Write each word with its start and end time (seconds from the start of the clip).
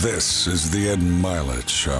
This 0.00 0.46
is 0.46 0.70
the 0.70 0.88
Ed 0.88 1.00
Mylett 1.00 1.68
Show. 1.68 1.92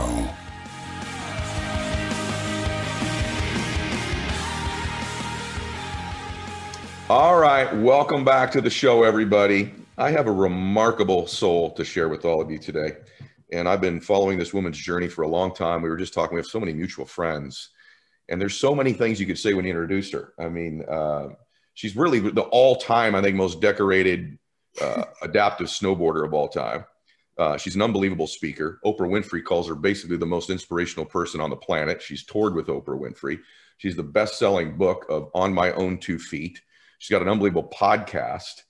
All 7.10 7.38
right, 7.38 7.70
welcome 7.76 8.24
back 8.24 8.52
to 8.52 8.62
the 8.62 8.70
show, 8.70 9.02
everybody. 9.02 9.74
I 9.98 10.12
have 10.12 10.28
a 10.28 10.32
remarkable 10.32 11.26
soul 11.26 11.72
to 11.72 11.84
share 11.84 12.08
with 12.08 12.24
all 12.24 12.40
of 12.40 12.50
you 12.50 12.56
today. 12.56 12.92
And 13.52 13.68
I've 13.68 13.82
been 13.82 14.00
following 14.00 14.38
this 14.38 14.54
woman's 14.54 14.78
journey 14.78 15.08
for 15.08 15.20
a 15.20 15.28
long 15.28 15.54
time. 15.54 15.82
We 15.82 15.90
were 15.90 15.98
just 15.98 16.14
talking, 16.14 16.36
we 16.36 16.40
have 16.40 16.46
so 16.46 16.58
many 16.58 16.72
mutual 16.72 17.04
friends. 17.04 17.68
And 18.30 18.40
there's 18.40 18.56
so 18.56 18.74
many 18.74 18.94
things 18.94 19.20
you 19.20 19.26
could 19.26 19.38
say 19.38 19.52
when 19.52 19.66
you 19.66 19.72
introduced 19.72 20.14
her. 20.14 20.32
I 20.38 20.48
mean, 20.48 20.86
uh, 20.88 21.28
she's 21.74 21.94
really 21.96 22.20
the 22.20 22.44
all 22.44 22.76
time, 22.76 23.14
I 23.14 23.20
think, 23.20 23.36
most 23.36 23.60
decorated 23.60 24.38
uh, 24.80 25.04
adaptive 25.22 25.66
snowboarder 25.66 26.24
of 26.24 26.32
all 26.32 26.48
time. 26.48 26.86
Uh, 27.40 27.56
she's 27.56 27.74
an 27.74 27.80
unbelievable 27.80 28.26
speaker. 28.26 28.78
Oprah 28.84 29.08
Winfrey 29.08 29.42
calls 29.42 29.66
her 29.66 29.74
basically 29.74 30.18
the 30.18 30.26
most 30.26 30.50
inspirational 30.50 31.06
person 31.06 31.40
on 31.40 31.48
the 31.48 31.56
planet. 31.56 32.02
She's 32.02 32.26
toured 32.26 32.54
with 32.54 32.66
Oprah 32.66 33.00
Winfrey. 33.00 33.40
She's 33.78 33.96
the 33.96 34.02
best 34.02 34.38
selling 34.38 34.76
book 34.76 35.06
of 35.08 35.30
On 35.34 35.54
My 35.54 35.72
Own 35.72 35.96
Two 35.96 36.18
Feet. 36.18 36.60
She's 36.98 37.10
got 37.10 37.22
an 37.22 37.30
unbelievable 37.30 37.72
podcast. 37.74 38.64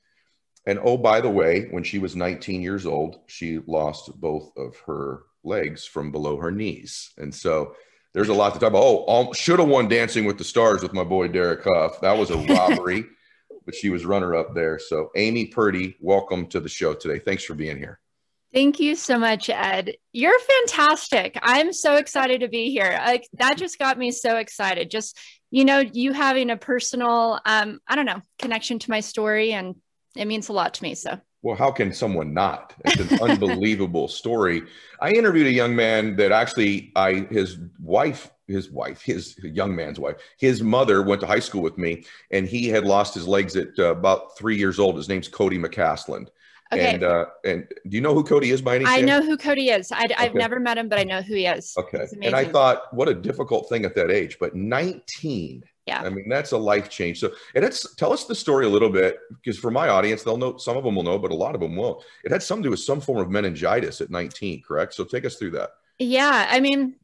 And 0.66 0.78
oh, 0.84 0.96
by 0.96 1.20
the 1.20 1.28
way, 1.28 1.66
when 1.72 1.82
she 1.82 1.98
was 1.98 2.14
19 2.14 2.62
years 2.62 2.86
old, 2.86 3.18
she 3.26 3.58
lost 3.66 4.12
both 4.20 4.52
of 4.56 4.76
her 4.86 5.24
legs 5.42 5.84
from 5.84 6.12
below 6.12 6.36
her 6.36 6.52
knees. 6.52 7.10
And 7.18 7.34
so 7.34 7.74
there's 8.14 8.28
a 8.28 8.34
lot 8.34 8.54
to 8.54 8.60
talk 8.60 8.68
about. 8.68 8.84
Oh, 8.84 9.32
should 9.32 9.58
have 9.58 9.68
won 9.68 9.88
Dancing 9.88 10.26
with 10.26 10.38
the 10.38 10.44
Stars 10.44 10.80
with 10.80 10.92
my 10.92 11.02
boy 11.02 11.26
Derek 11.26 11.64
Hough. 11.64 12.00
That 12.02 12.16
was 12.16 12.30
a 12.30 12.38
robbery, 12.38 13.04
but 13.64 13.74
she 13.74 13.90
was 13.90 14.06
runner 14.06 14.36
up 14.36 14.54
there. 14.54 14.78
So, 14.78 15.10
Amy 15.16 15.46
Purdy, 15.46 15.96
welcome 15.98 16.46
to 16.50 16.60
the 16.60 16.68
show 16.68 16.94
today. 16.94 17.18
Thanks 17.18 17.42
for 17.42 17.54
being 17.54 17.76
here. 17.76 17.98
Thank 18.52 18.80
you 18.80 18.96
so 18.96 19.18
much, 19.18 19.48
Ed. 19.48 19.92
You're 20.12 20.38
fantastic. 20.38 21.38
I'm 21.40 21.72
so 21.72 21.96
excited 21.96 22.40
to 22.40 22.48
be 22.48 22.70
here. 22.70 23.00
Like 23.04 23.28
that 23.34 23.56
just 23.56 23.78
got 23.78 23.96
me 23.96 24.10
so 24.10 24.38
excited. 24.38 24.90
Just 24.90 25.16
you 25.50 25.64
know, 25.64 25.78
you 25.78 26.12
having 26.12 26.50
a 26.50 26.56
personal, 26.56 27.40
um, 27.44 27.80
I 27.86 27.96
don't 27.96 28.06
know, 28.06 28.22
connection 28.38 28.78
to 28.80 28.90
my 28.90 29.00
story, 29.00 29.52
and 29.52 29.74
it 30.16 30.26
means 30.26 30.48
a 30.48 30.52
lot 30.52 30.74
to 30.74 30.82
me. 30.82 30.94
So, 30.94 31.18
well, 31.42 31.56
how 31.56 31.70
can 31.70 31.92
someone 31.92 32.32
not? 32.32 32.74
It's 32.84 33.12
an 33.12 33.20
unbelievable 33.30 34.08
story. 34.08 34.62
I 35.00 35.10
interviewed 35.10 35.48
a 35.48 35.52
young 35.52 35.74
man 35.74 36.16
that 36.16 36.32
actually, 36.32 36.92
I 36.94 37.26
his 37.30 37.58
wife, 37.80 38.30
his 38.46 38.70
wife, 38.70 39.02
his 39.02 39.36
young 39.42 39.74
man's 39.74 39.98
wife, 39.98 40.16
his 40.38 40.62
mother 40.62 41.02
went 41.02 41.20
to 41.22 41.26
high 41.26 41.40
school 41.40 41.62
with 41.62 41.78
me, 41.78 42.04
and 42.30 42.46
he 42.46 42.68
had 42.68 42.84
lost 42.84 43.14
his 43.14 43.26
legs 43.26 43.56
at 43.56 43.78
uh, 43.78 43.92
about 43.92 44.36
three 44.36 44.56
years 44.56 44.78
old. 44.78 44.96
His 44.96 45.08
name's 45.08 45.28
Cody 45.28 45.58
McCasland. 45.58 46.28
Okay. 46.72 46.94
And 46.94 47.02
uh, 47.02 47.26
and 47.44 47.66
do 47.88 47.96
you 47.96 48.00
know 48.00 48.14
who 48.14 48.22
Cody 48.22 48.50
is 48.50 48.62
by 48.62 48.76
any 48.76 48.84
chance? 48.84 48.98
I 48.98 49.00
know 49.00 49.22
who 49.22 49.36
Cody 49.36 49.70
is. 49.70 49.90
I, 49.90 50.06
have 50.16 50.34
never 50.34 50.60
met 50.60 50.78
him, 50.78 50.88
but 50.88 51.00
I 51.00 51.04
know 51.04 51.20
who 51.20 51.34
he 51.34 51.46
is. 51.46 51.74
Okay. 51.76 52.06
And 52.22 52.34
I 52.34 52.44
thought, 52.44 52.94
what 52.94 53.08
a 53.08 53.14
difficult 53.14 53.68
thing 53.68 53.84
at 53.84 53.94
that 53.96 54.10
age. 54.10 54.36
But 54.38 54.54
19. 54.54 55.64
Yeah. 55.86 56.02
I 56.02 56.10
mean, 56.10 56.28
that's 56.28 56.52
a 56.52 56.58
life 56.58 56.88
change. 56.88 57.18
So, 57.18 57.32
and 57.56 57.64
it's 57.64 57.96
tell 57.96 58.12
us 58.12 58.24
the 58.24 58.36
story 58.36 58.66
a 58.66 58.68
little 58.68 58.90
bit 58.90 59.18
because 59.42 59.58
for 59.58 59.72
my 59.72 59.88
audience, 59.88 60.22
they'll 60.22 60.36
know 60.36 60.56
some 60.58 60.76
of 60.76 60.84
them 60.84 60.94
will 60.94 61.02
know, 61.02 61.18
but 61.18 61.32
a 61.32 61.34
lot 61.34 61.56
of 61.56 61.60
them 61.60 61.74
won't. 61.74 62.04
It 62.24 62.30
had 62.30 62.42
something 62.42 62.62
to 62.62 62.66
do 62.68 62.70
with 62.70 62.80
some 62.80 63.00
form 63.00 63.18
of 63.18 63.30
meningitis 63.30 64.00
at 64.00 64.10
19, 64.10 64.62
correct? 64.62 64.94
So, 64.94 65.04
take 65.04 65.24
us 65.24 65.36
through 65.36 65.52
that. 65.52 65.70
Yeah. 65.98 66.46
I 66.48 66.60
mean, 66.60 66.94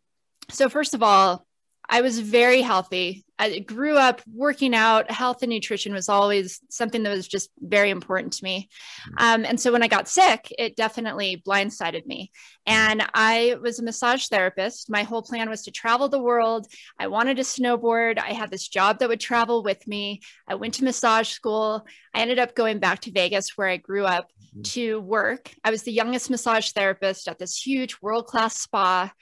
so 0.50 0.68
first 0.68 0.94
of 0.94 1.02
all, 1.02 1.44
I 1.88 2.02
was 2.02 2.20
very 2.20 2.62
healthy. 2.62 3.25
I 3.38 3.58
grew 3.58 3.96
up 3.96 4.22
working 4.32 4.74
out. 4.74 5.10
Health 5.10 5.42
and 5.42 5.50
nutrition 5.50 5.92
was 5.92 6.08
always 6.08 6.60
something 6.70 7.02
that 7.02 7.10
was 7.10 7.28
just 7.28 7.50
very 7.60 7.90
important 7.90 8.32
to 8.34 8.44
me. 8.44 8.68
Mm-hmm. 9.08 9.14
Um, 9.18 9.44
and 9.44 9.60
so 9.60 9.72
when 9.72 9.82
I 9.82 9.88
got 9.88 10.08
sick, 10.08 10.52
it 10.58 10.76
definitely 10.76 11.42
blindsided 11.46 12.06
me. 12.06 12.30
And 12.66 13.06
I 13.14 13.56
was 13.60 13.78
a 13.78 13.84
massage 13.84 14.28
therapist. 14.28 14.90
My 14.90 15.02
whole 15.02 15.22
plan 15.22 15.50
was 15.50 15.62
to 15.62 15.70
travel 15.70 16.08
the 16.08 16.22
world. 16.22 16.66
I 16.98 17.08
wanted 17.08 17.36
to 17.36 17.42
snowboard. 17.42 18.18
I 18.18 18.32
had 18.32 18.50
this 18.50 18.68
job 18.68 18.98
that 18.98 19.08
would 19.08 19.20
travel 19.20 19.62
with 19.62 19.86
me. 19.86 20.22
I 20.48 20.54
went 20.54 20.74
to 20.74 20.84
massage 20.84 21.28
school. 21.28 21.86
I 22.14 22.20
ended 22.20 22.38
up 22.38 22.54
going 22.54 22.78
back 22.78 23.00
to 23.00 23.12
Vegas 23.12 23.56
where 23.56 23.68
I 23.68 23.76
grew 23.76 24.04
up 24.04 24.30
mm-hmm. 24.48 24.62
to 24.62 25.00
work. 25.00 25.50
I 25.62 25.70
was 25.70 25.82
the 25.82 25.92
youngest 25.92 26.30
massage 26.30 26.70
therapist 26.70 27.28
at 27.28 27.38
this 27.38 27.56
huge 27.56 27.96
world 28.00 28.26
class 28.26 28.58
spa. 28.58 29.12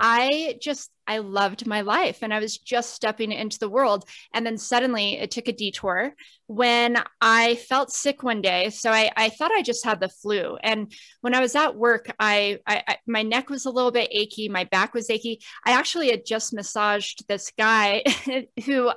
I 0.00 0.58
just, 0.60 0.90
I 1.06 1.18
loved 1.18 1.66
my 1.66 1.80
life 1.80 2.18
and 2.22 2.32
I 2.32 2.38
was 2.38 2.58
just 2.58 2.94
stepping 2.94 3.32
into 3.32 3.58
the 3.58 3.68
world. 3.68 4.04
And 4.32 4.44
then 4.44 4.58
suddenly 4.58 5.18
it 5.18 5.30
took 5.30 5.48
a 5.48 5.52
detour 5.52 6.12
when 6.46 7.02
I 7.20 7.56
felt 7.56 7.90
sick 7.90 8.22
one 8.22 8.40
day. 8.40 8.70
So 8.70 8.90
I, 8.90 9.10
I 9.16 9.28
thought 9.30 9.52
I 9.52 9.62
just 9.62 9.84
had 9.84 10.00
the 10.00 10.08
flu. 10.08 10.56
And 10.62 10.92
when 11.20 11.34
I 11.34 11.40
was 11.40 11.54
at 11.54 11.76
work, 11.76 12.10
I, 12.18 12.58
I, 12.66 12.82
I, 12.86 12.96
my 13.06 13.22
neck 13.22 13.50
was 13.50 13.64
a 13.64 13.70
little 13.70 13.90
bit 13.90 14.08
achy, 14.12 14.48
my 14.48 14.64
back 14.64 14.94
was 14.94 15.10
achy. 15.10 15.40
I 15.64 15.72
actually 15.72 16.10
had 16.10 16.26
just 16.26 16.54
massaged 16.54 17.26
this 17.26 17.52
guy 17.58 18.02
who 18.66 18.90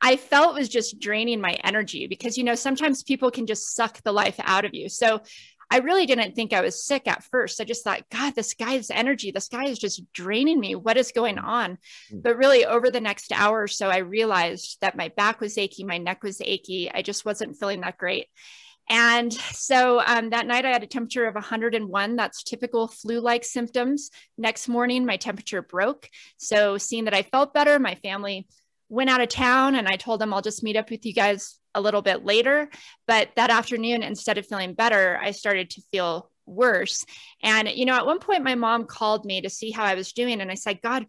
I 0.00 0.16
felt 0.16 0.54
was 0.54 0.68
just 0.68 0.98
draining 0.98 1.40
my 1.40 1.52
energy 1.64 2.06
because, 2.06 2.36
you 2.36 2.44
know, 2.44 2.54
sometimes 2.54 3.02
people 3.02 3.30
can 3.30 3.46
just 3.46 3.74
suck 3.74 4.02
the 4.02 4.12
life 4.12 4.40
out 4.42 4.64
of 4.64 4.74
you. 4.74 4.88
So 4.88 5.20
I 5.70 5.78
really 5.78 6.06
didn't 6.06 6.34
think 6.34 6.52
I 6.52 6.62
was 6.62 6.84
sick 6.84 7.06
at 7.06 7.22
first. 7.22 7.60
I 7.60 7.64
just 7.64 7.84
thought, 7.84 8.02
God, 8.10 8.34
this 8.34 8.54
guy's 8.54 8.90
energy, 8.90 9.30
this 9.30 9.48
guy 9.48 9.64
is 9.64 9.78
just 9.78 10.02
draining 10.12 10.58
me. 10.58 10.74
What 10.74 10.96
is 10.96 11.12
going 11.12 11.38
on? 11.38 11.78
Mm. 12.12 12.22
But 12.22 12.36
really, 12.36 12.66
over 12.66 12.90
the 12.90 13.00
next 13.00 13.32
hour 13.32 13.62
or 13.62 13.68
so, 13.68 13.88
I 13.88 13.98
realized 13.98 14.78
that 14.80 14.96
my 14.96 15.08
back 15.08 15.40
was 15.40 15.56
achy, 15.56 15.84
my 15.84 15.98
neck 15.98 16.22
was 16.22 16.40
achy. 16.40 16.90
I 16.92 17.02
just 17.02 17.24
wasn't 17.24 17.56
feeling 17.58 17.82
that 17.82 17.98
great. 17.98 18.26
And 18.88 19.32
so 19.32 20.02
um, 20.04 20.30
that 20.30 20.48
night 20.48 20.64
I 20.64 20.70
had 20.70 20.82
a 20.82 20.86
temperature 20.88 21.26
of 21.26 21.34
101. 21.36 22.16
That's 22.16 22.42
typical 22.42 22.88
flu 22.88 23.20
like 23.20 23.44
symptoms. 23.44 24.10
Next 24.36 24.66
morning, 24.66 25.06
my 25.06 25.16
temperature 25.16 25.62
broke. 25.62 26.08
So, 26.38 26.76
seeing 26.76 27.04
that 27.04 27.14
I 27.14 27.22
felt 27.22 27.54
better, 27.54 27.78
my 27.78 27.94
family 27.94 28.48
went 28.88 29.08
out 29.08 29.20
of 29.20 29.28
town 29.28 29.76
and 29.76 29.86
I 29.86 29.94
told 29.94 30.20
them 30.20 30.34
I'll 30.34 30.42
just 30.42 30.64
meet 30.64 30.76
up 30.76 30.90
with 30.90 31.06
you 31.06 31.14
guys 31.14 31.59
a 31.74 31.80
little 31.80 32.02
bit 32.02 32.24
later. 32.24 32.68
But 33.06 33.30
that 33.36 33.50
afternoon, 33.50 34.02
instead 34.02 34.38
of 34.38 34.46
feeling 34.46 34.74
better, 34.74 35.18
I 35.22 35.30
started 35.30 35.70
to 35.70 35.82
feel 35.92 36.30
worse. 36.46 37.04
And, 37.42 37.68
you 37.68 37.84
know, 37.84 37.94
at 37.94 38.06
one 38.06 38.18
point, 38.18 38.44
my 38.44 38.54
mom 38.54 38.84
called 38.84 39.24
me 39.24 39.40
to 39.42 39.50
see 39.50 39.70
how 39.70 39.84
I 39.84 39.94
was 39.94 40.12
doing. 40.12 40.40
And 40.40 40.50
I 40.50 40.54
said, 40.54 40.82
God, 40.82 41.06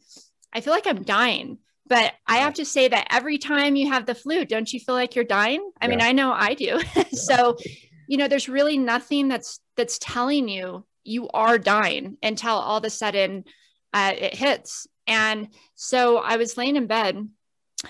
I 0.53 0.61
feel 0.61 0.73
like 0.73 0.87
I'm 0.87 1.03
dying. 1.03 1.57
But 1.87 2.13
I 2.27 2.37
have 2.37 2.53
to 2.55 2.65
say 2.65 2.87
that 2.87 3.07
every 3.11 3.37
time 3.37 3.75
you 3.75 3.91
have 3.91 4.05
the 4.05 4.15
flu, 4.15 4.45
don't 4.45 4.71
you 4.71 4.79
feel 4.79 4.95
like 4.95 5.15
you're 5.15 5.25
dying? 5.25 5.71
I 5.81 5.85
yeah. 5.85 5.89
mean, 5.89 6.01
I 6.01 6.11
know 6.13 6.31
I 6.31 6.53
do. 6.53 6.79
so, 7.11 7.57
you 8.07 8.17
know, 8.17 8.27
there's 8.27 8.47
really 8.47 8.77
nothing 8.77 9.27
that's 9.27 9.59
that's 9.75 9.99
telling 9.99 10.47
you 10.47 10.85
you 11.03 11.27
are 11.29 11.57
dying 11.57 12.17
until 12.21 12.53
all 12.53 12.77
of 12.77 12.85
a 12.85 12.89
sudden 12.89 13.43
uh, 13.93 14.13
it 14.15 14.35
hits. 14.35 14.87
And 15.07 15.49
so 15.75 16.17
I 16.17 16.37
was 16.37 16.57
laying 16.57 16.75
in 16.75 16.87
bed 16.87 17.27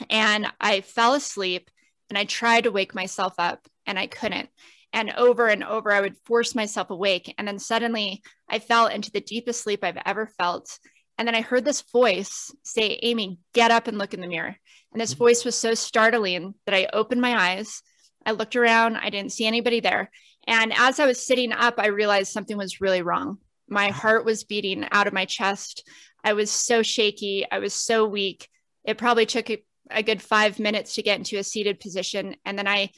and 0.10 0.48
I 0.60 0.82
fell 0.82 1.14
asleep 1.14 1.70
and 2.12 2.18
I 2.18 2.26
tried 2.26 2.66
to 2.66 2.74
wake 2.74 2.94
myself 2.94 3.36
up 3.38 3.66
and 3.86 3.98
I 3.98 4.06
couldn't. 4.06 4.50
And 4.92 5.12
over 5.12 5.48
and 5.48 5.64
over, 5.64 5.94
I 5.94 6.02
would 6.02 6.18
force 6.26 6.54
myself 6.54 6.90
awake. 6.90 7.34
And 7.38 7.48
then 7.48 7.58
suddenly 7.58 8.22
I 8.50 8.60
fell 8.60 8.88
into 8.88 9.12
the 9.12 9.22
deepest 9.22 9.64
sleep 9.64 9.82
I've 9.82 10.02
ever 10.06 10.26
felt. 10.38 10.78
And 11.18 11.26
then 11.26 11.36
I 11.36 11.40
heard 11.42 11.64
this 11.64 11.84
voice 11.84 12.54
say, 12.64 13.00
Amy, 13.02 13.40
get 13.54 13.72
up 13.72 13.88
and 13.88 13.98
look 13.98 14.14
in 14.14 14.20
the 14.20 14.28
mirror. 14.28 14.58
And 14.92 15.00
this 15.00 15.14
mm-hmm. 15.14 15.24
voice 15.24 15.46
was 15.46 15.58
so 15.58 15.74
startling 15.74 16.54
that 16.66 16.76
I 16.76 16.90
opened 16.92 17.22
my 17.22 17.54
eyes. 17.54 17.82
I 18.26 18.32
looked 18.32 18.58
around, 18.58 18.98
I 18.98 19.10
didn't 19.10 19.32
see 19.32 19.46
anybody 19.46 19.80
there. 19.80 20.12
And 20.46 20.74
as 20.76 21.00
I 21.00 21.06
was 21.06 21.26
sitting 21.26 21.54
up, 21.54 21.76
I 21.78 21.88
realized 21.88 22.34
something 22.34 22.58
was 22.58 22.82
really 22.82 23.04
wrong. 23.04 23.38
My 23.70 23.88
mm-hmm. 23.88 24.00
heart 24.00 24.26
was 24.26 24.44
beating 24.44 24.86
out 24.92 25.08
of 25.08 25.14
my 25.14 25.24
chest. 25.24 25.88
I 26.26 26.34
was 26.34 26.52
so 26.52 26.84
shaky. 26.84 27.46
I 27.50 27.60
was 27.60 27.74
so 27.74 28.06
weak. 28.06 28.50
It 28.84 28.98
probably 28.98 29.26
took 29.26 29.50
a 29.50 29.64
good 30.02 30.22
five 30.22 30.60
minutes 30.60 30.96
to 30.96 31.04
get 31.04 31.18
into 31.18 31.38
a 31.38 31.44
seated 31.44 31.80
position. 31.80 32.36
And 32.46 32.58
then 32.58 32.68
I 32.68 32.92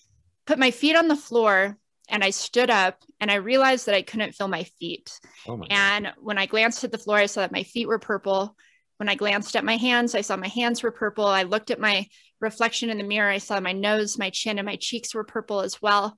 put 0.45 0.59
my 0.59 0.71
feet 0.71 0.95
on 0.95 1.07
the 1.07 1.15
floor 1.15 1.77
and 2.09 2.23
I 2.23 2.29
stood 2.29 2.69
up 2.69 2.99
and 3.19 3.31
I 3.31 3.35
realized 3.35 3.85
that 3.85 3.95
I 3.95 4.01
couldn't 4.01 4.33
feel 4.33 4.47
my 4.47 4.63
feet. 4.79 5.19
Oh 5.47 5.57
my 5.57 5.67
and 5.69 6.05
God. 6.05 6.13
when 6.21 6.37
I 6.37 6.45
glanced 6.45 6.83
at 6.83 6.91
the 6.91 6.97
floor, 6.97 7.17
I 7.17 7.25
saw 7.25 7.41
that 7.41 7.51
my 7.51 7.63
feet 7.63 7.87
were 7.87 7.99
purple. 7.99 8.55
When 8.97 9.09
I 9.09 9.15
glanced 9.15 9.55
at 9.55 9.65
my 9.65 9.77
hands, 9.77 10.15
I 10.15 10.21
saw 10.21 10.35
my 10.37 10.47
hands 10.47 10.83
were 10.83 10.91
purple. 10.91 11.25
I 11.25 11.43
looked 11.43 11.71
at 11.71 11.79
my 11.79 12.07
reflection 12.39 12.89
in 12.89 12.97
the 12.97 13.03
mirror. 13.03 13.29
I 13.29 13.39
saw 13.39 13.59
my 13.59 13.71
nose, 13.71 14.17
my 14.17 14.29
chin, 14.29 14.59
and 14.59 14.65
my 14.65 14.75
cheeks 14.75 15.15
were 15.15 15.23
purple 15.23 15.61
as 15.61 15.81
well. 15.81 16.15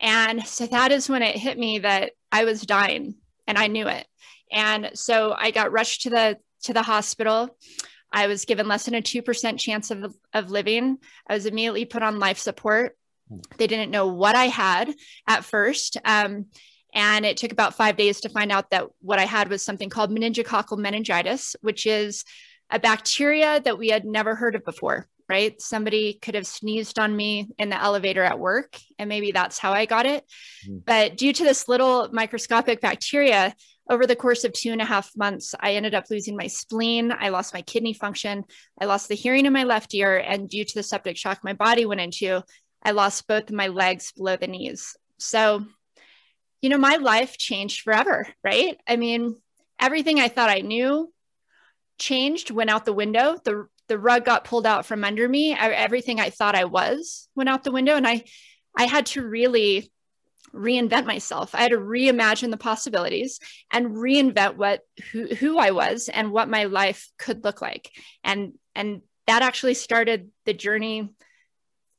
And 0.00 0.46
so 0.46 0.66
that 0.66 0.92
is 0.92 1.08
when 1.08 1.22
it 1.22 1.36
hit 1.36 1.58
me 1.58 1.80
that 1.80 2.12
I 2.32 2.44
was 2.44 2.62
dying 2.62 3.16
and 3.46 3.58
I 3.58 3.66
knew 3.66 3.88
it. 3.88 4.06
And 4.50 4.90
so 4.94 5.34
I 5.36 5.50
got 5.50 5.72
rushed 5.72 6.02
to 6.02 6.10
the 6.10 6.38
to 6.62 6.72
the 6.72 6.82
hospital. 6.82 7.56
I 8.12 8.26
was 8.26 8.44
given 8.44 8.68
less 8.68 8.84
than 8.84 8.94
a 8.94 9.02
2% 9.02 9.58
chance 9.58 9.90
of, 9.90 10.14
of 10.32 10.50
living. 10.50 10.98
I 11.28 11.34
was 11.34 11.46
immediately 11.46 11.84
put 11.84 12.02
on 12.02 12.18
life 12.18 12.38
support. 12.38 12.96
Hmm. 13.28 13.38
They 13.56 13.66
didn't 13.66 13.90
know 13.90 14.06
what 14.06 14.36
I 14.36 14.46
had 14.46 14.94
at 15.26 15.44
first. 15.44 15.96
Um, 16.04 16.46
and 16.94 17.26
it 17.26 17.36
took 17.36 17.52
about 17.52 17.74
five 17.74 17.96
days 17.96 18.20
to 18.22 18.30
find 18.30 18.50
out 18.50 18.70
that 18.70 18.86
what 19.00 19.18
I 19.18 19.24
had 19.24 19.50
was 19.50 19.62
something 19.62 19.90
called 19.90 20.10
meningococcal 20.10 20.78
meningitis, 20.78 21.54
which 21.60 21.86
is 21.86 22.24
a 22.70 22.80
bacteria 22.80 23.60
that 23.60 23.78
we 23.78 23.88
had 23.88 24.04
never 24.04 24.34
heard 24.34 24.54
of 24.54 24.64
before, 24.64 25.06
right? 25.28 25.60
Somebody 25.60 26.14
could 26.14 26.34
have 26.34 26.46
sneezed 26.46 26.98
on 26.98 27.14
me 27.14 27.48
in 27.58 27.68
the 27.68 27.80
elevator 27.80 28.22
at 28.22 28.38
work, 28.38 28.78
and 28.98 29.08
maybe 29.08 29.30
that's 29.30 29.58
how 29.58 29.72
I 29.72 29.84
got 29.84 30.06
it. 30.06 30.24
Mm. 30.68 30.84
But 30.84 31.16
due 31.16 31.32
to 31.34 31.44
this 31.44 31.68
little 31.68 32.08
microscopic 32.12 32.80
bacteria, 32.80 33.54
over 33.88 34.06
the 34.06 34.16
course 34.16 34.44
of 34.44 34.52
two 34.52 34.72
and 34.72 34.82
a 34.82 34.86
half 34.86 35.10
months, 35.16 35.54
I 35.58 35.74
ended 35.74 35.94
up 35.94 36.06
losing 36.10 36.36
my 36.36 36.48
spleen. 36.48 37.12
I 37.16 37.28
lost 37.28 37.54
my 37.54 37.62
kidney 37.62 37.92
function. 37.92 38.44
I 38.80 38.86
lost 38.86 39.08
the 39.08 39.14
hearing 39.14 39.46
in 39.46 39.52
my 39.52 39.64
left 39.64 39.94
ear. 39.94 40.16
And 40.16 40.48
due 40.48 40.64
to 40.64 40.74
the 40.74 40.82
septic 40.82 41.16
shock 41.16 41.40
my 41.44 41.52
body 41.52 41.86
went 41.86 42.00
into, 42.00 42.42
I 42.82 42.90
lost 42.90 43.28
both 43.28 43.48
of 43.48 43.54
my 43.54 43.68
legs 43.68 44.12
below 44.12 44.36
the 44.36 44.48
knees. 44.48 44.96
So, 45.18 45.64
you 46.62 46.68
know, 46.68 46.78
my 46.78 46.96
life 46.96 47.38
changed 47.38 47.82
forever, 47.82 48.26
right? 48.42 48.76
I 48.88 48.96
mean, 48.96 49.36
everything 49.80 50.18
I 50.18 50.28
thought 50.28 50.50
I 50.50 50.60
knew 50.60 51.12
changed, 51.98 52.50
went 52.50 52.70
out 52.70 52.84
the 52.84 52.92
window. 52.92 53.36
The 53.44 53.66
the 53.88 53.98
rug 53.98 54.24
got 54.24 54.44
pulled 54.44 54.66
out 54.66 54.84
from 54.84 55.04
under 55.04 55.28
me. 55.28 55.54
Everything 55.54 56.18
I 56.18 56.30
thought 56.30 56.56
I 56.56 56.64
was 56.64 57.28
went 57.36 57.48
out 57.48 57.62
the 57.62 57.70
window, 57.70 57.94
and 57.94 58.06
I 58.06 58.24
I 58.76 58.84
had 58.84 59.06
to 59.06 59.26
really 59.26 59.90
reinvent 60.54 61.06
myself. 61.06 61.54
I 61.54 61.62
had 61.62 61.72
to 61.72 61.78
reimagine 61.78 62.50
the 62.50 62.56
possibilities 62.56 63.40
and 63.70 63.88
reinvent 63.88 64.56
what 64.56 64.80
who, 65.12 65.26
who 65.26 65.58
I 65.58 65.70
was 65.70 66.08
and 66.08 66.32
what 66.32 66.48
my 66.48 66.64
life 66.64 67.10
could 67.18 67.44
look 67.44 67.60
like. 67.60 67.90
And 68.24 68.54
and 68.74 69.02
that 69.26 69.42
actually 69.42 69.74
started 69.74 70.30
the 70.44 70.54
journey 70.54 71.10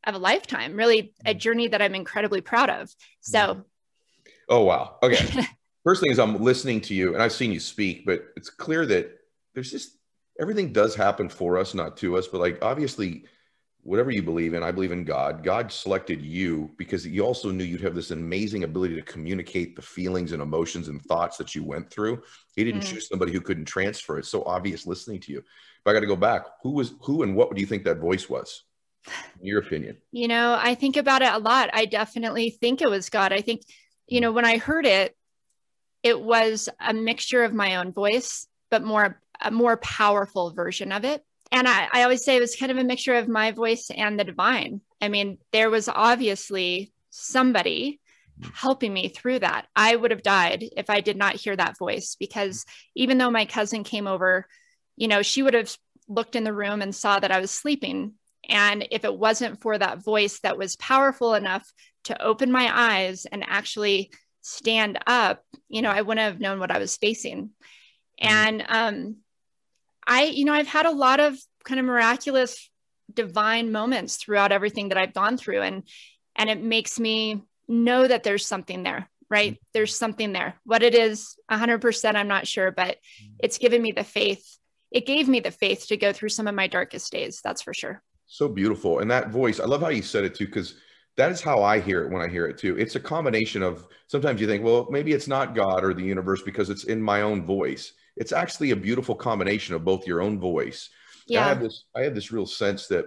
of 0.05 0.15
a 0.15 0.19
lifetime, 0.19 0.75
really 0.75 1.13
a 1.25 1.33
mm. 1.33 1.37
journey 1.37 1.67
that 1.67 1.81
I'm 1.81 1.95
incredibly 1.95 2.41
proud 2.41 2.69
of. 2.69 2.93
So 3.21 3.39
mm. 3.39 3.63
Oh 4.49 4.63
wow. 4.63 4.97
Okay. 5.03 5.45
First 5.83 6.01
thing 6.01 6.11
is 6.11 6.19
I'm 6.19 6.41
listening 6.43 6.81
to 6.81 6.93
you 6.93 7.13
and 7.13 7.23
I've 7.23 7.31
seen 7.31 7.51
you 7.51 7.59
speak, 7.59 8.05
but 8.05 8.25
it's 8.35 8.49
clear 8.49 8.85
that 8.85 9.09
there's 9.53 9.71
just 9.71 9.97
everything 10.39 10.71
does 10.71 10.95
happen 10.95 11.29
for 11.29 11.57
us, 11.57 11.73
not 11.73 11.97
to 11.97 12.17
us, 12.17 12.27
but 12.27 12.39
like 12.39 12.59
obviously 12.61 13.25
whatever 13.87 14.11
you 14.11 14.21
believe 14.21 14.53
in, 14.53 14.63
I 14.63 14.71
believe 14.73 14.91
in 14.91 15.05
God. 15.05 15.45
God 15.45 15.71
selected 15.71 16.21
you 16.21 16.69
because 16.75 17.05
he 17.05 17.21
also 17.21 17.51
knew 17.51 17.63
you'd 17.63 17.79
have 17.79 17.95
this 17.95 18.11
amazing 18.11 18.65
ability 18.65 18.95
to 18.95 19.01
communicate 19.01 19.77
the 19.77 19.81
feelings 19.81 20.33
and 20.33 20.41
emotions 20.41 20.89
and 20.89 21.01
thoughts 21.03 21.37
that 21.37 21.55
you 21.55 21.63
went 21.63 21.89
through. 21.89 22.21
He 22.53 22.65
didn't 22.65 22.81
mm. 22.81 22.87
choose 22.87 23.07
somebody 23.07 23.31
who 23.31 23.39
couldn't 23.39 23.63
transfer. 23.63 24.19
It's 24.19 24.27
so 24.27 24.43
obvious 24.43 24.85
listening 24.85 25.21
to 25.21 25.31
you. 25.31 25.41
But 25.85 25.91
I 25.91 25.93
got 25.93 25.99
to 26.01 26.07
go 26.07 26.17
back. 26.17 26.47
Who 26.63 26.71
was 26.71 26.95
who 26.99 27.23
and 27.23 27.33
what 27.33 27.55
do 27.55 27.61
you 27.61 27.65
think 27.65 27.85
that 27.85 27.99
voice 27.99 28.29
was? 28.29 28.65
In 29.39 29.45
your 29.45 29.59
opinion? 29.59 29.95
You 30.11 30.27
know, 30.27 30.59
I 30.59 30.75
think 30.75 30.97
about 30.97 31.21
it 31.21 31.31
a 31.31 31.37
lot. 31.37 31.69
I 31.71 31.85
definitely 31.85 32.49
think 32.49 32.81
it 32.81 32.89
was 32.89 33.09
God. 33.09 33.31
I 33.31 33.39
think, 33.39 33.61
you 34.05 34.19
know, 34.19 34.33
when 34.33 34.43
I 34.43 34.57
heard 34.57 34.85
it, 34.85 35.15
it 36.03 36.19
was 36.19 36.67
a 36.77 36.93
mixture 36.93 37.45
of 37.45 37.53
my 37.53 37.77
own 37.77 37.93
voice, 37.93 38.47
but 38.69 38.83
more 38.83 39.21
a 39.41 39.49
more 39.49 39.77
powerful 39.77 40.51
version 40.51 40.91
of 40.91 41.05
it 41.05 41.23
and 41.51 41.67
I, 41.67 41.87
I 41.91 42.03
always 42.03 42.23
say 42.23 42.35
it 42.35 42.41
was 42.41 42.55
kind 42.55 42.71
of 42.71 42.77
a 42.77 42.83
mixture 42.83 43.15
of 43.15 43.27
my 43.27 43.51
voice 43.51 43.89
and 43.95 44.19
the 44.19 44.23
divine. 44.23 44.81
I 45.01 45.09
mean, 45.09 45.37
there 45.51 45.69
was 45.69 45.87
obviously 45.87 46.91
somebody 47.09 47.99
helping 48.53 48.93
me 48.93 49.09
through 49.09 49.39
that. 49.39 49.67
I 49.75 49.95
would 49.95 50.11
have 50.11 50.23
died 50.23 50.63
if 50.75 50.89
I 50.89 51.01
did 51.01 51.17
not 51.17 51.35
hear 51.35 51.55
that 51.55 51.77
voice 51.77 52.15
because 52.19 52.65
even 52.95 53.17
though 53.17 53.31
my 53.31 53.45
cousin 53.45 53.83
came 53.83 54.07
over, 54.07 54.47
you 54.95 55.07
know, 55.07 55.21
she 55.21 55.41
would 55.41 55.53
have 55.53 55.75
looked 56.07 56.35
in 56.35 56.43
the 56.43 56.53
room 56.53 56.81
and 56.81 56.93
saw 56.93 57.19
that 57.19 57.31
I 57.31 57.39
was 57.39 57.51
sleeping. 57.51 58.13
And 58.49 58.87
if 58.91 59.03
it 59.03 59.17
wasn't 59.17 59.61
for 59.61 59.77
that 59.77 60.03
voice 60.03 60.39
that 60.39 60.57
was 60.57 60.75
powerful 60.75 61.33
enough 61.33 61.69
to 62.05 62.21
open 62.21 62.51
my 62.51 62.69
eyes 62.71 63.25
and 63.25 63.43
actually 63.45 64.11
stand 64.41 64.99
up, 65.05 65.43
you 65.67 65.81
know, 65.81 65.89
I 65.89 66.01
wouldn't 66.01 66.25
have 66.25 66.39
known 66.39 66.59
what 66.59 66.71
I 66.71 66.79
was 66.79 66.95
facing. 66.95 67.49
Mm-hmm. 68.21 68.27
And 68.27 68.65
um, 68.67 69.15
I, 70.07 70.23
you 70.23 70.45
know, 70.45 70.53
I've 70.53 70.67
had 70.67 70.85
a 70.85 70.91
lot 70.91 71.19
of 71.19 71.37
kind 71.65 71.79
of 71.79 71.85
miraculous 71.85 72.69
divine 73.13 73.71
moments 73.71 74.15
throughout 74.15 74.51
everything 74.51 74.89
that 74.89 74.97
I've 74.97 75.13
gone 75.13 75.37
through 75.37 75.61
and 75.61 75.83
and 76.35 76.49
it 76.49 76.61
makes 76.61 76.99
me 76.99 77.41
know 77.67 78.07
that 78.07 78.23
there's 78.23 78.45
something 78.45 78.83
there, 78.83 79.09
right? 79.29 79.53
Mm-hmm. 79.53 79.69
There's 79.73 79.95
something 79.95 80.33
there. 80.33 80.55
What 80.65 80.83
it 80.83 80.93
is, 80.93 81.35
100% 81.51 82.15
I'm 82.15 82.27
not 82.27 82.47
sure, 82.47 82.71
but 82.71 82.97
mm-hmm. 82.97 83.33
it's 83.39 83.57
given 83.57 83.81
me 83.81 83.91
the 83.91 84.03
faith. 84.03 84.57
It 84.91 85.07
gave 85.07 85.27
me 85.27 85.39
the 85.39 85.51
faith 85.51 85.87
to 85.87 85.97
go 85.97 86.13
through 86.13 86.29
some 86.29 86.47
of 86.47 86.53
my 86.53 86.67
darkest 86.67 87.11
days, 87.11 87.41
that's 87.43 87.63
for 87.63 87.73
sure. 87.73 88.03
So 88.27 88.47
beautiful. 88.47 88.99
And 88.99 89.09
that 89.09 89.31
voice, 89.31 89.59
I 89.59 89.65
love 89.65 89.81
how 89.81 89.89
you 89.89 90.03
said 90.03 90.25
it 90.25 90.35
too 90.35 90.47
cuz 90.47 90.75
that 91.17 91.31
is 91.31 91.41
how 91.41 91.63
I 91.63 91.79
hear 91.79 92.03
it 92.03 92.11
when 92.11 92.21
I 92.21 92.27
hear 92.27 92.45
it 92.45 92.59
too. 92.59 92.77
It's 92.77 92.95
a 92.95 92.99
combination 92.99 93.63
of 93.63 93.87
sometimes 94.05 94.39
you 94.39 94.45
think, 94.45 94.63
well, 94.63 94.87
maybe 94.91 95.13
it's 95.13 95.27
not 95.27 95.55
God 95.55 95.83
or 95.83 95.95
the 95.95 96.03
universe 96.03 96.43
because 96.43 96.69
it's 96.69 96.83
in 96.83 97.01
my 97.01 97.23
own 97.23 97.43
voice 97.43 97.93
it's 98.17 98.31
actually 98.31 98.71
a 98.71 98.75
beautiful 98.75 99.15
combination 99.15 99.75
of 99.75 99.85
both 99.85 100.07
your 100.07 100.21
own 100.21 100.39
voice. 100.39 100.89
Yeah. 101.27 101.45
I 101.45 101.49
had 101.49 101.61
this, 101.61 101.85
I 101.95 102.01
have 102.01 102.15
this 102.15 102.31
real 102.31 102.45
sense 102.45 102.87
that 102.87 103.05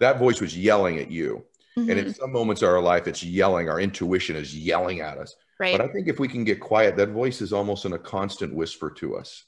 that 0.00 0.18
voice 0.18 0.40
was 0.40 0.56
yelling 0.56 0.98
at 0.98 1.10
you. 1.10 1.44
Mm-hmm. 1.76 1.90
And 1.90 1.98
in 1.98 2.04
mm-hmm. 2.06 2.12
some 2.12 2.32
moments 2.32 2.62
of 2.62 2.68
our 2.68 2.80
life, 2.80 3.08
it's 3.08 3.22
yelling, 3.22 3.68
our 3.68 3.80
intuition 3.80 4.36
is 4.36 4.56
yelling 4.56 5.00
at 5.00 5.18
us. 5.18 5.34
Right. 5.58 5.76
But 5.76 5.88
I 5.88 5.92
think 5.92 6.08
if 6.08 6.20
we 6.20 6.28
can 6.28 6.44
get 6.44 6.60
quiet, 6.60 6.96
that 6.96 7.10
voice 7.10 7.40
is 7.40 7.52
almost 7.52 7.84
in 7.84 7.92
a 7.92 7.98
constant 7.98 8.54
whisper 8.54 8.90
to 8.90 9.16
us. 9.16 9.44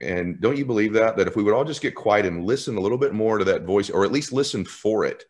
And 0.00 0.40
don't 0.40 0.58
you 0.58 0.64
believe 0.64 0.92
that? 0.94 1.16
That 1.16 1.28
if 1.28 1.36
we 1.36 1.42
would 1.42 1.54
all 1.54 1.64
just 1.64 1.80
get 1.80 1.94
quiet 1.94 2.26
and 2.26 2.44
listen 2.44 2.76
a 2.76 2.80
little 2.80 2.98
bit 2.98 3.14
more 3.14 3.38
to 3.38 3.44
that 3.44 3.62
voice, 3.62 3.90
or 3.90 4.04
at 4.04 4.12
least 4.12 4.32
listen 4.32 4.64
for 4.64 5.04
it, 5.04 5.24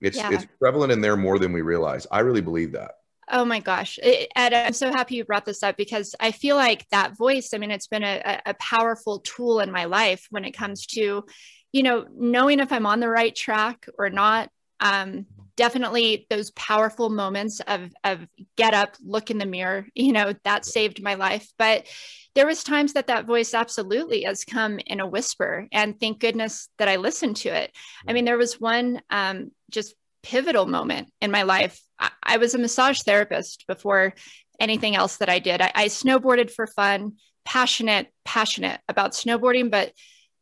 it's 0.00 0.16
yeah. 0.16 0.30
it's 0.32 0.46
prevalent 0.58 0.92
in 0.92 1.00
there 1.00 1.16
more 1.16 1.38
than 1.38 1.52
we 1.52 1.62
realize. 1.62 2.06
I 2.10 2.20
really 2.20 2.40
believe 2.40 2.72
that. 2.72 2.92
Oh 3.30 3.44
my 3.44 3.60
gosh. 3.60 3.98
Ed, 4.02 4.52
I'm 4.52 4.72
so 4.72 4.90
happy 4.90 5.16
you 5.16 5.24
brought 5.24 5.44
this 5.44 5.62
up 5.62 5.76
because 5.76 6.14
I 6.20 6.30
feel 6.30 6.56
like 6.56 6.88
that 6.90 7.16
voice, 7.16 7.50
I 7.54 7.58
mean, 7.58 7.70
it's 7.70 7.86
been 7.86 8.04
a, 8.04 8.40
a 8.46 8.54
powerful 8.54 9.20
tool 9.20 9.60
in 9.60 9.70
my 9.70 9.84
life 9.84 10.26
when 10.30 10.44
it 10.44 10.52
comes 10.52 10.86
to, 10.88 11.24
you 11.72 11.82
know, 11.82 12.06
knowing 12.14 12.60
if 12.60 12.72
I'm 12.72 12.86
on 12.86 13.00
the 13.00 13.08
right 13.08 13.34
track 13.34 13.86
or 13.98 14.10
not. 14.10 14.50
Um, 14.80 15.26
definitely 15.56 16.26
those 16.30 16.50
powerful 16.52 17.08
moments 17.08 17.60
of, 17.60 17.92
of 18.02 18.26
get 18.56 18.74
up, 18.74 18.96
look 19.04 19.30
in 19.30 19.38
the 19.38 19.46
mirror, 19.46 19.86
you 19.94 20.12
know, 20.12 20.34
that 20.44 20.64
saved 20.64 21.02
my 21.02 21.14
life. 21.14 21.48
But 21.58 21.86
there 22.34 22.46
was 22.46 22.64
times 22.64 22.94
that 22.94 23.06
that 23.06 23.26
voice 23.26 23.54
absolutely 23.54 24.22
has 24.22 24.44
come 24.44 24.80
in 24.86 25.00
a 25.00 25.06
whisper 25.06 25.68
and 25.72 25.98
thank 25.98 26.18
goodness 26.18 26.68
that 26.78 26.88
I 26.88 26.96
listened 26.96 27.36
to 27.36 27.50
it. 27.50 27.70
I 28.06 28.12
mean, 28.12 28.24
there 28.24 28.36
was 28.36 28.60
one 28.60 29.00
um, 29.10 29.52
just 29.70 29.94
pivotal 30.24 30.66
moment 30.66 31.12
in 31.20 31.30
my 31.30 31.42
life. 31.42 31.80
I, 31.98 32.10
I 32.22 32.36
was 32.38 32.54
a 32.54 32.58
massage 32.58 33.02
therapist 33.02 33.64
before 33.68 34.14
anything 34.58 34.96
else 34.96 35.18
that 35.18 35.28
I 35.28 35.38
did. 35.38 35.60
I, 35.60 35.70
I 35.74 35.86
snowboarded 35.86 36.50
for 36.50 36.66
fun, 36.66 37.12
passionate, 37.44 38.08
passionate 38.24 38.80
about 38.88 39.12
snowboarding, 39.12 39.70
but 39.70 39.92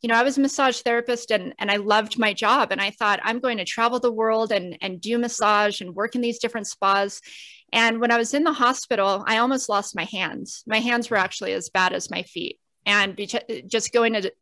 you 0.01 0.09
know, 0.09 0.17
I 0.17 0.23
was 0.25 0.37
a 0.37 0.41
massage 0.41 0.81
therapist 0.81 1.31
and, 1.31 1.55
and 1.59 1.71
I 1.71 1.77
loved 1.77 2.19
my 2.19 2.33
job. 2.33 2.73
And 2.73 2.81
I 2.81 2.91
thought, 2.91 3.21
I'm 3.23 3.39
going 3.39 3.59
to 3.59 3.65
travel 3.65 4.01
the 4.01 4.11
world 4.11 4.51
and, 4.51 4.77
and 4.81 5.01
do 5.01 5.17
massage 5.17 5.81
and 5.81 5.95
work 5.95 6.17
in 6.17 6.21
these 6.21 6.41
different 6.41 6.67
spas. 6.67 7.21
And 7.73 8.01
when 8.01 8.11
I 8.11 8.19
was 8.19 8.35
in 8.35 8.43
the 8.43 8.53
hospital, 8.53 9.25
I 9.27 9.39
almost 9.39 9.69
lost 9.69 9.95
my 9.95 10.05
hands. 10.05 10.65
My 10.67 10.79
hands 10.79 11.09
were 11.09 11.17
actually 11.17 11.53
as 11.53 11.71
bad 11.71 11.93
as 11.93 12.11
my 12.11 12.23
feet. 12.25 12.59
And 12.85 13.17
just 13.69 13.93
going 13.93 14.17
into, 14.17 14.33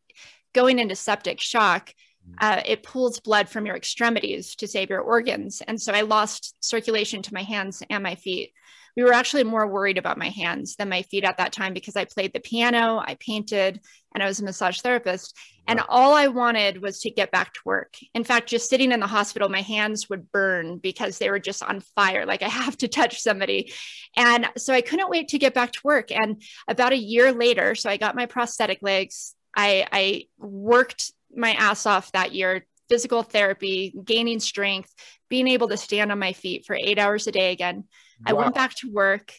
going 0.55 0.79
into 0.79 0.97
septic 0.97 1.41
shock, 1.41 1.93
uh, 2.39 2.63
it 2.65 2.83
pulls 2.83 3.21
blood 3.21 3.49
from 3.49 3.67
your 3.67 3.77
extremities 3.77 4.55
to 4.57 4.67
save 4.67 4.91
your 4.91 5.01
organs. 5.01 5.63
And 5.67 5.81
so 5.81 5.93
I 5.93 6.03
lost 6.03 6.55
circulation 6.61 7.23
to 7.23 7.35
my 7.35 7.43
hands 7.43 7.83
and 7.91 8.03
my 8.03 8.15
feet. 8.15 8.53
We 8.97 9.05
were 9.05 9.13
actually 9.13 9.45
more 9.45 9.67
worried 9.67 9.99
about 9.99 10.19
my 10.19 10.29
hands 10.29 10.77
than 10.77 10.89
my 10.89 11.03
feet 11.03 11.25
at 11.25 11.39
that 11.39 11.53
time 11.53 11.75
because 11.75 11.97
I 11.97 12.05
played 12.05 12.33
the 12.33 12.41
piano, 12.41 12.99
I 12.99 13.17
painted, 13.21 13.81
and 14.15 14.23
I 14.23 14.27
was 14.27 14.41
a 14.41 14.45
massage 14.45 14.81
therapist. 14.81 15.37
And 15.69 15.81
all 15.89 16.15
I 16.15 16.27
wanted 16.27 16.83
was 16.83 17.01
to 17.01 17.11
get 17.11 17.31
back 17.31 17.55
to 17.55 17.61
work. 17.65 17.95
In 18.15 18.25
fact, 18.25 18.49
just 18.49 18.69
sitting 18.69 18.91
in 18.91 18.99
the 18.99 19.07
hospital, 19.07 19.49
my 19.49 19.63
hands 19.63 20.09
would 20.11 20.33
burn 20.33 20.79
because 20.79 21.19
they 21.19 21.31
were 21.31 21.39
just 21.39 21.63
on 21.63 21.81
fire. 21.95 22.27
Like 22.27 22.43
I 22.43 22.49
have 22.49 22.77
to 22.79 22.89
touch 22.89 23.21
somebody. 23.21 23.73
And 24.17 24.49
so 24.57 24.75
I 24.75 24.81
couldn't 24.81 25.11
wait 25.11 25.29
to 25.29 25.39
get 25.39 25.55
back 25.55 25.73
to 25.73 25.81
work. 25.85 26.11
And 26.11 26.43
about 26.67 26.93
a 26.93 26.99
year 26.99 27.33
later, 27.33 27.75
so 27.75 27.89
I 27.89 27.97
got 27.97 28.17
my 28.17 28.27
prosthetic 28.27 28.81
legs. 28.83 29.35
I, 29.57 29.87
I 29.93 30.25
worked 30.39 31.13
my 31.35 31.53
ass 31.53 31.87
off 31.87 32.13
that 32.13 32.35
year 32.35 32.67
physical 32.89 33.23
therapy, 33.23 33.95
gaining 34.05 34.41
strength, 34.41 34.93
being 35.29 35.47
able 35.47 35.69
to 35.69 35.77
stand 35.77 36.11
on 36.11 36.19
my 36.19 36.33
feet 36.33 36.67
for 36.67 36.75
eight 36.75 36.99
hours 36.99 37.27
a 37.29 37.33
day 37.33 37.53
again. 37.53 37.77
Wow. 37.77 37.85
I 38.27 38.33
went 38.33 38.55
back 38.55 38.75
to 38.77 38.93
work 38.93 39.33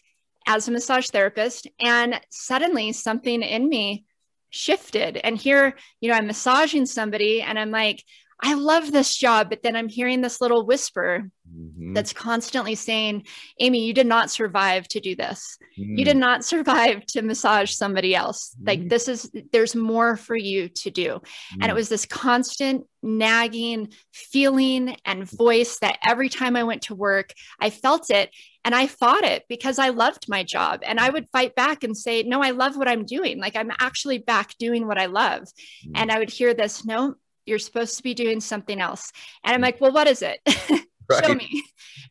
as 0.46 0.66
a 0.66 0.72
massage 0.72 1.10
therapist, 1.10 1.68
and 1.78 2.18
suddenly 2.30 2.92
something 2.92 3.42
in 3.42 3.68
me 3.68 4.06
shifted. 4.50 5.18
And 5.18 5.36
here, 5.36 5.76
you 6.00 6.08
know, 6.10 6.16
I'm 6.16 6.26
massaging 6.26 6.86
somebody, 6.86 7.42
and 7.42 7.58
I'm 7.58 7.70
like, 7.70 8.02
I 8.42 8.54
love 8.54 8.90
this 8.90 9.16
job. 9.16 9.48
But 9.48 9.62
then 9.62 9.76
I'm 9.76 9.88
hearing 9.88 10.20
this 10.20 10.40
little 10.40 10.66
whisper 10.66 11.30
mm-hmm. 11.48 11.92
that's 11.92 12.12
constantly 12.12 12.74
saying, 12.74 13.24
Amy, 13.60 13.86
you 13.86 13.94
did 13.94 14.06
not 14.06 14.30
survive 14.30 14.88
to 14.88 15.00
do 15.00 15.14
this. 15.14 15.58
Mm. 15.78 15.98
You 15.98 16.04
did 16.04 16.16
not 16.16 16.44
survive 16.44 17.06
to 17.06 17.22
massage 17.22 17.70
somebody 17.72 18.16
else. 18.16 18.56
Mm. 18.60 18.66
Like, 18.66 18.88
this 18.88 19.06
is, 19.06 19.30
there's 19.52 19.76
more 19.76 20.16
for 20.16 20.34
you 20.34 20.68
to 20.68 20.90
do. 20.90 21.08
Mm. 21.08 21.22
And 21.54 21.64
it 21.64 21.70
mm. 21.70 21.76
was 21.76 21.88
this 21.88 22.04
constant 22.04 22.84
nagging 23.00 23.92
feeling 24.12 24.96
and 25.04 25.30
voice 25.30 25.78
that 25.78 25.98
every 26.04 26.28
time 26.28 26.56
I 26.56 26.64
went 26.64 26.82
to 26.82 26.96
work, 26.96 27.32
I 27.60 27.70
felt 27.70 28.10
it. 28.10 28.30
And 28.64 28.74
I 28.74 28.86
fought 28.86 29.24
it 29.24 29.44
because 29.48 29.78
I 29.78 29.88
loved 29.88 30.28
my 30.28 30.44
job. 30.44 30.82
And 30.84 31.00
I 31.00 31.10
would 31.10 31.28
fight 31.32 31.54
back 31.56 31.82
and 31.82 31.96
say, 31.96 32.22
No, 32.22 32.42
I 32.42 32.50
love 32.50 32.76
what 32.76 32.86
I'm 32.86 33.04
doing. 33.04 33.40
Like, 33.40 33.56
I'm 33.56 33.72
actually 33.80 34.18
back 34.18 34.56
doing 34.58 34.86
what 34.86 34.98
I 34.98 35.06
love. 35.06 35.42
Mm. 35.86 35.92
And 35.94 36.12
I 36.12 36.18
would 36.18 36.30
hear 36.30 36.54
this, 36.54 36.84
No, 36.84 37.16
you're 37.46 37.58
supposed 37.58 37.96
to 37.96 38.02
be 38.02 38.14
doing 38.14 38.40
something 38.40 38.80
else. 38.80 39.12
And 39.44 39.54
I'm 39.54 39.60
mm. 39.60 39.64
like, 39.64 39.80
well, 39.80 39.92
what 39.92 40.06
is 40.06 40.22
it? 40.22 40.40
Show 41.24 41.34
me. 41.34 41.64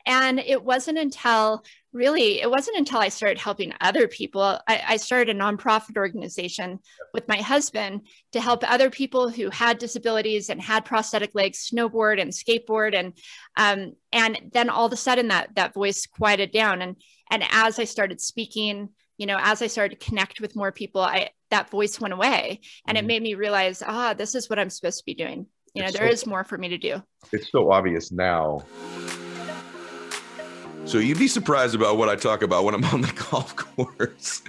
And 0.05 0.39
it 0.39 0.63
wasn't 0.63 0.97
until 0.97 1.63
really, 1.93 2.41
it 2.41 2.50
wasn't 2.50 2.77
until 2.77 3.00
I 3.00 3.09
started 3.09 3.38
helping 3.38 3.73
other 3.81 4.07
people. 4.07 4.59
I, 4.67 4.83
I, 4.88 4.97
started 4.97 5.35
a 5.35 5.39
nonprofit 5.39 5.97
organization 5.97 6.79
with 7.13 7.27
my 7.27 7.38
husband 7.38 8.07
to 8.31 8.39
help 8.39 8.63
other 8.63 8.89
people 8.89 9.29
who 9.29 9.50
had 9.50 9.77
disabilities 9.77 10.50
and 10.50 10.61
had 10.61 10.85
prosthetic 10.85 11.35
legs 11.35 11.69
snowboard 11.69 12.21
and 12.21 12.31
skateboard. 12.31 12.95
And 12.95 13.13
um, 13.57 13.93
and 14.13 14.51
then 14.53 14.69
all 14.69 14.85
of 14.85 14.93
a 14.93 14.97
sudden 14.97 15.29
that 15.29 15.55
that 15.55 15.73
voice 15.73 16.05
quieted 16.05 16.51
down. 16.51 16.81
And 16.81 16.95
and 17.29 17.43
as 17.51 17.77
I 17.79 17.83
started 17.83 18.21
speaking, 18.21 18.89
you 19.17 19.25
know, 19.25 19.38
as 19.39 19.61
I 19.61 19.67
started 19.67 20.00
to 20.00 20.05
connect 20.05 20.39
with 20.39 20.55
more 20.55 20.71
people, 20.71 21.01
I 21.01 21.29
that 21.51 21.70
voice 21.70 22.00
went 22.00 22.13
away, 22.13 22.62
and 22.88 22.98
mm-hmm. 22.98 23.05
it 23.05 23.08
made 23.08 23.22
me 23.22 23.36
realize, 23.36 23.84
ah, 23.86 24.13
this 24.13 24.36
is 24.36 24.50
what 24.50 24.60
I'm 24.60 24.70
supposed 24.70 25.00
to 25.00 25.05
be 25.05 25.13
doing. 25.13 25.46
You 25.74 25.84
know, 25.84 25.88
it's 25.88 25.98
there 25.98 26.08
so, 26.08 26.13
is 26.13 26.25
more 26.25 26.43
for 26.43 26.58
me 26.58 26.70
to 26.70 26.77
do. 26.77 27.01
It's 27.31 27.51
so 27.51 27.72
obvious 27.72 28.12
now 28.12 28.65
so 30.86 30.98
you'd 30.98 31.20
be 31.20 31.27
surprised 31.27 31.75
about 31.75 31.98
what 31.98 32.10
I 32.10 32.15
talk 32.15 32.41
about 32.41 32.63
when 32.63 32.74
I'm 32.74 32.84
on 32.86 33.01
the 33.01 33.25
golf 33.31 33.55
course. 33.55 34.41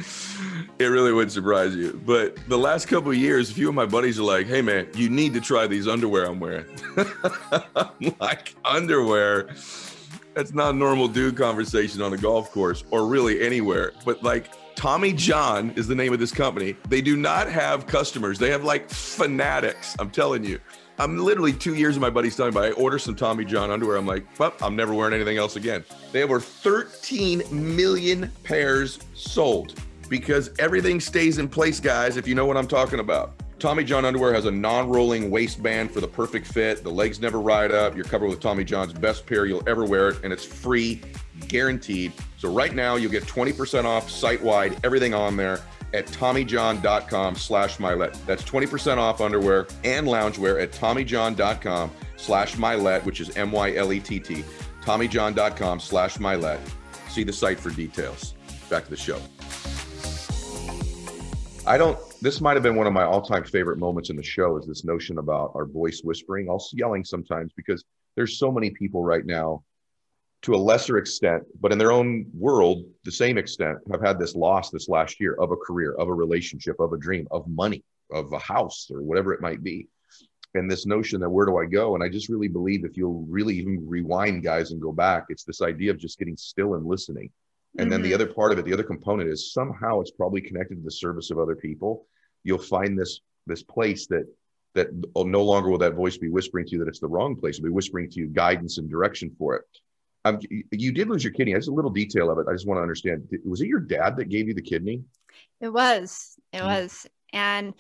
it 0.79 0.87
really 0.87 1.13
would 1.13 1.31
surprise 1.31 1.77
you. 1.77 2.01
But 2.05 2.37
the 2.49 2.59
last 2.59 2.87
couple 2.87 3.13
years, 3.13 3.51
a 3.51 3.55
few 3.55 3.69
of 3.69 3.75
my 3.75 3.87
buddies 3.87 4.19
are 4.19 4.25
like, 4.25 4.47
"Hey 4.47 4.63
man, 4.63 4.89
you 4.95 5.09
need 5.09 5.35
to 5.35 5.41
try 5.41 5.67
these 5.67 5.87
underwear 5.87 6.25
I'm 6.25 6.41
wearing." 6.41 6.67
I'm 7.77 8.15
like 8.21 8.55
underwear. 8.65 9.51
That's 10.35 10.55
not 10.55 10.75
normal 10.75 11.09
dude 11.09 11.37
conversation 11.37 12.01
on 12.01 12.15
a 12.15 12.17
golf 12.17 12.51
course 12.53 12.85
or 12.91 13.07
really 13.07 13.43
anywhere. 13.43 13.93
But 14.05 14.23
like 14.23 14.51
Tommy 14.75 15.13
John 15.13 15.71
is 15.77 15.87
the 15.87 15.95
name 15.95 16.13
of 16.13 16.19
this 16.19 16.33
company. 16.33 16.77
They 16.89 17.01
do 17.01 17.17
not 17.17 17.49
have 17.49 17.87
customers. 17.87 18.39
They 18.39 18.51
have 18.51 18.65
like 18.65 18.89
fanatics. 18.91 19.95
I'm 19.99 20.11
telling 20.11 20.45
you. 20.45 20.59
I'm 20.99 21.19
literally 21.19 21.53
two 21.53 21.75
years 21.75 21.97
of 21.97 22.03
my 22.03 22.11
buddies 22.11 22.37
telling 22.37 22.55
me, 22.55 22.61
I 22.61 22.71
order 22.73 22.99
some 22.99 23.17
Tommy 23.17 23.45
John 23.45 23.71
underwear. 23.71 23.97
I'm 23.97 24.07
like, 24.07 24.27
well, 24.39 24.53
I'm 24.61 24.77
never 24.77 24.95
wearing 24.95 25.15
anything 25.15 25.39
else 25.39 25.57
again. 25.57 25.85
They 26.13 26.21
have 26.21 26.31
over 26.31 26.41
13 26.41 27.43
million 27.51 28.31
pairs 28.45 28.99
sold 29.15 29.81
because 30.09 30.51
everything 30.59 31.01
stays 31.01 31.39
in 31.39 31.49
place, 31.49 31.81
guys, 31.81 32.17
if 32.17 32.29
you 32.29 32.35
know 32.35 32.45
what 32.45 32.57
I'm 32.57 32.69
talking 32.69 33.01
about. 33.01 33.35
Tommy 33.59 33.85
John 33.85 34.05
underwear 34.05 34.35
has 34.35 34.45
a 34.45 34.51
non-rolling 34.51 35.31
waistband 35.31 35.93
for 35.93 36.01
the 36.01 36.09
perfect 36.09 36.47
fit. 36.49 36.83
The 36.83 36.91
legs 36.91 37.21
never 37.21 37.39
ride 37.41 37.71
up. 37.71 37.95
You're 37.95 38.05
covered 38.05 38.29
with 38.29 38.41
Tommy 38.41 38.65
John's 38.65 38.93
best 38.93 39.25
pair 39.25 39.47
you'll 39.47 39.67
ever 39.69 39.85
wear 39.85 40.09
it, 40.09 40.25
and 40.25 40.33
it's 40.33 40.45
free, 40.45 41.01
guaranteed. 41.49 42.13
So 42.39 42.53
right 42.53 42.75
now 42.75 42.97
you'll 42.97 43.11
get 43.13 43.25
20% 43.25 43.85
off 43.85 44.11
site-wide, 44.11 44.79
everything 44.85 45.15
on 45.15 45.37
there 45.37 45.61
at 45.95 46.07
tommyjohn.com 46.07 47.37
slash 47.37 47.77
mylett. 47.79 48.17
That's 48.27 48.43
20% 48.43 48.97
off 48.97 49.21
underwear 49.21 49.67
and 49.85 50.07
loungewear 50.07 50.63
at 50.63 50.73
tommyjohn.com 50.73 51.91
slash 52.17 52.55
mylett, 52.57 53.05
which 53.05 53.21
is 53.21 53.37
M-Y-L-E-T-T, 53.37 54.45
tommyjohn.com 54.83 55.81
slash 55.81 56.17
mylett. 56.19 56.61
See 57.09 57.25
the 57.25 57.33
site 57.33 57.61
for 57.61 57.71
details. 57.71 58.35
Back 58.71 58.85
to 58.85 58.91
the 58.91 58.97
show. 58.97 59.21
I 61.65 61.79
don't, 61.79 61.99
this 62.21 62.41
might 62.41 62.55
have 62.55 62.63
been 62.63 62.75
one 62.75 62.87
of 62.87 62.93
my 62.93 63.05
all-time 63.05 63.45
favorite 63.45 63.79
moments 63.79 64.11
in 64.11 64.17
the 64.17 64.23
show 64.23 64.57
is 64.57 64.67
this 64.67 64.85
notion 64.85 65.19
about 65.19 65.53
our 65.55 65.67
voice 65.67 66.01
whispering, 66.03 66.49
also 66.49 66.77
yelling 66.77 67.05
sometimes 67.05 67.53
because 67.57 67.85
there's 68.17 68.39
so 68.39 68.51
many 68.51 68.71
people 68.71 69.05
right 69.05 69.25
now 69.25 69.63
to 70.43 70.55
a 70.55 70.57
lesser 70.57 70.99
extent, 70.99 71.45
but 71.61 71.73
in 71.73 71.79
their 71.79 71.93
own 71.93 72.27
world, 72.35 72.85
the 73.05 73.13
same 73.13 73.39
extent, 73.39 73.79
have 73.91 74.03
had 74.03 74.19
this 74.19 74.35
loss 74.35 74.71
this 74.71 74.89
last 74.89 75.21
year 75.21 75.35
of 75.35 75.53
a 75.53 75.57
career, 75.57 75.95
of 75.95 76.09
a 76.09 76.15
relationship, 76.15 76.81
of 76.81 76.93
a 76.93 76.99
dream, 76.99 77.29
of 77.31 77.47
money, 77.47 77.85
of 78.11 78.33
a 78.33 78.39
house, 78.39 78.89
or 78.93 79.03
whatever 79.03 79.33
it 79.33 79.41
might 79.41 79.63
be. 79.63 79.89
And 80.55 80.71
this 80.71 80.85
notion 80.85 81.21
that 81.21 81.31
where 81.31 81.47
do 81.47 81.57
I 81.59 81.65
go? 81.65 81.95
And 81.95 82.05
I 82.05 82.09
just 82.09 82.29
really 82.29 82.49
believe 82.49 82.85
if 82.85 82.97
you'll 82.97 83.25
really 83.29 83.57
even 83.57 83.89
rewind, 83.89 84.43
guys, 84.43 84.73
and 84.73 84.83
go 84.83 84.93
back, 84.93 85.27
it's 85.29 85.45
this 85.45 85.63
idea 85.63 85.93
of 85.93 85.99
just 85.99 86.19
getting 86.19 86.37
still 86.37 86.75
and 86.75 86.85
listening. 86.85 87.31
And 87.79 87.83
mm-hmm. 87.85 87.91
then 87.91 88.03
the 88.03 88.09
mm-hmm. 88.09 88.23
other 88.23 88.33
part 88.33 88.53
of 88.53 88.59
it, 88.59 88.65
the 88.65 88.73
other 88.73 88.83
component 88.83 89.31
is 89.31 89.53
somehow 89.53 90.01
it's 90.01 90.11
probably 90.11 90.43
connected 90.43 90.75
to 90.75 90.83
the 90.83 90.91
service 90.91 91.31
of 91.31 91.39
other 91.39 91.57
people. 91.57 92.07
You'll 92.45 92.59
find 92.59 92.99
this 92.99 93.21
this 93.47 93.63
place 93.63 94.07
that 94.09 94.27
that 94.75 94.89
no 95.15 95.43
longer 95.43 95.71
will 95.71 95.79
that 95.79 95.95
voice 95.95 96.17
be 96.17 96.29
whispering 96.29 96.67
to 96.67 96.73
you 96.73 96.79
that 96.79 96.89
it's 96.89 97.01
the 97.01 97.09
wrong 97.09 97.37
place. 97.37 97.57
It'll 97.57 97.67
be 97.67 97.71
whispering 97.71 98.11
to 98.11 98.21
you 98.21 98.27
guidance 98.27 98.79
and 98.79 98.91
direction 98.91 99.35
for 99.39 99.57
it. 99.57 99.63
Um, 100.25 100.39
you 100.71 100.93
did 100.93 101.09
lose 101.09 101.25
your 101.25 101.33
kidney. 101.33 101.55
Just 101.55 101.69
a 101.69 101.73
little 101.73 101.91
detail 101.91 102.31
of 102.31 102.39
it. 102.39 102.47
I 102.49 102.53
just 102.53 102.67
want 102.67 102.79
to 102.79 102.83
understand. 102.83 103.29
Was 103.45 103.61
it 103.61 103.67
your 103.69 103.81
dad 103.81 104.17
that 104.17 104.29
gave 104.29 104.49
you 104.49 104.55
the 104.55 104.63
kidney? 104.63 105.03
It 105.61 105.73
was. 105.73 106.37
It 106.53 106.59
mm 106.59 106.67
was. 106.67 107.07
And 107.33 107.75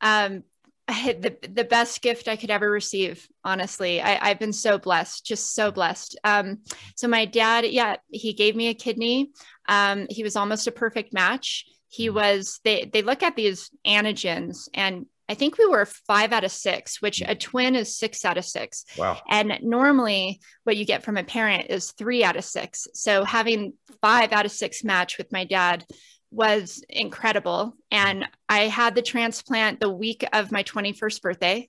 um, 0.00 0.44
the 0.88 1.36
the 1.52 1.64
best 1.64 2.00
gift 2.00 2.28
I 2.28 2.36
could 2.36 2.50
ever 2.50 2.70
receive. 2.70 3.28
Honestly, 3.44 4.00
I, 4.00 4.28
have 4.28 4.38
been 4.38 4.52
so 4.52 4.78
blessed, 4.78 5.24
just 5.24 5.54
so 5.54 5.70
blessed. 5.70 6.18
Um, 6.24 6.58
so 6.94 7.08
my 7.08 7.24
dad, 7.24 7.66
yeah, 7.66 7.96
he 8.10 8.32
gave 8.32 8.56
me 8.56 8.68
a 8.68 8.74
kidney. 8.74 9.30
Um, 9.68 10.06
he 10.08 10.22
was 10.22 10.36
almost 10.36 10.66
a 10.66 10.72
perfect 10.72 11.12
match. 11.12 11.66
He 11.88 12.08
mm 12.08 12.14
was. 12.14 12.60
They 12.64 12.88
they 12.90 13.02
look 13.02 13.22
at 13.22 13.36
these 13.36 13.70
antigens, 13.86 14.68
and 14.72 15.06
I 15.28 15.34
think 15.34 15.58
we 15.58 15.66
were 15.66 15.84
five 15.84 16.32
out 16.32 16.44
of 16.44 16.50
six, 16.50 17.02
which 17.02 17.22
a 17.26 17.34
twin 17.34 17.74
is 17.74 17.96
six 17.96 18.24
out 18.24 18.38
of 18.38 18.44
six. 18.44 18.84
Wow. 18.96 19.20
And 19.28 19.58
normally, 19.62 20.40
what 20.64 20.76
you 20.76 20.86
get 20.86 21.02
from 21.02 21.16
a 21.16 21.24
parent 21.24 21.66
is 21.68 21.92
three 21.92 22.24
out 22.24 22.36
of 22.36 22.44
six. 22.44 22.88
So 22.94 23.24
having 23.24 23.74
five 24.00 24.32
out 24.32 24.46
of 24.46 24.52
six 24.52 24.82
match 24.84 25.18
with 25.18 25.30
my 25.30 25.44
dad 25.44 25.84
was 26.30 26.82
incredible. 26.88 27.76
And 27.90 28.26
I 28.48 28.60
had 28.60 28.94
the 28.94 29.02
transplant 29.02 29.80
the 29.80 29.90
week 29.90 30.24
of 30.32 30.52
my 30.52 30.62
21st 30.62 31.22
birthday. 31.22 31.68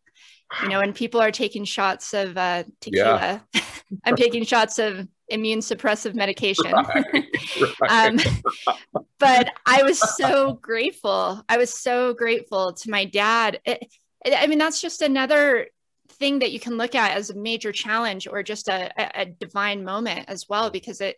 You 0.63 0.70
know, 0.70 0.80
and 0.80 0.96
people 0.96 1.22
are 1.22 1.32
taking 1.32 1.63
shots 1.63 2.13
of 2.16 2.36
uh, 2.36 2.63
tequila. 2.82 3.46
Yeah. 3.54 3.59
I'm 4.03 4.15
taking 4.15 4.43
shots 4.43 4.79
of 4.79 5.08
immune 5.29 5.60
suppressive 5.60 6.15
medication. 6.15 6.72
Right, 6.72 7.05
right. 7.81 8.08
um, 8.08 8.19
but 9.19 9.51
I 9.65 9.84
was 9.84 10.00
so 10.17 10.53
grateful. 10.53 11.43
I 11.50 11.58
was 11.58 11.74
so 11.74 12.13
grateful 12.13 12.74
to 12.74 12.89
my 12.89 13.05
dad. 13.05 13.60
It, 13.65 13.88
I 14.25 14.48
mean, 14.48 14.60
that's 14.60 14.81
just 14.81 15.01
another 15.01 15.67
thing 16.13 16.39
that 16.39 16.51
you 16.51 16.60
can 16.60 16.77
look 16.77 16.96
at 16.96 17.15
as 17.15 17.29
a 17.29 17.36
major 17.36 17.72
challenge 17.72 18.27
or 18.27 18.43
just 18.43 18.67
a, 18.67 18.91
a, 18.98 19.22
a 19.22 19.25
divine 19.25 19.84
moment 19.84 20.25
as 20.27 20.48
well, 20.50 20.69
because 20.69 21.01
it, 21.01 21.15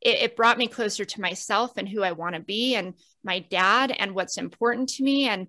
it, 0.00 0.18
it 0.18 0.36
brought 0.36 0.58
me 0.58 0.66
closer 0.66 1.04
to 1.04 1.20
myself 1.20 1.72
and 1.76 1.88
who 1.88 2.02
I 2.02 2.12
want 2.12 2.34
to 2.34 2.40
be 2.40 2.74
and 2.74 2.94
my 3.24 3.38
dad 3.38 3.94
and 3.96 4.14
what's 4.14 4.38
important 4.38 4.88
to 4.90 5.02
me. 5.02 5.28
And 5.28 5.48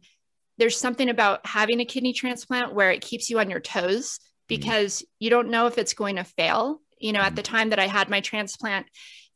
there's 0.58 0.78
something 0.78 1.10
about 1.10 1.46
having 1.46 1.80
a 1.80 1.86
kidney 1.86 2.14
transplant 2.14 2.74
where 2.74 2.92
it 2.92 3.02
keeps 3.02 3.30
you 3.30 3.40
on 3.40 3.50
your 3.50 3.60
toes. 3.60 4.20
Because 4.48 4.98
mm-hmm. 4.98 5.08
you 5.20 5.30
don't 5.30 5.50
know 5.50 5.68
if 5.68 5.78
it's 5.78 5.94
going 5.94 6.18
to 6.18 6.24
fail 6.24 6.82
you 7.04 7.12
know, 7.12 7.20
at 7.20 7.36
the 7.36 7.44
time 7.44 7.70
that 7.70 7.80
I 7.80 7.88
had 7.88 8.10
my 8.10 8.22
transplant, 8.22 8.88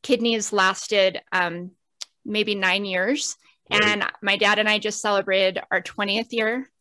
kidneys 0.01 0.53
lasted 0.53 1.21
um, 1.33 1.71
maybe 2.25 2.55
nine 2.55 2.85
years. 2.85 3.35
Right. 3.69 3.83
And 3.83 4.05
my 4.21 4.37
dad 4.37 4.57
and 4.57 4.69
I 4.69 4.79
just 4.79 5.01
celebrated 5.01 5.61
our 5.69 5.81
20th 5.81 6.31
year 6.31 6.71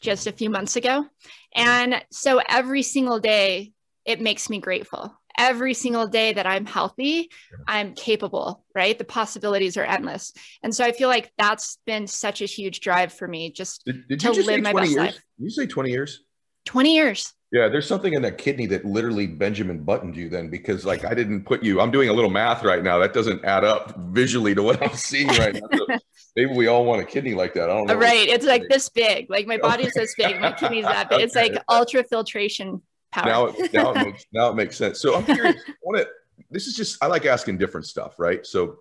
just 0.00 0.26
a 0.26 0.32
few 0.32 0.48
months 0.48 0.76
ago. 0.76 1.06
And 1.54 2.02
so 2.10 2.40
every 2.48 2.82
single 2.82 3.20
day, 3.20 3.72
it 4.06 4.20
makes 4.20 4.48
me 4.48 4.58
grateful. 4.58 5.14
Every 5.36 5.74
single 5.74 6.08
day 6.08 6.32
that 6.32 6.46
I'm 6.46 6.66
healthy, 6.66 7.30
I'm 7.66 7.94
capable, 7.94 8.64
right? 8.74 8.98
The 8.98 9.04
possibilities 9.04 9.76
are 9.76 9.84
endless. 9.84 10.32
And 10.62 10.74
so 10.74 10.84
I 10.84 10.92
feel 10.92 11.08
like 11.08 11.30
that's 11.36 11.78
been 11.84 12.06
such 12.06 12.40
a 12.40 12.46
huge 12.46 12.80
drive 12.80 13.12
for 13.12 13.28
me 13.28 13.52
just 13.52 13.84
did, 13.84 14.08
did 14.08 14.20
to 14.20 14.32
live 14.32 14.62
my 14.62 14.72
best 14.72 14.92
years? 14.92 14.96
life. 14.96 15.14
Did 15.38 15.44
you 15.44 15.50
say 15.50 15.66
20 15.66 15.90
years? 15.90 16.22
20 16.64 16.94
years. 16.94 17.32
Yeah, 17.52 17.68
there's 17.68 17.86
something 17.86 18.14
in 18.14 18.22
that 18.22 18.38
kidney 18.38 18.64
that 18.66 18.82
literally 18.86 19.26
Benjamin 19.26 19.84
buttoned 19.84 20.16
you 20.16 20.30
then 20.30 20.48
because 20.48 20.86
like 20.86 21.04
I 21.04 21.12
didn't 21.12 21.44
put 21.44 21.62
you. 21.62 21.82
I'm 21.82 21.90
doing 21.90 22.08
a 22.08 22.12
little 22.14 22.30
math 22.30 22.64
right 22.64 22.82
now. 22.82 22.98
That 22.98 23.12
doesn't 23.12 23.44
add 23.44 23.62
up 23.62 23.94
visually 23.98 24.54
to 24.54 24.62
what 24.62 24.82
I'm 24.82 24.96
seeing 24.96 25.28
right 25.28 25.52
now. 25.52 25.68
So 25.76 25.86
maybe 26.36 26.54
we 26.54 26.66
all 26.68 26.86
want 26.86 27.02
a 27.02 27.04
kidney 27.04 27.34
like 27.34 27.52
that. 27.52 27.64
I 27.68 27.74
don't 27.74 27.86
know. 27.88 27.94
Right. 27.96 28.26
It's 28.26 28.46
like 28.46 28.62
this 28.70 28.88
big. 28.88 29.28
Like 29.28 29.46
my 29.46 29.58
body's 29.58 29.92
this 29.92 30.14
big. 30.14 30.40
My 30.40 30.52
kidney's 30.52 30.86
that 30.86 31.10
big. 31.10 31.20
It's 31.20 31.34
like 31.34 31.52
ultra 31.68 32.02
filtration 32.04 32.80
power. 33.12 33.26
Now, 33.26 33.46
it, 33.48 33.72
now 33.74 33.90
it 33.90 34.06
makes 34.06 34.24
now 34.32 34.48
it 34.48 34.54
makes 34.54 34.76
sense. 34.76 34.98
So 34.98 35.14
I'm 35.14 35.24
curious. 35.26 35.56
I 35.68 35.72
want 35.82 35.98
to. 35.98 36.08
This 36.50 36.66
is 36.66 36.74
just 36.74 37.04
I 37.04 37.06
like 37.06 37.26
asking 37.26 37.58
different 37.58 37.86
stuff, 37.86 38.18
right? 38.18 38.46
So 38.46 38.78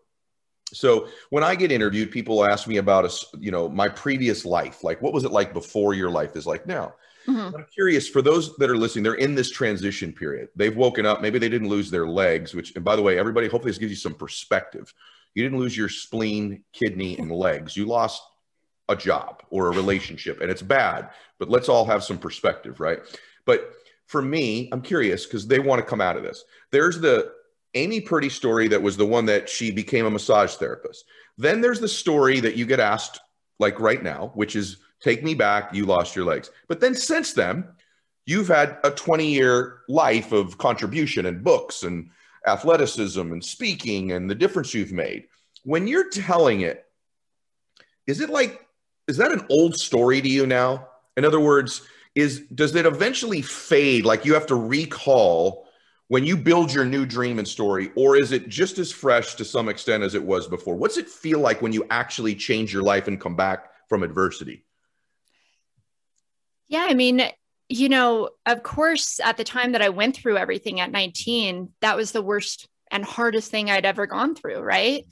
so 0.71 1.09
when 1.29 1.43
I 1.43 1.55
get 1.55 1.73
interviewed, 1.73 2.09
people 2.09 2.45
ask 2.45 2.69
me 2.69 2.77
about 2.77 3.03
a, 3.03 3.37
you 3.37 3.51
know, 3.51 3.67
my 3.67 3.89
previous 3.89 4.45
life. 4.45 4.81
Like, 4.81 5.01
what 5.01 5.11
was 5.11 5.25
it 5.25 5.31
like 5.31 5.53
before 5.53 5.93
your 5.93 6.09
life 6.09 6.37
is 6.37 6.47
like 6.47 6.65
now? 6.65 6.93
Mm-hmm. 7.27 7.55
I'm 7.55 7.65
curious 7.73 8.07
for 8.07 8.21
those 8.21 8.55
that 8.57 8.69
are 8.69 8.77
listening, 8.77 9.03
they're 9.03 9.13
in 9.15 9.35
this 9.35 9.51
transition 9.51 10.11
period. 10.11 10.49
They've 10.55 10.75
woken 10.75 11.05
up. 11.05 11.21
Maybe 11.21 11.39
they 11.39 11.49
didn't 11.49 11.69
lose 11.69 11.91
their 11.91 12.07
legs, 12.07 12.53
which, 12.53 12.75
and 12.75 12.83
by 12.83 12.95
the 12.95 13.01
way, 13.01 13.17
everybody, 13.17 13.47
hopefully 13.47 13.71
this 13.71 13.77
gives 13.77 13.91
you 13.91 13.97
some 13.97 14.15
perspective. 14.15 14.93
You 15.35 15.43
didn't 15.43 15.59
lose 15.59 15.77
your 15.77 15.89
spleen, 15.89 16.63
kidney, 16.73 17.17
and 17.17 17.31
legs. 17.31 17.77
You 17.77 17.85
lost 17.85 18.21
a 18.89 18.95
job 18.95 19.43
or 19.49 19.67
a 19.67 19.75
relationship, 19.75 20.41
and 20.41 20.49
it's 20.49 20.61
bad, 20.61 21.09
but 21.39 21.49
let's 21.49 21.69
all 21.69 21.85
have 21.85 22.03
some 22.03 22.17
perspective, 22.17 22.79
right? 22.79 22.99
But 23.45 23.71
for 24.07 24.21
me, 24.21 24.69
I'm 24.71 24.81
curious 24.81 25.25
because 25.25 25.47
they 25.47 25.59
want 25.59 25.79
to 25.79 25.85
come 25.85 26.01
out 26.01 26.17
of 26.17 26.23
this. 26.23 26.43
There's 26.71 26.99
the 26.99 27.31
Amy 27.75 28.01
Purdy 28.01 28.29
story 28.29 28.67
that 28.67 28.81
was 28.81 28.97
the 28.97 29.05
one 29.05 29.25
that 29.27 29.47
she 29.47 29.71
became 29.71 30.05
a 30.05 30.11
massage 30.11 30.55
therapist. 30.55 31.05
Then 31.37 31.61
there's 31.61 31.79
the 31.79 31.87
story 31.87 32.41
that 32.41 32.55
you 32.57 32.65
get 32.65 32.81
asked, 32.81 33.21
like 33.59 33.79
right 33.79 34.03
now, 34.03 34.31
which 34.35 34.55
is 34.55 34.77
Take 35.01 35.23
me 35.23 35.33
back. 35.33 35.73
You 35.73 35.85
lost 35.85 36.15
your 36.15 36.25
legs. 36.25 36.51
But 36.67 36.79
then 36.79 36.95
since 36.95 37.33
then, 37.33 37.65
you've 38.25 38.47
had 38.47 38.77
a 38.83 38.91
20 38.91 39.25
year 39.25 39.81
life 39.89 40.31
of 40.31 40.57
contribution 40.57 41.25
and 41.25 41.43
books 41.43 41.83
and 41.83 42.09
athleticism 42.47 43.19
and 43.19 43.43
speaking 43.43 44.11
and 44.11 44.29
the 44.29 44.35
difference 44.35 44.73
you've 44.73 44.91
made. 44.91 45.25
When 45.63 45.87
you're 45.87 46.09
telling 46.09 46.61
it, 46.61 46.85
is 48.07 48.19
it 48.19 48.29
like, 48.29 48.65
is 49.07 49.17
that 49.17 49.31
an 49.31 49.45
old 49.49 49.75
story 49.75 50.21
to 50.21 50.29
you 50.29 50.45
now? 50.45 50.87
In 51.17 51.25
other 51.25 51.39
words, 51.39 51.81
is 52.15 52.41
does 52.53 52.75
it 52.75 52.85
eventually 52.85 53.41
fade? 53.41 54.05
Like 54.05 54.25
you 54.25 54.33
have 54.33 54.47
to 54.47 54.55
recall 54.55 55.67
when 56.07 56.25
you 56.25 56.35
build 56.35 56.73
your 56.73 56.83
new 56.83 57.05
dream 57.05 57.39
and 57.39 57.47
story, 57.47 57.89
or 57.95 58.17
is 58.17 58.33
it 58.33 58.49
just 58.49 58.79
as 58.79 58.91
fresh 58.91 59.35
to 59.35 59.45
some 59.45 59.69
extent 59.69 60.03
as 60.03 60.13
it 60.13 60.23
was 60.23 60.47
before? 60.47 60.75
What's 60.75 60.97
it 60.97 61.07
feel 61.07 61.39
like 61.39 61.61
when 61.61 61.71
you 61.71 61.85
actually 61.89 62.35
change 62.35 62.73
your 62.73 62.83
life 62.83 63.07
and 63.07 63.19
come 63.19 63.35
back 63.35 63.69
from 63.87 64.03
adversity? 64.03 64.65
Yeah, 66.71 66.87
I 66.89 66.93
mean, 66.93 67.21
you 67.67 67.89
know, 67.89 68.29
of 68.45 68.63
course, 68.63 69.19
at 69.19 69.35
the 69.35 69.43
time 69.43 69.73
that 69.73 69.81
I 69.81 69.89
went 69.89 70.15
through 70.15 70.37
everything 70.37 70.79
at 70.79 70.89
19, 70.89 71.69
that 71.81 71.97
was 71.97 72.13
the 72.13 72.21
worst 72.21 72.69
and 72.89 73.03
hardest 73.03 73.51
thing 73.51 73.69
I'd 73.69 73.85
ever 73.85 74.07
gone 74.07 74.35
through, 74.35 74.61
right? 74.61 75.05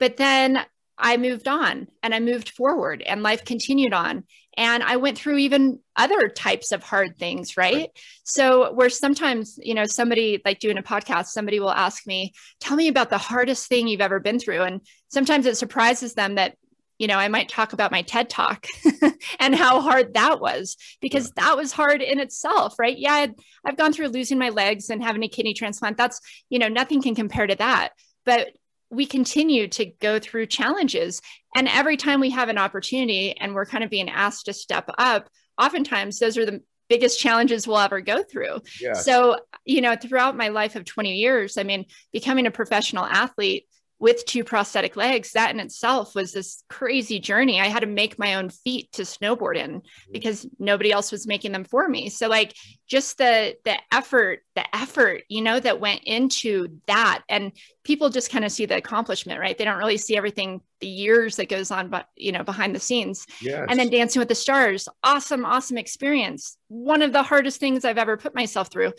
But 0.00 0.16
then 0.16 0.58
I 0.98 1.16
moved 1.16 1.46
on 1.46 1.86
and 2.02 2.12
I 2.12 2.18
moved 2.18 2.50
forward 2.50 3.00
and 3.00 3.22
life 3.22 3.44
continued 3.44 3.92
on 3.92 4.24
and 4.56 4.82
i 4.82 4.96
went 4.96 5.18
through 5.18 5.36
even 5.38 5.78
other 5.96 6.28
types 6.28 6.72
of 6.72 6.82
hard 6.82 7.18
things 7.18 7.56
right? 7.56 7.74
right? 7.74 7.90
so 8.24 8.72
where 8.72 8.90
sometimes 8.90 9.58
you 9.62 9.74
know 9.74 9.84
somebody 9.84 10.40
like 10.44 10.58
doing 10.58 10.78
a 10.78 10.82
podcast 10.82 11.26
somebody 11.26 11.60
will 11.60 11.70
ask 11.70 12.06
me 12.06 12.32
tell 12.60 12.76
me 12.76 12.88
about 12.88 13.10
the 13.10 13.18
hardest 13.18 13.68
thing 13.68 13.88
you've 13.88 14.00
ever 14.00 14.20
been 14.20 14.38
through 14.38 14.62
and 14.62 14.80
sometimes 15.08 15.46
it 15.46 15.56
surprises 15.56 16.14
them 16.14 16.36
that 16.36 16.56
you 17.04 17.08
know 17.08 17.18
i 17.18 17.28
might 17.28 17.50
talk 17.50 17.74
about 17.74 17.92
my 17.92 18.00
ted 18.00 18.30
talk 18.30 18.66
and 19.38 19.54
how 19.54 19.82
hard 19.82 20.14
that 20.14 20.40
was 20.40 20.78
because 21.02 21.26
yeah. 21.36 21.44
that 21.44 21.56
was 21.58 21.70
hard 21.70 22.00
in 22.00 22.18
itself 22.18 22.78
right 22.78 22.96
yeah 22.96 23.12
I'd, 23.12 23.34
i've 23.62 23.76
gone 23.76 23.92
through 23.92 24.08
losing 24.08 24.38
my 24.38 24.48
legs 24.48 24.88
and 24.88 25.04
having 25.04 25.22
a 25.22 25.28
kidney 25.28 25.52
transplant 25.52 25.98
that's 25.98 26.18
you 26.48 26.58
know 26.58 26.68
nothing 26.68 27.02
can 27.02 27.14
compare 27.14 27.46
to 27.46 27.56
that 27.56 27.90
but 28.24 28.48
we 28.94 29.06
continue 29.06 29.68
to 29.68 29.86
go 29.86 30.18
through 30.18 30.46
challenges. 30.46 31.20
And 31.56 31.68
every 31.68 31.96
time 31.96 32.20
we 32.20 32.30
have 32.30 32.48
an 32.48 32.58
opportunity 32.58 33.36
and 33.36 33.54
we're 33.54 33.66
kind 33.66 33.84
of 33.84 33.90
being 33.90 34.08
asked 34.08 34.46
to 34.46 34.52
step 34.52 34.88
up, 34.98 35.28
oftentimes 35.60 36.18
those 36.18 36.38
are 36.38 36.46
the 36.46 36.62
biggest 36.88 37.18
challenges 37.18 37.66
we'll 37.66 37.78
ever 37.78 38.00
go 38.00 38.22
through. 38.22 38.60
Yes. 38.80 39.04
So, 39.04 39.38
you 39.64 39.80
know, 39.80 39.96
throughout 39.96 40.36
my 40.36 40.48
life 40.48 40.76
of 40.76 40.84
20 40.84 41.14
years, 41.14 41.56
I 41.56 41.64
mean, 41.64 41.86
becoming 42.12 42.46
a 42.46 42.50
professional 42.50 43.04
athlete 43.04 43.66
with 44.04 44.26
two 44.26 44.44
prosthetic 44.44 44.96
legs, 44.96 45.32
that 45.32 45.50
in 45.50 45.58
itself 45.58 46.14
was 46.14 46.32
this 46.32 46.62
crazy 46.68 47.18
journey. 47.18 47.58
I 47.58 47.68
had 47.68 47.80
to 47.80 47.86
make 47.86 48.18
my 48.18 48.34
own 48.34 48.50
feet 48.50 48.92
to 48.92 49.02
snowboard 49.02 49.56
in 49.56 49.80
mm-hmm. 49.80 50.12
because 50.12 50.46
nobody 50.58 50.92
else 50.92 51.10
was 51.10 51.26
making 51.26 51.52
them 51.52 51.64
for 51.64 51.88
me. 51.88 52.10
So 52.10 52.28
like 52.28 52.54
just 52.86 53.16
the 53.16 53.56
the 53.64 53.78
effort, 53.90 54.40
the 54.56 54.76
effort, 54.76 55.22
you 55.30 55.40
know, 55.40 55.58
that 55.58 55.80
went 55.80 56.02
into 56.04 56.68
that. 56.86 57.22
And 57.30 57.52
people 57.82 58.10
just 58.10 58.30
kind 58.30 58.44
of 58.44 58.52
see 58.52 58.66
the 58.66 58.76
accomplishment, 58.76 59.40
right? 59.40 59.56
They 59.56 59.64
don't 59.64 59.78
really 59.78 59.96
see 59.96 60.18
everything, 60.18 60.60
the 60.80 60.86
years 60.86 61.36
that 61.36 61.48
goes 61.48 61.70
on, 61.70 61.88
but 61.88 62.06
you 62.14 62.32
know, 62.32 62.44
behind 62.44 62.74
the 62.74 62.80
scenes. 62.80 63.24
Yes. 63.40 63.64
And 63.70 63.80
then 63.80 63.88
Dancing 63.88 64.20
with 64.20 64.28
the 64.28 64.34
Stars, 64.34 64.86
awesome, 65.02 65.46
awesome 65.46 65.78
experience. 65.78 66.58
One 66.68 67.00
of 67.00 67.14
the 67.14 67.22
hardest 67.22 67.58
things 67.58 67.86
I've 67.86 67.96
ever 67.96 68.18
put 68.18 68.34
myself 68.34 68.70
through. 68.70 68.92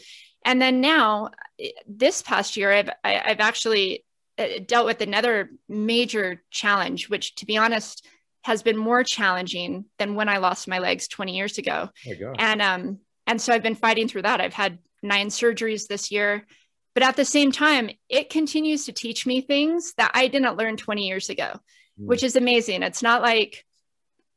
And 0.45 0.61
then 0.61 0.79
now, 0.79 1.29
eh, 1.59 1.69
this 1.87 2.21
past 2.21 2.55
year, 2.55 2.71
I've 2.71 2.89
I, 3.03 3.11
have 3.11 3.25
i 3.25 3.29
have 3.29 3.39
actually 3.39 4.04
dealt 4.37 4.85
with 4.85 5.01
another 5.01 5.49
major 5.67 6.43
challenge, 6.51 7.09
which 7.09 7.35
to 7.35 7.45
be 7.45 7.57
honest 7.57 8.05
has 8.43 8.61
been 8.61 8.77
more 8.77 9.03
challenging 9.03 9.85
than 9.97 10.15
when 10.15 10.29
I 10.29 10.37
lost 10.37 10.67
my 10.67 10.79
legs 10.79 11.07
20 11.07 11.35
years 11.35 11.57
ago. 11.57 11.89
Oh 12.07 12.33
and 12.37 12.61
um, 12.61 12.99
and 13.25 13.41
so 13.41 13.53
I've 13.53 13.63
been 13.63 13.75
fighting 13.75 14.07
through 14.07 14.23
that. 14.23 14.41
I've 14.41 14.53
had 14.53 14.77
nine 15.01 15.27
surgeries 15.27 15.87
this 15.87 16.11
year, 16.11 16.45
but 16.93 17.03
at 17.03 17.15
the 17.15 17.25
same 17.25 17.51
time, 17.51 17.89
it 18.07 18.29
continues 18.29 18.85
to 18.85 18.93
teach 18.93 19.25
me 19.25 19.41
things 19.41 19.93
that 19.97 20.11
I 20.13 20.27
didn't 20.27 20.57
learn 20.57 20.77
20 20.77 21.07
years 21.07 21.29
ago, 21.29 21.59
mm. 21.99 22.05
which 22.05 22.23
is 22.23 22.35
amazing. 22.35 22.83
It's 22.83 23.01
not 23.01 23.21
like 23.21 23.65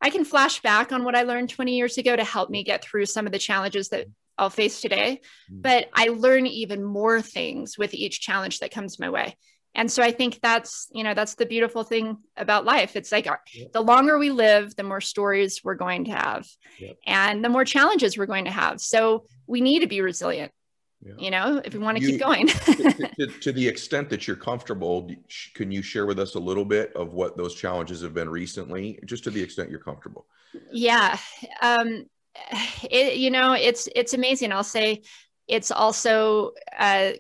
I 0.00 0.10
can 0.10 0.24
flash 0.24 0.62
back 0.62 0.92
on 0.92 1.04
what 1.04 1.16
I 1.16 1.22
learned 1.22 1.50
20 1.50 1.76
years 1.76 1.98
ago 1.98 2.14
to 2.14 2.24
help 2.24 2.50
me 2.50 2.64
get 2.64 2.82
through 2.82 3.06
some 3.06 3.26
of 3.26 3.32
the 3.32 3.38
challenges 3.38 3.88
that 3.88 4.06
I'll 4.38 4.50
face 4.50 4.80
today, 4.80 5.20
mm. 5.52 5.60
but 5.60 5.88
I 5.92 6.08
learn 6.08 6.46
even 6.46 6.82
more 6.82 7.20
things 7.20 7.76
with 7.76 7.92
each 7.92 8.20
challenge 8.20 8.60
that 8.60 8.70
comes 8.70 8.98
my 8.98 9.10
way 9.10 9.36
and 9.74 9.90
so 9.90 10.02
i 10.02 10.10
think 10.10 10.40
that's 10.40 10.88
you 10.92 11.04
know 11.04 11.14
that's 11.14 11.34
the 11.34 11.46
beautiful 11.46 11.82
thing 11.82 12.16
about 12.36 12.64
life 12.64 12.96
it's 12.96 13.12
like 13.12 13.26
our, 13.26 13.40
yep. 13.54 13.72
the 13.72 13.80
longer 13.80 14.18
we 14.18 14.30
live 14.30 14.74
the 14.76 14.82
more 14.82 15.00
stories 15.00 15.60
we're 15.64 15.74
going 15.74 16.04
to 16.04 16.10
have 16.10 16.46
yep. 16.78 16.96
and 17.06 17.44
the 17.44 17.48
more 17.48 17.64
challenges 17.64 18.16
we're 18.16 18.26
going 18.26 18.44
to 18.44 18.50
have 18.50 18.80
so 18.80 19.24
we 19.46 19.60
need 19.60 19.80
to 19.80 19.86
be 19.86 20.00
resilient 20.00 20.52
yeah. 21.00 21.12
you 21.18 21.30
know 21.30 21.60
if 21.64 21.72
we 21.72 21.78
want 21.78 21.96
to 21.96 22.04
keep 22.04 22.20
going 22.20 22.46
to, 22.48 23.10
to, 23.18 23.26
to, 23.40 23.52
the 23.52 23.66
extent 23.66 24.10
that 24.10 24.26
you're 24.26 24.36
comfortable 24.36 25.10
can 25.54 25.70
you 25.70 25.82
share 25.82 26.06
with 26.06 26.18
us 26.18 26.34
a 26.34 26.40
little 26.40 26.64
bit 26.64 26.92
of 26.94 27.12
what 27.12 27.36
those 27.36 27.54
challenges 27.54 28.02
have 28.02 28.14
been 28.14 28.28
recently 28.28 28.98
just 29.04 29.24
to 29.24 29.30
the 29.30 29.42
extent 29.42 29.70
you're 29.70 29.78
comfortable 29.78 30.26
yeah 30.72 31.18
um 31.62 32.04
it, 32.90 33.16
you 33.16 33.30
know 33.30 33.52
it's 33.52 33.88
it's 33.94 34.14
amazing 34.14 34.52
i'll 34.52 34.64
say 34.64 35.02
it's 35.48 35.70
also 35.70 36.52
uh, 36.78 37.12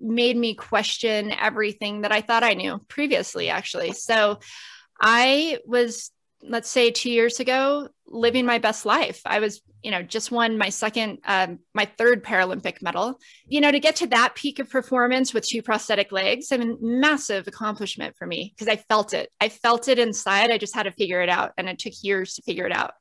made 0.00 0.36
me 0.36 0.54
question 0.54 1.32
everything 1.32 2.02
that 2.02 2.12
I 2.12 2.20
thought 2.20 2.42
I 2.42 2.54
knew 2.54 2.80
previously, 2.88 3.48
actually. 3.48 3.92
So 3.92 4.40
I 5.00 5.58
was, 5.64 6.10
let's 6.42 6.68
say, 6.68 6.90
two 6.90 7.10
years 7.10 7.38
ago, 7.38 7.88
living 8.08 8.44
my 8.44 8.58
best 8.58 8.86
life. 8.86 9.20
I 9.24 9.38
was, 9.38 9.62
you 9.82 9.90
know, 9.92 10.02
just 10.02 10.32
won 10.32 10.58
my 10.58 10.68
second, 10.68 11.18
um, 11.24 11.60
my 11.74 11.84
third 11.84 12.24
Paralympic 12.24 12.82
medal. 12.82 13.20
You 13.46 13.60
know, 13.60 13.70
to 13.70 13.78
get 13.80 13.96
to 13.96 14.08
that 14.08 14.34
peak 14.34 14.58
of 14.58 14.68
performance 14.68 15.32
with 15.32 15.46
two 15.46 15.62
prosthetic 15.62 16.10
legs, 16.10 16.50
I 16.50 16.56
mean, 16.56 16.78
massive 16.80 17.46
accomplishment 17.46 18.16
for 18.16 18.26
me 18.26 18.52
because 18.54 18.68
I 18.68 18.76
felt 18.76 19.14
it. 19.14 19.30
I 19.40 19.48
felt 19.48 19.86
it 19.86 20.00
inside. 20.00 20.50
I 20.50 20.58
just 20.58 20.74
had 20.74 20.84
to 20.84 20.92
figure 20.92 21.22
it 21.22 21.28
out. 21.28 21.52
And 21.56 21.68
it 21.68 21.78
took 21.78 21.92
years 22.02 22.34
to 22.34 22.42
figure 22.42 22.66
it 22.66 22.72
out. 22.72 22.94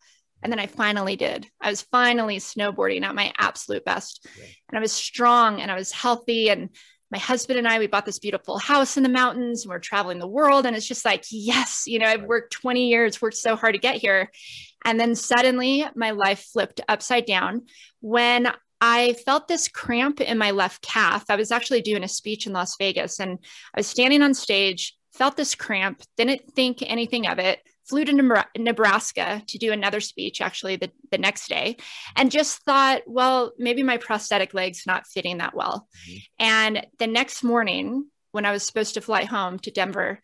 And 0.46 0.52
then 0.52 0.60
I 0.60 0.68
finally 0.68 1.16
did. 1.16 1.50
I 1.60 1.72
was 1.72 1.82
finally 1.82 2.38
snowboarding 2.38 3.02
at 3.02 3.16
my 3.16 3.34
absolute 3.40 3.84
best. 3.84 4.28
Yeah. 4.38 4.46
And 4.70 4.78
I 4.78 4.80
was 4.80 4.92
strong 4.92 5.60
and 5.60 5.72
I 5.72 5.76
was 5.76 5.92
healthy. 5.92 6.52
And 6.52 6.70
my 7.10 7.18
husband 7.18 7.58
and 7.58 7.68
I, 7.68 7.80
we 7.80 7.88
bought 7.88 8.06
this 8.06 8.20
beautiful 8.20 8.60
house 8.60 8.96
in 8.96 9.02
the 9.02 9.10
mountains 9.10 9.64
and 9.64 9.72
we're 9.72 9.80
traveling 9.80 10.20
the 10.20 10.28
world. 10.28 10.68
And 10.68 10.76
it's 10.76 10.86
just 10.86 11.04
like, 11.04 11.26
yes, 11.32 11.86
you 11.88 11.98
know, 11.98 12.06
I've 12.06 12.26
worked 12.26 12.54
20 12.54 12.88
years, 12.88 13.20
worked 13.24 13.38
so 13.38 13.56
hard 13.56 13.74
to 13.74 13.80
get 13.80 13.96
here. 13.96 14.30
And 14.84 15.00
then 15.00 15.16
suddenly 15.16 15.84
my 15.96 16.12
life 16.12 16.42
flipped 16.54 16.80
upside 16.88 17.26
down 17.26 17.64
when 18.02 18.54
I 18.80 19.14
felt 19.26 19.48
this 19.48 19.68
cramp 19.68 20.22
in 20.22 20.38
my 20.38 20.52
left 20.52 20.84
calf. 20.84 21.26
I 21.28 21.38
was 21.38 21.52
actually 21.52 21.82
doing 21.82 22.04
a 22.04 22.08
speech 22.08 22.46
in 22.46 22.54
Las 22.54 22.78
Vegas 22.78 23.20
and 23.20 23.40
I 23.74 23.80
was 23.80 23.88
standing 23.88 24.22
on 24.22 24.36
stage, 24.36 24.96
felt 25.12 25.38
this 25.38 25.56
cramp, 25.56 26.04
didn't 26.18 26.54
think 26.54 26.84
anything 26.84 27.26
of 27.26 27.40
it 27.40 27.62
flew 27.88 28.06
to 28.06 28.46
Nebraska 28.58 29.44
to 29.48 29.58
do 29.58 29.72
another 29.72 30.00
speech 30.00 30.42
actually 30.42 30.76
the, 30.76 30.92
the 31.12 31.18
next 31.18 31.48
day 31.48 31.78
and 32.16 32.32
just 32.32 32.64
thought, 32.64 33.04
well, 33.06 33.54
maybe 33.58 33.84
my 33.84 33.98
prosthetic 33.98 34.54
leg's 34.54 34.88
not 34.88 35.08
fitting 35.08 35.38
that 35.38 35.56
well. 35.56 35.88
Mm-hmm. 36.10 36.18
And 36.40 36.88
the 37.00 37.08
next 37.08 37.44
morning, 37.44 38.08
when 38.32 38.46
I 38.46 38.52
was 38.52 38.64
supposed 38.64 38.96
to 38.96 39.02
fly 39.02 39.24
home 39.24 39.60
to 39.60 39.72
Denver, 39.72 40.20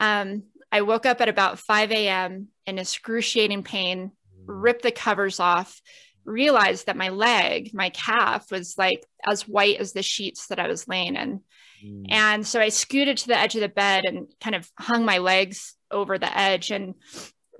um, 0.00 0.44
I 0.72 0.82
woke 0.82 1.06
up 1.06 1.20
at 1.20 1.28
about 1.28 1.60
5 1.60 1.92
a.m. 1.92 2.48
in 2.66 2.78
excruciating 2.78 3.62
pain, 3.62 4.08
mm-hmm. 4.08 4.50
ripped 4.50 4.82
the 4.82 4.90
covers 4.90 5.38
off, 5.38 5.80
realized 6.24 6.86
that 6.86 6.96
my 6.96 7.10
leg, 7.10 7.70
my 7.72 7.90
calf, 7.90 8.50
was 8.50 8.76
like 8.76 9.04
as 9.24 9.46
white 9.46 9.78
as 9.78 9.92
the 9.92 10.02
sheets 10.02 10.48
that 10.48 10.58
I 10.58 10.66
was 10.66 10.88
laying 10.88 11.16
in. 11.16 11.40
Mm. 11.84 12.06
And 12.08 12.46
so 12.46 12.60
I 12.60 12.70
scooted 12.70 13.18
to 13.18 13.28
the 13.28 13.38
edge 13.38 13.54
of 13.54 13.60
the 13.60 13.68
bed 13.68 14.04
and 14.04 14.26
kind 14.40 14.56
of 14.56 14.68
hung 14.78 15.04
my 15.04 15.18
legs 15.18 15.73
over 15.94 16.18
the 16.18 16.38
edge 16.38 16.70
and 16.70 16.94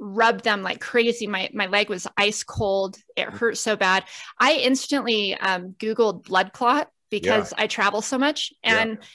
rubbed 0.01 0.45
them 0.45 0.63
like 0.63 0.81
crazy. 0.81 1.27
My 1.27 1.49
my 1.55 1.67
leg 1.67 1.89
was 1.89 2.07
ice 2.17 2.43
cold. 2.43 2.97
It 3.17 3.29
hurt 3.29 3.57
so 3.57 3.77
bad. 3.77 4.05
I 4.39 4.55
instantly 4.55 5.35
um, 5.35 5.75
Googled 5.79 6.25
blood 6.25 6.53
clot 6.53 6.91
because 7.11 7.53
yeah. 7.53 7.65
I 7.65 7.67
travel 7.67 8.03
so 8.03 8.19
much 8.19 8.53
and 8.63 8.99
yeah. 9.01 9.07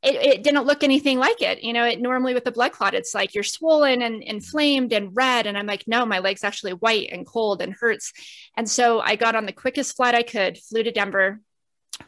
It, 0.00 0.14
it, 0.14 0.42
didn't 0.44 0.64
look 0.64 0.84
anything 0.84 1.18
like 1.18 1.42
it. 1.42 1.64
You 1.64 1.72
know, 1.72 1.84
it 1.84 2.00
normally 2.00 2.32
with 2.32 2.44
the 2.44 2.52
blood 2.52 2.70
clot, 2.70 2.94
it's 2.94 3.16
like 3.16 3.34
you're 3.34 3.42
swollen 3.42 4.00
and 4.00 4.22
inflamed 4.22 4.92
and 4.92 5.10
red. 5.12 5.48
And 5.48 5.58
I'm 5.58 5.66
like, 5.66 5.88
no, 5.88 6.06
my 6.06 6.20
leg's 6.20 6.44
actually 6.44 6.70
white 6.74 7.08
and 7.10 7.26
cold 7.26 7.60
and 7.60 7.74
hurts. 7.74 8.12
And 8.56 8.70
so 8.70 9.00
I 9.00 9.16
got 9.16 9.34
on 9.34 9.44
the 9.44 9.52
quickest 9.52 9.96
flight 9.96 10.14
I 10.14 10.22
could, 10.22 10.56
flew 10.56 10.84
to 10.84 10.92
Denver, 10.92 11.40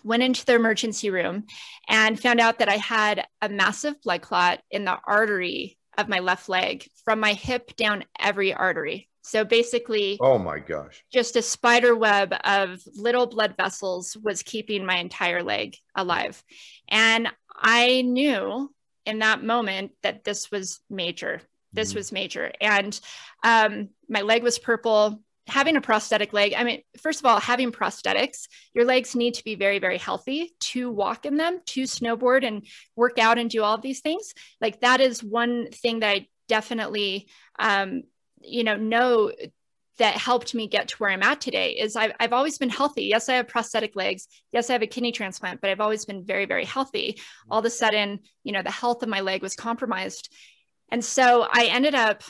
went 0.05 0.23
into 0.23 0.45
the 0.45 0.55
emergency 0.55 1.11
room 1.11 1.47
and 1.89 2.21
found 2.21 2.39
out 2.39 2.61
that 2.61 2.69
I 2.69 2.77
had 2.77 3.27
a 3.43 3.49
massive 3.49 4.01
blood 4.03 4.23
clot 4.23 4.61
in 4.71 4.85
the 4.85 4.97
artery 5.05 5.77
of 6.01 6.09
my 6.09 6.19
left 6.21 6.49
leg 6.49 6.87
from 7.05 7.21
my 7.21 7.33
hip 7.33 7.77
down 7.77 8.05
every 8.19 8.53
artery. 8.53 9.09
So 9.23 9.45
basically, 9.45 10.19
oh 10.21 10.39
my 10.39 10.59
gosh, 10.59 11.05
just 11.13 11.37
a 11.37 11.43
spider 11.43 11.95
web 11.95 12.35
of 12.45 12.81
little 12.95 13.27
blood 13.27 13.55
vessels 13.57 14.17
was 14.23 14.43
keeping 14.43 14.85
my 14.85 14.97
entire 14.97 15.43
leg 15.43 15.77
alive. 15.95 16.43
And 16.89 17.29
I 17.55 18.03
knew 18.03 18.73
in 19.05 19.19
that 19.19 19.45
moment 19.45 19.93
that 20.03 20.25
this 20.25 20.51
was 20.51 20.81
major. 20.89 21.43
This 21.73 21.93
mm 21.93 21.97
was 21.97 22.13
major. 22.13 22.51
And 22.61 22.99
um, 23.45 23.91
my 24.09 24.23
leg 24.23 24.43
was 24.43 24.59
purple. 24.59 25.21
Having 25.47 25.77
a 25.77 25.81
prosthetic 25.81 26.33
leg, 26.33 26.55
I 26.57 26.65
mean, 26.65 26.83
first 27.01 27.21
of 27.21 27.27
all, 27.27 27.41
having 27.41 27.73
prosthetics, 27.73 28.47
your 28.75 28.85
legs 28.85 29.17
need 29.17 29.35
to 29.35 29.45
be 29.45 29.55
very, 29.55 29.79
very 29.79 29.99
healthy 29.99 30.55
to 30.61 30.91
walk 30.91 31.27
in 31.27 31.37
them, 31.37 31.61
to 31.67 31.83
snowboard 31.83 32.47
and 32.47 32.67
work 32.97 33.19
out 33.19 33.39
and 33.39 33.51
do 33.51 33.63
all 33.63 33.75
of 33.75 33.83
these 33.83 34.01
things. 34.01 34.33
Like 34.61 34.81
that 34.81 35.01
is 35.01 35.25
one 35.25 35.69
thing 35.71 36.01
that 36.01 36.09
I 36.09 36.27
definitely, 36.49 37.29
um, 37.59 38.03
you 38.41 38.65
know, 38.65 38.77
know 38.77 39.33
that 39.99 40.15
helped 40.15 40.55
me 40.55 40.67
get 40.67 40.89
to 40.89 40.97
where 40.97 41.11
I'm 41.11 41.23
at 41.23 41.43
today 41.43 41.73
is 41.73 41.95
I've, 41.95 42.13
I've 42.19 42.33
always 42.33 42.57
been 42.57 42.71
healthy. 42.71 43.05
Yes, 43.05 43.29
I 43.29 43.35
have 43.35 43.49
prosthetic 43.49 43.95
legs. 43.95 44.29
Yes, 44.51 44.71
I 44.71 44.73
have 44.73 44.83
a 44.83 44.87
kidney 44.87 45.13
transplant, 45.13 45.61
but 45.61 45.69
I've 45.69 45.81
always 45.81 46.07
been 46.07 46.25
very, 46.25 46.47
very 46.47 46.65
healthy. 46.65 47.21
All 47.51 47.59
of 47.59 47.67
a 47.67 47.71
sudden, 47.71 48.21
you 48.43 48.53
know, 48.53 48.63
the 48.63 48.71
health 48.71 49.03
of 49.03 49.11
my 49.11 49.21
leg 49.21 49.43
was 49.43 49.55
compromised. 49.55 50.33
And 50.91 51.05
so 51.05 51.47
I 51.51 51.67
ended 51.67 51.95
up 51.95 52.23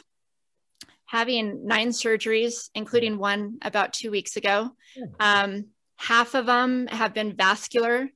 having 1.11 1.67
nine 1.67 1.89
surgeries, 1.89 2.71
including 2.73 3.19
one 3.19 3.59
about 3.63 3.93
two 3.93 4.13
weeks 4.13 4.37
ago. 4.37 4.71
Um, 5.19 5.67
half 5.97 6.37
of 6.37 6.47
them 6.47 6.87
have 6.87 7.13
been 7.13 7.35
vascular, 7.35 8.09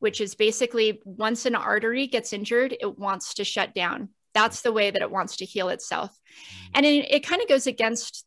which 0.00 0.20
is 0.20 0.34
basically 0.34 1.00
once 1.06 1.46
an 1.46 1.54
artery 1.54 2.06
gets 2.06 2.34
injured, 2.34 2.76
it 2.78 2.98
wants 2.98 3.34
to 3.34 3.44
shut 3.44 3.74
down. 3.74 4.10
That's 4.34 4.60
the 4.60 4.72
way 4.72 4.90
that 4.90 5.00
it 5.00 5.10
wants 5.10 5.36
to 5.36 5.46
heal 5.46 5.70
itself. 5.70 6.10
Mm. 6.10 6.70
And 6.74 6.86
it, 6.86 7.10
it 7.10 7.26
kind 7.26 7.40
of 7.40 7.48
goes 7.48 7.66
against 7.66 8.26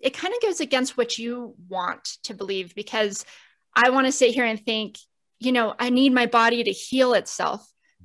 it 0.00 0.16
kind 0.16 0.32
of 0.32 0.40
goes 0.40 0.60
against 0.60 0.96
what 0.96 1.18
you 1.18 1.54
want 1.68 2.16
to 2.24 2.32
believe 2.32 2.74
because 2.74 3.26
I 3.76 3.90
want 3.90 4.06
to 4.06 4.12
sit 4.12 4.32
here 4.32 4.46
and 4.46 4.58
think, 4.58 4.96
you 5.38 5.52
know, 5.52 5.74
I 5.78 5.90
need 5.90 6.14
my 6.14 6.24
body 6.24 6.64
to 6.64 6.70
heal 6.70 7.12
itself. 7.12 7.62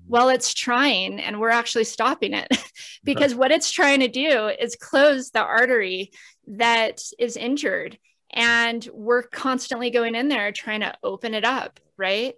Well, 0.08 0.30
it's 0.30 0.54
trying, 0.54 1.20
and 1.20 1.40
we're 1.40 1.50
actually 1.50 1.86
stopping 1.86 2.34
it 2.34 2.48
because 3.04 3.34
what 3.34 3.52
it's 3.52 3.72
trying 3.72 4.02
to 4.02 4.08
do 4.08 4.48
is 4.48 4.76
close 4.76 5.32
the 5.32 5.42
artery 5.42 6.12
that 6.48 7.02
is 7.18 7.38
injured. 7.38 7.98
And 8.32 8.88
we're 8.94 9.24
constantly 9.24 9.90
going 9.90 10.16
in 10.16 10.28
there 10.28 10.52
trying 10.52 10.82
to 10.82 10.94
open 11.04 11.34
it 11.34 11.46
up. 11.46 11.80
Right. 11.98 12.36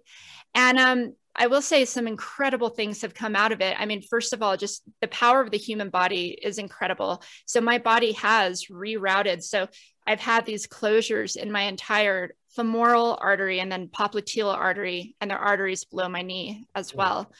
And 0.54 0.78
um, 0.78 1.14
I 1.34 1.46
will 1.46 1.62
say 1.62 1.84
some 1.84 2.08
incredible 2.08 2.68
things 2.68 3.02
have 3.02 3.14
come 3.14 3.36
out 3.36 3.52
of 3.52 3.60
it. 3.60 3.76
I 3.78 3.86
mean, 3.86 4.02
first 4.02 4.32
of 4.32 4.42
all, 4.42 4.56
just 4.56 4.82
the 5.00 5.08
power 5.08 5.40
of 5.40 5.50
the 5.50 5.58
human 5.58 5.88
body 5.88 6.38
is 6.42 6.58
incredible. 6.58 7.22
So 7.46 7.60
my 7.60 7.78
body 7.78 8.12
has 8.12 8.66
rerouted. 8.66 9.42
So 9.42 9.68
I've 10.06 10.20
had 10.20 10.46
these 10.46 10.66
closures 10.66 11.36
in 11.36 11.52
my 11.52 11.62
entire 11.62 12.34
femoral 12.58 13.16
artery 13.20 13.60
and 13.60 13.70
then 13.70 13.86
popliteal 13.86 14.52
artery 14.52 15.14
and 15.20 15.30
their 15.30 15.38
arteries 15.38 15.84
below 15.84 16.08
my 16.08 16.22
knee 16.22 16.66
as 16.74 16.92
well. 16.92 17.32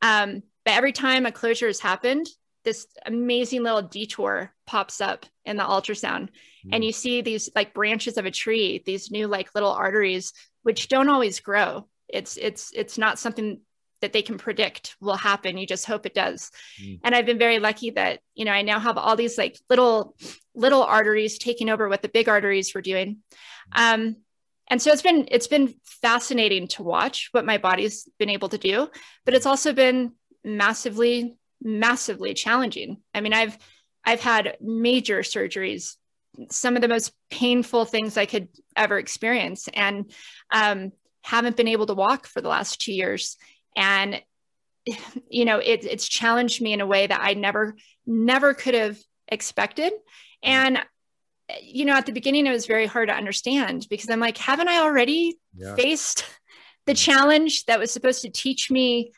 Um, 0.00 0.44
but 0.64 0.74
every 0.74 0.92
time 0.92 1.26
a 1.26 1.32
closure 1.32 1.66
has 1.66 1.80
happened, 1.80 2.28
this 2.62 2.86
amazing 3.04 3.64
little 3.64 3.82
detour 3.82 4.52
pops 4.66 5.00
up 5.00 5.26
in 5.44 5.56
the 5.56 5.64
ultrasound. 5.64 6.28
Mm. 6.64 6.70
and 6.74 6.84
you 6.84 6.92
see 6.92 7.20
these 7.20 7.48
like 7.56 7.72
branches 7.72 8.18
of 8.18 8.26
a 8.26 8.30
tree 8.30 8.82
these 8.84 9.10
new 9.10 9.26
like 9.26 9.54
little 9.54 9.72
arteries 9.72 10.34
which 10.62 10.88
don't 10.88 11.08
always 11.08 11.40
grow. 11.40 11.88
It's 12.06 12.36
it's 12.36 12.70
it's 12.74 12.98
not 12.98 13.18
something 13.18 13.60
that 14.02 14.12
they 14.12 14.22
can 14.22 14.38
predict 14.38 14.96
will 15.00 15.16
happen. 15.16 15.58
You 15.58 15.66
just 15.66 15.86
hope 15.86 16.06
it 16.06 16.14
does. 16.14 16.50
Mm. 16.80 17.00
and 17.02 17.14
i've 17.14 17.26
been 17.26 17.38
very 17.38 17.58
lucky 17.58 17.90
that 17.90 18.20
you 18.34 18.44
know 18.44 18.52
i 18.52 18.62
now 18.62 18.78
have 18.78 18.98
all 18.98 19.16
these 19.16 19.36
like 19.36 19.58
little 19.68 20.14
little 20.54 20.82
arteries 20.82 21.38
taking 21.38 21.70
over 21.70 21.88
what 21.88 22.02
the 22.02 22.08
big 22.08 22.28
arteries 22.28 22.74
were 22.74 22.82
doing. 22.82 23.18
Um, 23.72 24.16
and 24.70 24.80
so 24.80 24.90
it's 24.90 25.02
been 25.02 25.26
it's 25.30 25.48
been 25.48 25.74
fascinating 25.84 26.68
to 26.68 26.82
watch 26.82 27.28
what 27.32 27.44
my 27.44 27.58
body's 27.58 28.08
been 28.18 28.30
able 28.30 28.48
to 28.48 28.58
do 28.58 28.88
but 29.24 29.34
it's 29.34 29.46
also 29.46 29.72
been 29.72 30.12
massively 30.44 31.36
massively 31.62 32.32
challenging. 32.32 33.02
I 33.14 33.20
mean 33.20 33.34
i've 33.34 33.58
i've 34.04 34.20
had 34.20 34.56
major 34.60 35.18
surgeries 35.20 35.96
some 36.50 36.76
of 36.76 36.82
the 36.82 36.88
most 36.88 37.12
painful 37.30 37.84
things 37.84 38.16
i 38.16 38.24
could 38.24 38.48
ever 38.76 38.98
experience 38.98 39.68
and 39.74 40.10
um, 40.50 40.92
haven't 41.22 41.56
been 41.56 41.68
able 41.68 41.86
to 41.86 41.94
walk 41.94 42.26
for 42.26 42.40
the 42.40 42.48
last 42.48 42.80
two 42.80 42.92
years. 42.92 43.36
And 43.76 44.22
you 45.28 45.44
know 45.44 45.58
it, 45.58 45.84
it's 45.84 46.08
challenged 46.08 46.62
me 46.62 46.72
in 46.72 46.80
a 46.80 46.86
way 46.86 47.06
that 47.06 47.20
i 47.22 47.34
never 47.34 47.76
never 48.06 48.54
could 48.54 48.74
have 48.74 48.98
expected. 49.28 49.92
And 50.42 50.80
you 51.62 51.84
know, 51.84 51.94
at 51.94 52.06
the 52.06 52.12
beginning, 52.12 52.46
it 52.46 52.52
was 52.52 52.66
very 52.66 52.86
hard 52.86 53.08
to 53.08 53.14
understand 53.14 53.86
because 53.90 54.10
I'm 54.10 54.20
like, 54.20 54.38
haven't 54.38 54.68
I 54.68 54.78
already 54.78 55.38
yeah. 55.54 55.74
faced 55.74 56.24
the 56.86 56.94
challenge 56.94 57.64
that 57.66 57.78
was 57.78 57.92
supposed 57.92 58.22
to 58.22 58.30
teach 58.30 58.70
me, 58.70 59.12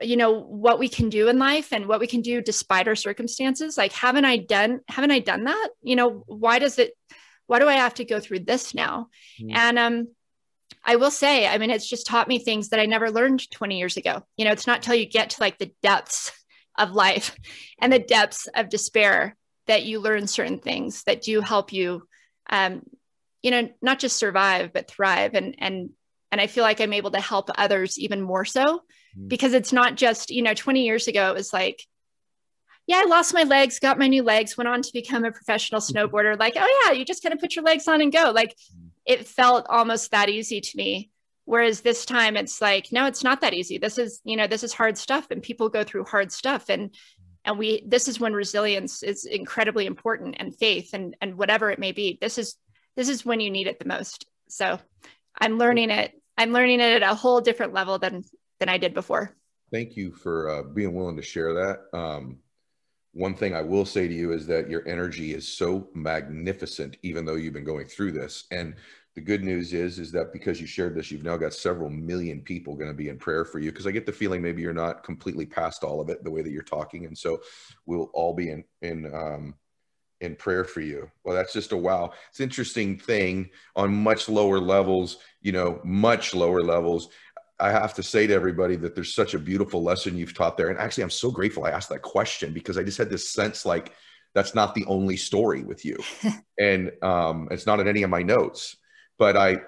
you 0.00 0.16
know, 0.16 0.40
what 0.40 0.78
we 0.78 0.88
can 0.88 1.08
do 1.08 1.28
in 1.28 1.38
life 1.38 1.72
and 1.72 1.86
what 1.86 2.00
we 2.00 2.06
can 2.06 2.20
do 2.20 2.40
despite 2.40 2.88
our 2.88 2.96
circumstances? 2.96 3.76
Like, 3.76 3.92
haven't 3.92 4.24
I 4.24 4.36
done, 4.38 4.80
haven't 4.88 5.10
I 5.10 5.18
done 5.18 5.44
that? 5.44 5.68
You 5.82 5.96
know, 5.96 6.24
why 6.26 6.58
does 6.58 6.78
it, 6.78 6.92
why 7.46 7.58
do 7.58 7.68
I 7.68 7.74
have 7.74 7.94
to 7.94 8.04
go 8.04 8.20
through 8.20 8.40
this 8.40 8.74
now? 8.74 9.08
Mm. 9.40 9.54
And, 9.54 9.78
um, 9.78 10.08
I 10.84 10.96
will 10.96 11.10
say, 11.10 11.46
I 11.46 11.58
mean, 11.58 11.70
it's 11.70 11.88
just 11.88 12.06
taught 12.06 12.28
me 12.28 12.38
things 12.38 12.68
that 12.68 12.80
I 12.80 12.86
never 12.86 13.10
learned 13.10 13.50
20 13.50 13.78
years 13.78 13.96
ago. 13.96 14.22
You 14.36 14.44
know, 14.44 14.52
it's 14.52 14.66
not 14.66 14.82
till 14.82 14.94
you 14.94 15.06
get 15.06 15.30
to 15.30 15.40
like 15.40 15.58
the 15.58 15.72
depths 15.82 16.32
of 16.76 16.92
life 16.92 17.36
and 17.80 17.92
the 17.92 17.98
depths 17.98 18.48
of 18.54 18.68
despair 18.68 19.36
that 19.68 19.84
you 19.84 20.00
learn 20.00 20.26
certain 20.26 20.58
things 20.58 21.04
that 21.04 21.22
do 21.22 21.40
help 21.40 21.72
you 21.72 22.02
um, 22.50 22.82
you 23.42 23.50
know 23.50 23.68
not 23.80 23.98
just 23.98 24.16
survive 24.16 24.72
but 24.72 24.88
thrive 24.88 25.34
and 25.34 25.54
and 25.58 25.90
and 26.32 26.40
i 26.40 26.46
feel 26.46 26.64
like 26.64 26.80
i'm 26.80 26.92
able 26.92 27.10
to 27.10 27.20
help 27.20 27.50
others 27.56 27.98
even 27.98 28.20
more 28.20 28.44
so 28.44 28.78
mm-hmm. 28.78 29.28
because 29.28 29.52
it's 29.52 29.72
not 29.72 29.94
just 29.94 30.30
you 30.30 30.42
know 30.42 30.54
20 30.54 30.84
years 30.84 31.08
ago 31.08 31.30
it 31.30 31.34
was 31.34 31.52
like 31.52 31.82
yeah 32.86 33.00
i 33.02 33.08
lost 33.08 33.34
my 33.34 33.44
legs 33.44 33.78
got 33.78 33.98
my 33.98 34.08
new 34.08 34.22
legs 34.22 34.56
went 34.56 34.68
on 34.68 34.82
to 34.82 34.92
become 34.92 35.24
a 35.24 35.32
professional 35.32 35.80
mm-hmm. 35.80 35.96
snowboarder 35.96 36.38
like 36.38 36.54
oh 36.56 36.82
yeah 36.84 36.92
you 36.92 37.04
just 37.04 37.22
kind 37.22 37.32
of 37.32 37.40
put 37.40 37.54
your 37.54 37.64
legs 37.64 37.86
on 37.86 38.00
and 38.00 38.12
go 38.12 38.32
like 38.34 38.50
mm-hmm. 38.50 38.88
it 39.06 39.26
felt 39.26 39.66
almost 39.68 40.10
that 40.10 40.28
easy 40.28 40.60
to 40.60 40.76
me 40.76 41.10
whereas 41.44 41.80
this 41.80 42.04
time 42.04 42.36
it's 42.36 42.60
like 42.60 42.88
no 42.92 43.06
it's 43.06 43.24
not 43.24 43.40
that 43.40 43.54
easy 43.54 43.78
this 43.78 43.98
is 43.98 44.20
you 44.24 44.36
know 44.36 44.46
this 44.46 44.64
is 44.64 44.74
hard 44.74 44.98
stuff 44.98 45.30
and 45.30 45.42
people 45.42 45.68
go 45.68 45.84
through 45.84 46.04
hard 46.04 46.30
stuff 46.32 46.68
and 46.68 46.94
and 47.48 47.58
we 47.58 47.82
this 47.86 48.08
is 48.08 48.20
when 48.20 48.34
resilience 48.34 49.02
is 49.02 49.24
incredibly 49.24 49.86
important 49.86 50.36
and 50.38 50.54
faith 50.54 50.90
and 50.92 51.16
and 51.22 51.36
whatever 51.36 51.70
it 51.70 51.78
may 51.78 51.92
be 51.92 52.18
this 52.20 52.36
is 52.36 52.56
this 52.94 53.08
is 53.08 53.24
when 53.24 53.40
you 53.40 53.50
need 53.50 53.66
it 53.66 53.78
the 53.78 53.86
most. 53.86 54.26
So 54.48 54.78
i'm 55.40 55.56
learning 55.56 55.90
it 55.90 56.12
i'm 56.36 56.52
learning 56.52 56.80
it 56.80 57.02
at 57.02 57.10
a 57.10 57.14
whole 57.14 57.40
different 57.40 57.72
level 57.72 57.98
than 57.98 58.22
than 58.60 58.68
i 58.68 58.76
did 58.76 58.92
before. 58.92 59.34
Thank 59.72 59.96
you 59.96 60.12
for 60.12 60.50
uh, 60.50 60.62
being 60.62 60.94
willing 60.94 61.16
to 61.16 61.22
share 61.22 61.54
that. 61.54 61.98
Um, 61.98 62.38
one 63.12 63.34
thing 63.34 63.56
i 63.56 63.62
will 63.62 63.86
say 63.86 64.06
to 64.06 64.14
you 64.14 64.32
is 64.32 64.46
that 64.46 64.68
your 64.68 64.86
energy 64.86 65.32
is 65.32 65.48
so 65.48 65.88
magnificent 65.94 66.98
even 67.02 67.24
though 67.24 67.36
you've 67.36 67.54
been 67.54 67.64
going 67.64 67.86
through 67.86 68.12
this. 68.12 68.44
And 68.50 68.74
the 69.14 69.20
good 69.20 69.42
news 69.42 69.72
is 69.72 69.98
is 69.98 70.12
that 70.12 70.32
because 70.32 70.60
you 70.60 70.66
shared 70.66 70.94
this 70.94 71.10
you've 71.10 71.24
now 71.24 71.36
got 71.36 71.52
several 71.52 71.90
million 71.90 72.40
people 72.40 72.76
going 72.76 72.90
to 72.90 72.96
be 72.96 73.08
in 73.08 73.18
prayer 73.18 73.44
for 73.44 73.58
you 73.58 73.70
because 73.70 73.86
i 73.86 73.90
get 73.90 74.06
the 74.06 74.12
feeling 74.12 74.40
maybe 74.40 74.62
you're 74.62 74.72
not 74.72 75.02
completely 75.02 75.46
past 75.46 75.82
all 75.82 76.00
of 76.00 76.08
it 76.08 76.22
the 76.22 76.30
way 76.30 76.42
that 76.42 76.52
you're 76.52 76.62
talking 76.62 77.04
and 77.06 77.16
so 77.16 77.40
we'll 77.86 78.10
all 78.14 78.34
be 78.34 78.50
in 78.50 78.64
in 78.82 79.12
um 79.14 79.54
in 80.20 80.34
prayer 80.34 80.64
for 80.64 80.80
you 80.80 81.08
well 81.24 81.34
that's 81.34 81.52
just 81.52 81.72
a 81.72 81.76
wow 81.76 82.10
it's 82.28 82.40
interesting 82.40 82.98
thing 82.98 83.48
on 83.76 83.94
much 83.94 84.28
lower 84.28 84.58
levels 84.58 85.18
you 85.40 85.52
know 85.52 85.80
much 85.84 86.34
lower 86.34 86.62
levels 86.62 87.08
I 87.60 87.70
have 87.70 87.94
to 87.94 88.04
say 88.04 88.26
to 88.26 88.34
everybody 88.34 88.76
that 88.76 88.94
there's 88.94 89.14
such 89.14 89.34
a 89.34 89.38
beautiful 89.38 89.82
lesson 89.82 90.16
you've 90.16 90.34
taught 90.34 90.56
there. 90.56 90.68
And 90.68 90.78
actually, 90.78 91.02
I'm 91.02 91.10
so 91.10 91.30
grateful 91.30 91.64
I 91.64 91.70
asked 91.70 91.88
that 91.88 92.02
question 92.02 92.52
because 92.52 92.78
I 92.78 92.84
just 92.84 92.98
had 92.98 93.10
this 93.10 93.30
sense 93.30 93.66
like 93.66 93.94
that's 94.32 94.54
not 94.54 94.76
the 94.76 94.84
only 94.86 95.16
story 95.16 95.62
with 95.62 95.84
you. 95.84 95.98
and 96.60 96.92
um, 97.02 97.48
it's 97.50 97.66
not 97.66 97.80
in 97.80 97.88
any 97.88 98.04
of 98.04 98.10
my 98.10 98.22
notes 98.22 98.76
but 99.18 99.36
I 99.36 99.62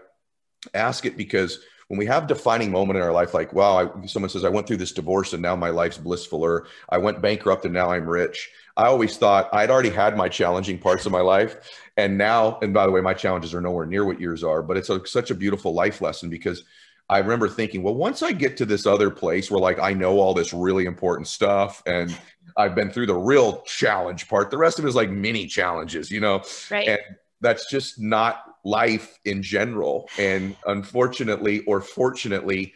ask 0.75 1.07
it 1.07 1.17
because 1.17 1.61
when 1.89 1.99
we 1.99 2.07
have 2.07 2.29
defining 2.29 2.71
moment 2.71 2.97
in 2.97 3.03
our 3.03 3.13
life, 3.13 3.35
like, 3.35 3.53
wow, 3.53 3.77
I, 3.77 4.07
someone 4.07 4.29
says, 4.29 4.45
I 4.45 4.49
went 4.49 4.69
through 4.69 4.77
this 4.77 4.93
divorce 4.93 5.33
and 5.33 5.43
now 5.43 5.57
my 5.57 5.71
life's 5.71 5.99
blissful, 5.99 6.45
or 6.45 6.69
I 6.89 6.99
went 6.99 7.21
bankrupt 7.21 7.65
and 7.65 7.75
now 7.75 7.91
I'm 7.91 8.09
rich. 8.09 8.49
I 8.77 8.87
always 8.87 9.17
thought 9.17 9.49
I'd 9.53 9.71
already 9.71 9.91
had 9.91 10.17
my 10.17 10.29
challenging 10.29 10.79
parts 10.79 11.05
of 11.05 11.11
my 11.11 11.21
life. 11.21 11.57
And 11.97 12.17
now, 12.17 12.61
and 12.63 12.73
by 12.73 12.87
the 12.87 12.93
way, 12.93 13.01
my 13.01 13.13
challenges 13.13 13.53
are 13.55 13.61
nowhere 13.61 13.87
near 13.87 14.05
what 14.05 14.21
yours 14.21 14.45
are, 14.45 14.63
but 14.63 14.77
it's 14.77 14.89
a, 14.89 15.05
such 15.05 15.33
a 15.33 15.35
beautiful 15.35 15.75
life 15.75 16.01
lesson 16.01 16.31
because 16.31 16.63
I 17.09 17.19
remember 17.19 17.49
thinking, 17.49 17.83
well, 17.83 17.97
once 17.97 18.23
I 18.23 18.31
get 18.31 18.57
to 18.59 18.65
this 18.65 18.87
other 18.87 19.11
place 19.11 19.51
where 19.51 19.61
like 19.61 19.81
I 19.81 19.93
know 19.93 20.21
all 20.21 20.33
this 20.33 20.53
really 20.53 20.85
important 20.85 21.27
stuff 21.27 21.83
and 21.87 22.17
I've 22.57 22.77
been 22.77 22.93
through 22.93 23.07
the 23.07 23.17
real 23.17 23.63
challenge 23.63 24.29
part, 24.29 24.53
the 24.53 24.59
rest 24.59 24.79
of 24.79 24.85
it 24.85 24.89
is 24.89 24.95
like 24.95 25.11
mini 25.11 25.49
challenges, 25.49 26.09
you 26.09 26.21
know? 26.21 26.45
Right. 26.71 26.87
And 26.87 27.01
that's 27.41 27.69
just 27.69 27.99
not 27.99 28.45
life 28.65 29.19
in 29.25 29.43
general. 29.43 30.09
And 30.19 30.57
unfortunately, 30.67 31.61
or 31.65 31.81
fortunately, 31.81 32.75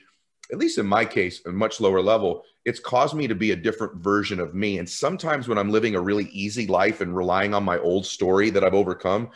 at 0.53 0.59
least 0.59 0.79
in 0.79 0.87
my 0.87 1.05
case, 1.05 1.41
a 1.47 1.53
much 1.53 1.81
lower 1.81 2.01
level, 2.01 2.45
it's 2.65 2.81
caused 2.81 3.15
me 3.15 3.27
to 3.27 3.35
be 3.35 3.51
a 3.51 3.57
different 3.57 3.97
version 3.97 4.41
of 4.41 4.55
me. 4.55 4.79
And 4.79 4.89
sometimes 4.89 5.49
when 5.49 5.59
I'm 5.59 5.71
living 5.71 5.95
a 5.95 6.01
really 6.01 6.27
easy 6.27 6.67
life 6.67 7.01
and 7.01 7.17
relying 7.17 7.55
on 7.55 7.65
my 7.65 7.79
old 7.79 8.07
story 8.07 8.51
that 8.51 8.65
I've 8.65 8.75
overcome, 8.75 9.31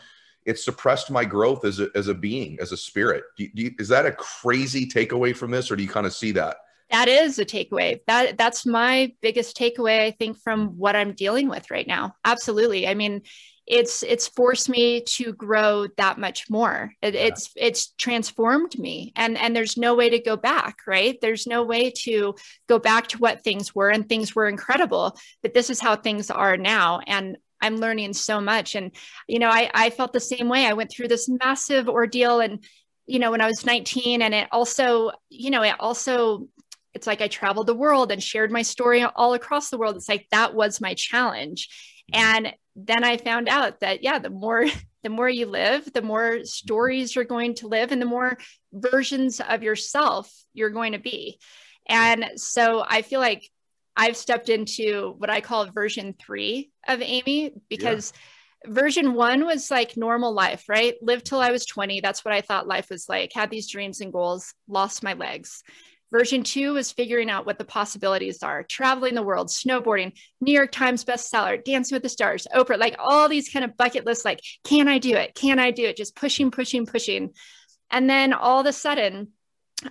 it's 0.45 0.63
suppressed 0.63 1.11
my 1.11 1.25
growth 1.25 1.65
as 1.65 1.79
a, 1.79 1.89
as 1.95 2.07
a 2.07 2.13
being, 2.13 2.57
as 2.59 2.71
a 2.71 2.77
spirit. 2.77 3.23
Do 3.37 3.43
you, 3.43 3.49
do 3.53 3.61
you, 3.63 3.71
is 3.77 3.89
that 3.89 4.05
a 4.05 4.11
crazy 4.11 4.87
takeaway 4.87 5.35
from 5.35 5.51
this, 5.51 5.69
or 5.69 5.75
do 5.75 5.83
you 5.83 5.89
kind 5.89 6.07
of 6.07 6.13
see 6.13 6.31
that? 6.31 6.57
That 6.89 7.07
is 7.07 7.37
a 7.37 7.45
takeaway. 7.45 7.99
That 8.07 8.37
that's 8.37 8.65
my 8.65 9.13
biggest 9.21 9.55
takeaway, 9.55 10.01
I 10.01 10.11
think, 10.11 10.39
from 10.39 10.69
what 10.79 10.95
I'm 10.95 11.13
dealing 11.13 11.47
with 11.47 11.69
right 11.69 11.85
now. 11.85 12.15
Absolutely. 12.25 12.87
I 12.87 12.95
mean, 12.95 13.21
it's 13.69 14.01
it's 14.01 14.27
forced 14.27 14.67
me 14.67 15.01
to 15.01 15.31
grow 15.31 15.85
that 15.97 16.17
much 16.17 16.49
more. 16.49 16.91
It, 17.03 17.13
yeah. 17.13 17.27
it's 17.27 17.51
it's 17.55 17.91
transformed 17.97 18.77
me. 18.79 19.13
And 19.15 19.37
and 19.37 19.55
there's 19.55 19.77
no 19.77 19.93
way 19.93 20.09
to 20.09 20.19
go 20.19 20.35
back 20.35 20.79
right? 20.87 21.17
There's 21.21 21.45
no 21.45 21.63
way 21.63 21.91
to 22.03 22.33
go 22.67 22.79
back 22.79 23.07
to 23.09 23.19
what 23.19 23.43
things 23.43 23.75
were 23.75 23.89
and 23.89 24.09
things 24.09 24.35
were 24.35 24.47
incredible 24.47 25.15
but 25.43 25.53
this 25.53 25.69
is 25.69 25.79
how 25.79 25.95
things 25.95 26.31
are 26.31 26.57
now. 26.57 26.99
And 27.05 27.37
i'm 27.61 27.77
learning 27.77 28.13
so 28.13 28.41
much. 28.41 28.73
And 28.73 28.91
you 29.27 29.37
know 29.37 29.49
i 29.49 29.69
i 29.73 29.89
felt 29.91 30.13
the 30.13 30.19
same 30.19 30.49
way. 30.49 30.65
I 30.65 30.73
went 30.73 30.91
through 30.91 31.09
this 31.09 31.29
massive 31.29 31.87
ordeal 31.87 32.39
and 32.39 32.63
you 33.05 33.19
know 33.19 33.31
when 33.31 33.41
i 33.41 33.47
was 33.47 33.65
19 33.65 34.21
and 34.21 34.33
it 34.33 34.47
also 34.51 35.11
you 35.29 35.49
know 35.49 35.63
it 35.63 35.75
also 35.79 36.47
it's 36.93 37.07
like 37.07 37.21
i 37.21 37.27
traveled 37.27 37.67
the 37.67 37.75
world 37.75 38.11
and 38.11 38.21
shared 38.21 38.51
my 38.51 38.61
story 38.61 39.03
all 39.03 39.33
across 39.33 39.69
the 39.69 39.77
world. 39.77 39.95
It's 39.95 40.09
like 40.09 40.27
that 40.31 40.55
was 40.55 40.81
my 40.81 40.95
challenge. 40.95 41.69
And 42.13 42.53
then 42.75 43.03
I 43.03 43.17
found 43.17 43.49
out 43.49 43.81
that 43.81 44.03
yeah, 44.03 44.19
the 44.19 44.29
more 44.29 44.65
the 45.03 45.09
more 45.09 45.29
you 45.29 45.45
live, 45.45 45.91
the 45.93 46.01
more 46.01 46.43
stories 46.43 47.15
you're 47.15 47.23
going 47.23 47.55
to 47.55 47.67
live 47.67 47.91
and 47.91 48.01
the 48.01 48.05
more 48.05 48.37
versions 48.73 49.39
of 49.39 49.63
yourself 49.63 50.31
you're 50.53 50.69
going 50.69 50.91
to 50.91 50.99
be. 50.99 51.39
And 51.87 52.31
so 52.35 52.83
I 52.85 53.01
feel 53.01 53.21
like 53.21 53.49
I've 53.95 54.17
stepped 54.17 54.49
into 54.49 55.15
what 55.17 55.29
I 55.29 55.41
call 55.41 55.65
version 55.71 56.15
3 56.19 56.69
of 56.87 57.01
Amy 57.01 57.53
because 57.69 58.13
yeah. 58.65 58.71
version 58.73 59.13
1 59.13 59.45
was 59.45 59.71
like 59.71 59.95
normal 59.97 60.33
life, 60.33 60.65
right? 60.67 60.95
Lived 61.01 61.25
till 61.25 61.39
I 61.39 61.51
was 61.51 61.65
20, 61.65 62.01
that's 62.01 62.25
what 62.25 62.33
I 62.33 62.41
thought 62.41 62.67
life 62.67 62.89
was 62.89 63.07
like. 63.09 63.31
Had 63.33 63.49
these 63.49 63.69
dreams 63.69 64.01
and 64.01 64.11
goals, 64.11 64.53
lost 64.67 65.01
my 65.01 65.13
legs. 65.13 65.63
Version 66.11 66.43
two 66.43 66.75
is 66.75 66.91
figuring 66.91 67.29
out 67.29 67.45
what 67.45 67.59
the 67.59 67.65
possibilities 67.65 68.41
are, 68.41 68.63
traveling 68.63 69.13
the 69.13 69.21
world, 69.21 69.47
snowboarding, 69.47 70.13
New 70.41 70.53
York 70.53 70.71
Times 70.71 71.05
bestseller, 71.05 71.63
Dancing 71.63 71.95
with 71.95 72.03
the 72.03 72.09
Stars, 72.09 72.47
Oprah, 72.55 72.79
like 72.79 72.95
all 72.97 73.29
these 73.29 73.49
kind 73.49 73.63
of 73.63 73.77
bucket 73.77 74.05
lists, 74.05 74.25
like, 74.25 74.39
can 74.63 74.87
I 74.87 74.97
do 74.97 75.15
it? 75.15 75.35
Can 75.35 75.59
I 75.59 75.71
do 75.71 75.85
it? 75.85 75.97
Just 75.97 76.15
pushing, 76.15 76.49
pushing, 76.49 76.85
pushing. 76.85 77.31
And 77.91 78.09
then 78.09 78.33
all 78.33 78.59
of 78.61 78.65
a 78.65 78.73
sudden, 78.73 79.29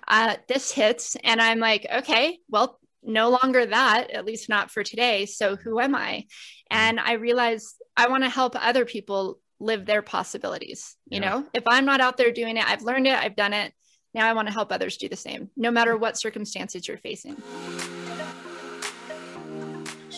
uh, 0.07 0.37
this 0.48 0.72
hits, 0.72 1.16
and 1.22 1.40
I'm 1.40 1.61
like, 1.61 1.87
okay, 1.98 2.38
well, 2.50 2.78
no 3.02 3.31
longer 3.31 3.64
that, 3.64 4.11
at 4.11 4.24
least 4.24 4.48
not 4.48 4.70
for 4.72 4.83
today. 4.83 5.24
So 5.24 5.54
who 5.54 5.78
am 5.78 5.94
I? 5.94 6.26
And 6.68 6.98
I 6.98 7.12
realized 7.12 7.76
I 7.96 8.09
want 8.09 8.24
to 8.24 8.28
help 8.28 8.54
other 8.57 8.85
people 8.85 9.38
live 9.61 9.87
their 9.87 10.02
possibilities. 10.02 10.96
You 11.09 11.20
yeah. 11.20 11.28
know, 11.28 11.46
if 11.54 11.62
I'm 11.66 11.85
not 11.85 12.00
out 12.00 12.16
there 12.16 12.33
doing 12.33 12.57
it, 12.57 12.68
I've 12.68 12.83
learned 12.83 13.07
it, 13.07 13.14
I've 13.14 13.37
done 13.37 13.52
it. 13.52 13.72
Now 14.14 14.29
I 14.29 14.33
want 14.33 14.49
to 14.49 14.55
help 14.55 14.73
others 14.73 14.97
do 14.97 15.09
the 15.09 15.16
same, 15.16 15.51
no 15.57 15.71
matter 15.71 15.97
what 15.97 16.18
circumstances 16.18 16.88
you're 16.88 16.99
facing. 16.99 17.37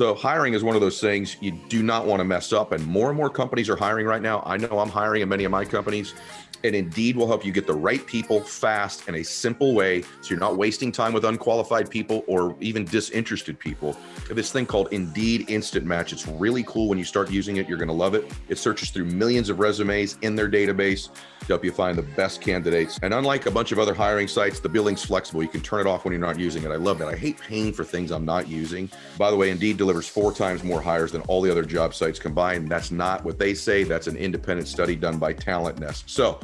So 0.01 0.15
hiring 0.15 0.55
is 0.55 0.65
one 0.65 0.75
of 0.75 0.81
those 0.81 0.99
things 0.99 1.37
you 1.43 1.51
do 1.51 1.83
not 1.83 2.07
want 2.07 2.21
to 2.21 2.25
mess 2.25 2.55
up. 2.55 2.73
And 2.73 2.87
more 2.87 3.11
and 3.11 3.17
more 3.19 3.29
companies 3.29 3.69
are 3.69 3.77
hiring 3.77 4.07
right 4.07 4.23
now. 4.23 4.43
I 4.47 4.57
know 4.57 4.79
I'm 4.79 4.89
hiring 4.89 5.21
in 5.21 5.29
many 5.29 5.45
of 5.45 5.51
my 5.51 5.67
companies. 5.67 6.15
And 6.63 6.75
Indeed 6.75 7.17
will 7.17 7.27
help 7.27 7.45
you 7.45 7.53
get 7.53 7.67
the 7.67 7.75
right 7.75 8.07
people 8.07 8.41
fast 8.41 9.09
in 9.09 9.15
a 9.17 9.23
simple 9.23 9.75
way 9.75 10.03
so 10.03 10.31
you're 10.31 10.39
not 10.39 10.57
wasting 10.57 10.93
time 10.93 11.13
with 11.15 11.25
unqualified 11.25 11.91
people 11.91 12.23
or 12.27 12.55
even 12.61 12.85
disinterested 12.85 13.59
people. 13.59 13.97
This 14.31 14.53
thing 14.53 14.67
called 14.67 14.89
Indeed 14.91 15.49
Instant 15.49 15.87
Match. 15.87 16.13
It's 16.13 16.27
really 16.27 16.63
cool 16.65 16.89
when 16.89 16.99
you 16.99 17.05
start 17.05 17.31
using 17.31 17.57
it. 17.57 17.67
You're 17.69 17.79
going 17.79 17.89
to 17.89 17.95
love 17.95 18.15
it. 18.15 18.31
It 18.49 18.59
searches 18.59 18.91
through 18.91 19.07
millions 19.07 19.49
of 19.49 19.59
resumes 19.59 20.19
in 20.21 20.35
their 20.35 20.51
database 20.51 21.09
to 21.41 21.47
help 21.47 21.65
you 21.65 21.73
find 21.73 21.97
the 21.97 22.03
best 22.03 22.43
candidates. 22.43 22.99
And 23.03 23.15
unlike 23.15 23.47
a 23.47 23.51
bunch 23.51 23.73
of 23.73 23.79
other 23.79 23.95
hiring 23.95 24.29
sites, 24.29 24.61
the 24.61 24.69
billing's 24.69 25.03
flexible. 25.03 25.43
You 25.43 25.49
can 25.49 25.63
turn 25.63 25.81
it 25.81 25.87
off 25.87 26.05
when 26.05 26.13
you're 26.13 26.21
not 26.21 26.39
using 26.39 26.63
it. 26.63 26.71
I 26.71 26.77
love 26.77 26.99
that. 26.99 27.09
I 27.09 27.17
hate 27.17 27.41
paying 27.41 27.73
for 27.73 27.85
things 27.85 28.11
I'm 28.11 28.27
not 28.27 28.49
using. 28.49 28.91
By 29.17 29.31
the 29.31 29.37
way, 29.37 29.49
Indeed 29.49 29.79
delivers 29.79 29.90
four 29.93 30.33
times 30.33 30.63
more 30.63 30.81
hires 30.81 31.13
than 31.13 31.23
all 31.23 31.41
the 31.43 31.51
other 31.51 31.65
job 31.65 31.95
sites 31.95 32.19
combined. 32.19 32.69
That's 32.69 32.91
not 32.91 33.25
what 33.25 33.39
they 33.39 33.55
say. 33.55 33.85
That's 33.85 34.07
an 34.07 34.17
independent 34.17 34.69
study 34.69 34.97
done 34.97 35.19
by 35.19 35.33
Talent 35.33 35.79
Nest. 35.79 36.09
So, 36.09 36.41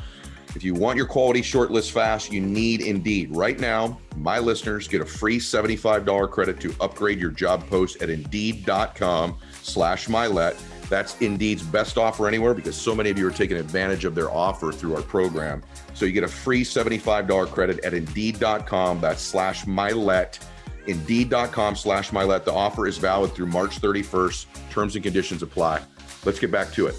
if 0.55 0.65
you 0.65 0.73
want 0.73 0.97
your 0.97 1.07
quality 1.07 1.43
shortlist 1.43 1.91
fast, 1.91 2.33
you 2.33 2.41
need 2.41 2.81
Indeed. 2.81 3.37
Right 3.37 3.61
now, 3.61 3.99
my 4.17 4.39
listeners 4.39 4.89
get 4.89 5.03
a 5.03 5.05
free 5.05 5.39
$75 5.39 6.31
credit 6.31 6.59
to 6.61 6.75
upgrade 6.81 7.21
your 7.21 7.31
job 7.31 7.69
post 7.69 8.01
at 8.01 8.09
Indeed.com 8.09 9.37
slash 9.63 10.07
Mylett. 10.07 10.57
That's 10.89 11.21
Indeed's 11.21 11.63
best 11.63 11.99
offer 11.99 12.27
anywhere 12.27 12.55
because 12.55 12.77
so 12.77 12.95
many 12.95 13.11
of 13.11 13.19
you 13.19 13.27
are 13.27 13.33
taking 13.33 13.57
advantage 13.59 14.05
of 14.05 14.15
their 14.15 14.31
offer 14.31 14.73
through 14.73 14.97
our 14.97 15.03
program. 15.03 15.63
So 15.95 16.07
you 16.07 16.13
get 16.13 16.25
a 16.25 16.29
free 16.29 16.65
$75 16.65 17.51
credit 17.51 17.85
at 17.85 17.93
Indeed.com. 17.93 19.01
That's 19.01 19.23
slash 19.23 19.65
Mylett. 19.65 20.39
Indeed.com 20.87 21.77
slash 21.77 22.11
Mylett. 22.11 22.45
The 22.45 22.53
offer 22.53 22.87
is 22.87 22.99
valid 22.99 23.33
through 23.33 23.47
March 23.47 23.81
31st. 23.81 24.47
Terms 24.71 24.95
and 24.95 25.03
conditions 25.03 25.43
apply. 25.43 25.83
Let's 26.25 26.39
get 26.39 26.51
back 26.51 26.73
to 26.73 26.87
it. 26.87 26.95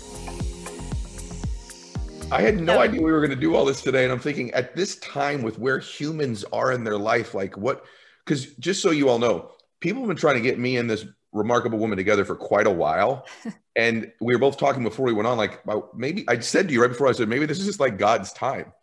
I 2.30 2.41
had 2.41 2.60
no 2.60 2.80
idea 2.80 3.02
we 3.02 3.12
were 3.12 3.21
going 3.21 3.30
to 3.30 3.38
do 3.38 3.56
all 3.56 3.63
this 3.63 3.82
today. 3.82 4.04
And 4.04 4.12
I'm 4.12 4.19
thinking 4.19 4.52
at 4.52 4.76
this 4.76 4.97
time 4.97 5.43
with 5.43 5.58
where 5.60 5.80
humans 5.80 6.43
are 6.52 6.73
in 6.73 6.84
their 6.84 6.97
life, 6.97 7.34
like 7.34 7.58
what, 7.58 7.86
because 8.26 8.47
just 8.56 8.82
so 8.82 8.91
you 8.91 9.08
all 9.08 9.17
know, 9.17 9.52
people 9.80 10.02
have 10.02 10.10
been 10.10 10.17
trying 10.17 10.36
to 10.36 10.41
get 10.41 10.60
me 10.60 10.76
and 10.76 10.89
this 10.89 11.06
remarkable 11.32 11.78
woman 11.78 11.97
together 11.97 12.26
for 12.26 12.36
quite 12.36 12.67
a 12.67 12.71
while. 12.71 13.26
and 13.78 14.12
we 14.19 14.36
were 14.36 14.39
both 14.39 14.58
talking 14.58 14.84
before 14.84 15.06
we 15.06 15.13
went 15.13 15.28
on, 15.28 15.38
like, 15.38 15.63
maybe 15.95 16.26
I 16.28 16.39
said 16.39 16.67
to 16.67 16.73
you 16.73 16.82
right 16.82 16.89
before 16.89 17.08
I 17.08 17.13
said, 17.13 17.30
maybe 17.30 17.45
this 17.45 17.60
is 17.60 17.65
just 17.65 17.80
like 17.80 17.97
God's 17.97 18.34
time, 18.34 18.73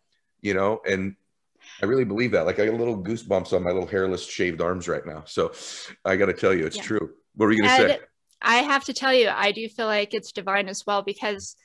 you 0.41 0.55
know? 0.55 0.81
And 0.89 1.17
I 1.83 1.87
really 1.87 2.05
believe 2.05 2.33
that. 2.33 2.47
Like 2.47 2.59
I 2.59 2.67
get 2.67 2.75
little 2.75 3.03
goosebumps 3.03 3.53
on 3.53 3.63
my 3.63 3.71
little 3.71 3.87
hairless 3.87 4.27
shaved 4.27 4.61
arms 4.61 4.89
right 4.89 5.05
now. 5.05 5.25
So 5.27 5.53
I 6.05 6.17
got 6.17 6.27
to 6.27 6.33
tell 6.33 6.55
you, 6.55 6.67
it's 6.67 6.77
yeah. 6.77 6.83
true. 6.83 7.11
What 7.35 7.47
were 7.47 7.53
you 7.53 7.63
going 7.63 7.81
to 7.81 7.89
say? 7.89 8.01
I 8.41 8.57
have 8.57 8.85
to 8.85 8.93
tell 8.93 9.13
you, 9.15 9.29
I 9.29 9.53
do 9.53 9.69
feel 9.69 9.87
like 9.87 10.13
it's 10.13 10.33
divine 10.33 10.69
as 10.69 10.85
well 10.87 11.03
because 11.03 11.57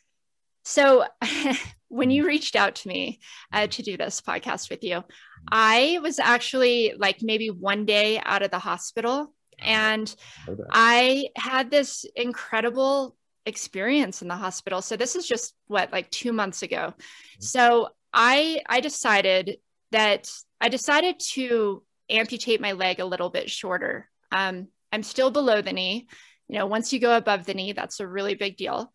so, 0.63 1.05
when 1.87 2.11
you 2.11 2.25
reached 2.25 2.55
out 2.55 2.75
to 2.75 2.87
me 2.87 3.19
uh, 3.51 3.67
to 3.67 3.81
do 3.81 3.97
this 3.97 4.21
podcast 4.21 4.69
with 4.69 4.83
you, 4.83 5.03
I 5.51 5.99
was 6.03 6.19
actually 6.19 6.93
like 6.97 7.21
maybe 7.21 7.49
one 7.49 7.85
day 7.85 8.21
out 8.23 8.43
of 8.43 8.51
the 8.51 8.59
hospital, 8.59 9.33
and 9.59 10.13
I 10.71 11.29
had 11.35 11.71
this 11.71 12.05
incredible 12.15 13.15
experience 13.45 14.21
in 14.21 14.27
the 14.27 14.35
hospital. 14.35 14.81
So 14.81 14.95
this 14.95 15.15
is 15.15 15.27
just 15.27 15.55
what 15.67 15.91
like 15.91 16.09
two 16.11 16.33
months 16.33 16.61
ago. 16.61 16.93
Mm-hmm. 16.93 17.41
So 17.41 17.89
I 18.13 18.61
I 18.67 18.79
decided 18.79 19.57
that 19.91 20.29
I 20.61 20.69
decided 20.69 21.19
to 21.31 21.83
amputate 22.09 22.61
my 22.61 22.73
leg 22.73 22.99
a 22.99 23.05
little 23.05 23.29
bit 23.29 23.49
shorter. 23.49 24.09
Um, 24.31 24.67
I'm 24.91 25.03
still 25.03 25.31
below 25.31 25.61
the 25.61 25.73
knee. 25.73 26.07
You 26.47 26.59
know, 26.59 26.65
once 26.65 26.91
you 26.91 26.99
go 26.99 27.15
above 27.15 27.45
the 27.45 27.53
knee, 27.53 27.73
that's 27.73 27.99
a 27.99 28.07
really 28.07 28.35
big 28.35 28.57
deal. 28.57 28.91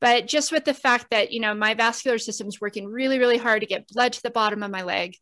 But 0.00 0.26
just 0.26 0.52
with 0.52 0.64
the 0.64 0.74
fact 0.74 1.06
that, 1.10 1.32
you 1.32 1.40
know, 1.40 1.54
my 1.54 1.74
vascular 1.74 2.18
system's 2.18 2.60
working 2.60 2.86
really, 2.86 3.18
really 3.18 3.38
hard 3.38 3.60
to 3.60 3.66
get 3.66 3.88
blood 3.88 4.12
to 4.14 4.22
the 4.22 4.30
bottom 4.30 4.62
of 4.62 4.70
my 4.70 4.82
leg, 4.82 5.16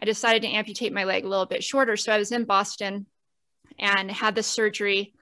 I 0.00 0.04
decided 0.04 0.42
to 0.42 0.48
amputate 0.48 0.92
my 0.92 1.04
leg 1.04 1.24
a 1.24 1.28
little 1.28 1.46
bit 1.46 1.64
shorter. 1.64 1.96
So 1.96 2.12
I 2.12 2.18
was 2.18 2.32
in 2.32 2.44
Boston 2.44 3.06
and 3.78 4.10
had 4.10 4.34
the 4.34 4.42
surgery 4.42 5.14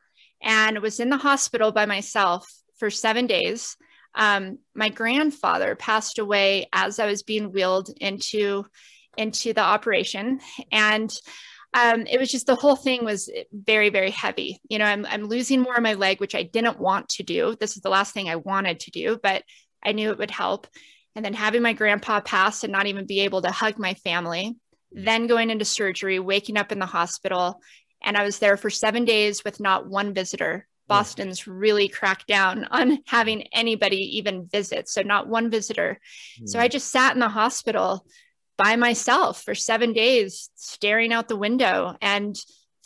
and 0.42 0.78
was 0.80 1.00
in 1.00 1.10
the 1.10 1.16
hospital 1.16 1.72
by 1.72 1.86
myself 1.86 2.50
for 2.78 2.90
seven 2.90 3.26
days. 3.26 3.76
Um, 4.14 4.58
my 4.74 4.88
grandfather 4.88 5.76
passed 5.76 6.18
away 6.18 6.68
as 6.72 6.98
I 6.98 7.06
was 7.06 7.22
being 7.22 7.52
wheeled 7.52 7.90
into 8.00 8.64
into 9.16 9.53
the 9.53 9.61
operation, 9.61 10.40
and 10.70 11.12
um, 11.73 12.07
it 12.07 12.18
was 12.18 12.31
just 12.31 12.46
the 12.46 12.57
whole 12.57 12.77
thing 12.77 13.05
was 13.05 13.31
very, 13.53 13.90
very 13.90 14.11
heavy. 14.11 14.61
You 14.68 14.79
know, 14.79 14.85
I'm, 14.85 15.07
I'm 15.07 15.25
losing 15.25 15.61
more 15.61 15.77
of 15.77 15.83
my 15.83 15.94
leg, 15.94 16.20
which 16.20 16.35
I 16.35 16.42
didn't 16.42 16.81
want 16.81 17.09
to 17.11 17.23
do. 17.23 17.57
This 17.61 17.77
is 17.77 17.83
the 17.83 17.90
last 17.90 18.12
thing 18.12 18.29
I 18.29 18.37
wanted 18.37 18.81
to 18.81 18.90
do, 18.90 19.18
but 19.23 19.44
I 19.85 19.92
knew 19.92 20.11
it 20.11 20.18
would 20.18 20.33
help. 20.33 20.66
And 21.14 21.25
then 21.25 21.35
having 21.35 21.62
my 21.62 21.73
grandpa 21.73 22.20
pass 22.20 22.64
and 22.64 22.73
not 22.73 22.87
even 22.87 23.07
be 23.07 23.20
able 23.20 23.42
to 23.42 23.51
hug 23.51 23.79
my 23.79 23.94
family, 23.94 24.57
then 24.92 25.29
going 25.29 25.51
into 25.51 25.64
surgery, 25.64 26.18
waking 26.18 26.57
up 26.57 26.73
in 26.73 26.81
the 26.81 26.87
hospital. 26.87 27.61
And 28.03 28.16
I 28.16 28.25
was 28.25 28.38
there 28.38 28.57
for 28.57 28.70
seven 28.70 29.05
days 29.05 29.44
with 29.44 29.61
not 29.61 29.88
one 29.88 30.12
visitor. 30.12 30.66
Boston's 30.88 31.46
really 31.46 31.87
cracked 31.87 32.27
down 32.27 32.64
on 32.64 32.99
having 33.07 33.42
anybody 33.53 34.18
even 34.18 34.49
visit. 34.51 34.88
So, 34.88 35.03
not 35.03 35.29
one 35.29 35.49
visitor. 35.49 36.01
Mm. 36.40 36.49
So, 36.49 36.59
I 36.59 36.66
just 36.66 36.90
sat 36.90 37.14
in 37.14 37.20
the 37.20 37.29
hospital 37.29 38.05
by 38.61 38.77
myself 38.77 39.42
for 39.42 39.55
seven 39.55 39.92
days, 39.94 40.51
staring 40.55 41.12
out 41.12 41.29
the 41.29 41.37
window 41.37 41.96
and 42.03 42.37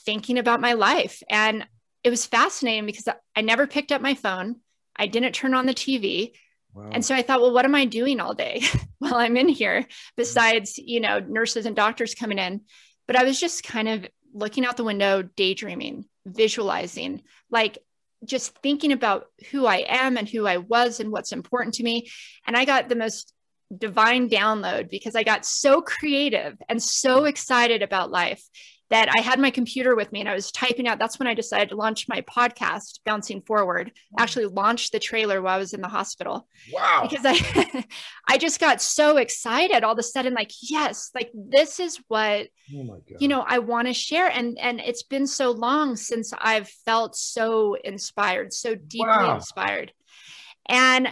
thinking 0.05 0.39
about 0.39 0.61
my 0.61 0.75
life. 0.75 1.23
And 1.29 1.67
it 2.05 2.11
was 2.11 2.27
fascinating 2.27 2.87
because 2.87 3.09
I 3.35 3.41
never 3.41 3.67
picked 3.67 3.91
up 3.91 4.01
my 4.01 4.15
phone. 4.15 4.61
I 4.95 5.09
didn't 5.09 5.33
turn 5.33 5.53
on 5.53 5.67
the 5.67 5.75
TV. 5.75 6.33
Wow. 6.75 6.91
And 6.93 7.05
so 7.05 7.15
I 7.15 7.23
thought, 7.23 7.41
well, 7.41 7.53
what 7.53 7.65
am 7.65 7.75
I 7.75 7.87
doing 7.87 8.21
all 8.21 8.35
day 8.35 8.63
while 8.99 9.17
I'm 9.17 9.37
in 9.37 9.49
here 9.49 9.87
besides, 10.17 10.79
you 10.79 11.01
know, 11.01 11.19
nurses 11.19 11.67
and 11.67 11.75
doctors 11.75 12.15
coming 12.15 12.39
in? 12.39 12.61
But 13.07 13.17
I 13.17 13.25
was 13.25 13.41
just 13.41 13.65
kind 13.65 13.89
of 13.89 14.07
looking 14.33 14.65
out 14.65 14.77
the 14.77 14.85
window, 14.85 15.23
daydreaming, 15.23 16.05
visualizing, 16.25 17.23
like 17.51 17.79
just 18.25 18.57
thinking 18.59 18.93
about 18.93 19.27
who 19.51 19.67
I 19.67 19.85
am 19.89 20.17
and 20.17 20.29
who 20.29 20.47
I 20.47 20.59
was 20.59 21.01
and 21.01 21.11
what's 21.11 21.33
important 21.33 21.75
to 21.75 21.83
me. 21.83 22.09
And 22.47 22.57
I 22.57 22.65
got 22.65 22.89
the 22.89 22.97
most 22.97 23.33
divine 23.77 24.29
download 24.29 24.91
because 24.91 25.15
I 25.17 25.23
got 25.23 25.45
so 25.45 25.81
creative 25.81 26.57
and 26.69 26.83
so 26.83 27.25
excited 27.25 27.83
about 27.83 28.11
life. 28.11 28.43
that 28.91 29.09
I 29.13 29.23
had 29.23 29.41
my 29.41 29.51
computer 29.51 29.97
with 29.97 30.13
me 30.13 30.21
and 30.21 30.29
I 30.29 30.35
was 30.35 30.53
typing 30.53 30.87
out. 30.87 30.99
That's 30.99 31.19
when 31.19 31.27
I 31.27 31.35
decided 31.35 31.71
to 31.71 31.75
launch 31.77 32.07
my 32.07 32.21
podcast, 32.21 33.01
Bouncing 33.05 33.41
Forward. 33.41 33.91
Actually, 34.19 34.45
launched 34.45 34.93
the 34.93 34.99
trailer 34.99 35.41
while 35.41 35.57
I 35.57 35.59
was 35.59 35.73
in 35.73 35.81
the 35.81 35.89
hospital. 35.89 36.47
Wow! 36.71 37.09
Because 37.09 37.25
I, 37.25 37.85
I 38.29 38.37
just 38.37 38.61
got 38.61 38.83
so 38.83 39.17
excited 39.17 39.83
all 39.83 39.95
of 39.95 39.99
a 39.99 40.03
sudden. 40.03 40.35
Like, 40.35 40.53
yes, 40.61 41.11
like 41.15 41.31
this 41.35 41.81
is 41.81 41.99
what 42.09 42.49
oh 42.77 43.01
you 43.19 43.27
know 43.27 43.45
I 43.47 43.59
want 43.59 43.89
to 43.89 43.95
share. 43.95 44.29
And 44.29 44.59
and 44.59 44.81
it's 44.81 45.03
been 45.03 45.27
so 45.27 45.51
long 45.51 45.97
since 45.97 46.33
I've 46.39 46.69
felt 46.85 47.17
so 47.17 47.75
inspired, 47.83 48.53
so 48.53 48.75
deeply 48.75 49.09
wow. 49.09 49.37
inspired. 49.37 49.93
And 50.69 51.09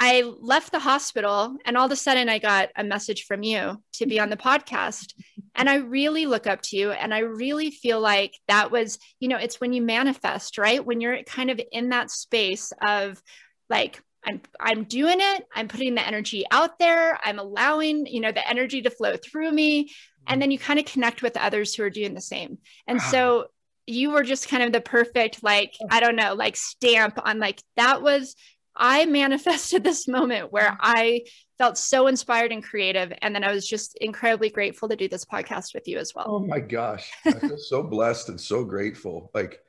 I 0.00 0.22
left 0.40 0.72
the 0.72 0.80
hospital 0.80 1.56
and 1.64 1.76
all 1.76 1.86
of 1.86 1.92
a 1.92 1.96
sudden 1.96 2.28
I 2.28 2.38
got 2.38 2.70
a 2.76 2.84
message 2.84 3.24
from 3.24 3.42
you 3.42 3.82
to 3.94 4.06
be 4.06 4.18
on 4.18 4.28
the 4.28 4.36
podcast. 4.36 5.14
And 5.54 5.70
I 5.70 5.76
really 5.76 6.26
look 6.26 6.46
up 6.46 6.62
to 6.62 6.76
you 6.76 6.90
and 6.90 7.14
I 7.14 7.20
really 7.20 7.70
feel 7.70 8.00
like 8.00 8.34
that 8.48 8.72
was, 8.72 8.98
you 9.20 9.28
know, 9.28 9.36
it's 9.36 9.60
when 9.60 9.72
you 9.72 9.82
manifest, 9.82 10.58
right? 10.58 10.84
When 10.84 11.00
you're 11.00 11.22
kind 11.22 11.50
of 11.50 11.60
in 11.70 11.90
that 11.90 12.10
space 12.10 12.72
of 12.84 13.22
like, 13.70 14.02
I'm 14.26 14.40
I'm 14.58 14.84
doing 14.84 15.18
it. 15.20 15.44
I'm 15.54 15.68
putting 15.68 15.94
the 15.94 16.06
energy 16.06 16.44
out 16.50 16.78
there. 16.78 17.18
I'm 17.22 17.38
allowing, 17.38 18.06
you 18.06 18.20
know, 18.20 18.32
the 18.32 18.48
energy 18.48 18.82
to 18.82 18.90
flow 18.90 19.16
through 19.16 19.52
me. 19.52 19.90
And 20.26 20.40
then 20.40 20.50
you 20.50 20.58
kind 20.58 20.78
of 20.78 20.86
connect 20.86 21.22
with 21.22 21.36
others 21.36 21.74
who 21.74 21.82
are 21.82 21.90
doing 21.90 22.14
the 22.14 22.20
same. 22.20 22.58
And 22.86 22.98
wow. 22.98 23.10
so 23.10 23.46
you 23.86 24.10
were 24.10 24.22
just 24.22 24.48
kind 24.48 24.62
of 24.62 24.72
the 24.72 24.80
perfect, 24.80 25.42
like, 25.42 25.74
I 25.90 26.00
don't 26.00 26.16
know, 26.16 26.34
like 26.34 26.56
stamp 26.56 27.18
on 27.22 27.38
like 27.38 27.62
that 27.76 28.02
was 28.02 28.34
I 28.76 29.06
manifested 29.06 29.84
this 29.84 30.08
moment 30.08 30.52
where 30.52 30.70
mm-hmm. 30.70 30.80
I 30.82 31.20
felt 31.58 31.78
so 31.78 32.08
inspired 32.08 32.52
and 32.52 32.62
creative. 32.62 33.12
And 33.22 33.34
then 33.34 33.44
I 33.44 33.52
was 33.52 33.68
just 33.68 33.96
incredibly 34.00 34.50
grateful 34.50 34.88
to 34.88 34.96
do 34.96 35.08
this 35.08 35.24
podcast 35.24 35.74
with 35.74 35.86
you 35.86 35.98
as 35.98 36.12
well. 36.14 36.26
Oh 36.28 36.38
my 36.40 36.58
gosh. 36.60 37.10
I 37.24 37.32
feel 37.32 37.58
so 37.58 37.82
blessed 37.82 38.28
and 38.28 38.40
so 38.40 38.64
grateful. 38.64 39.30
Like 39.34 39.60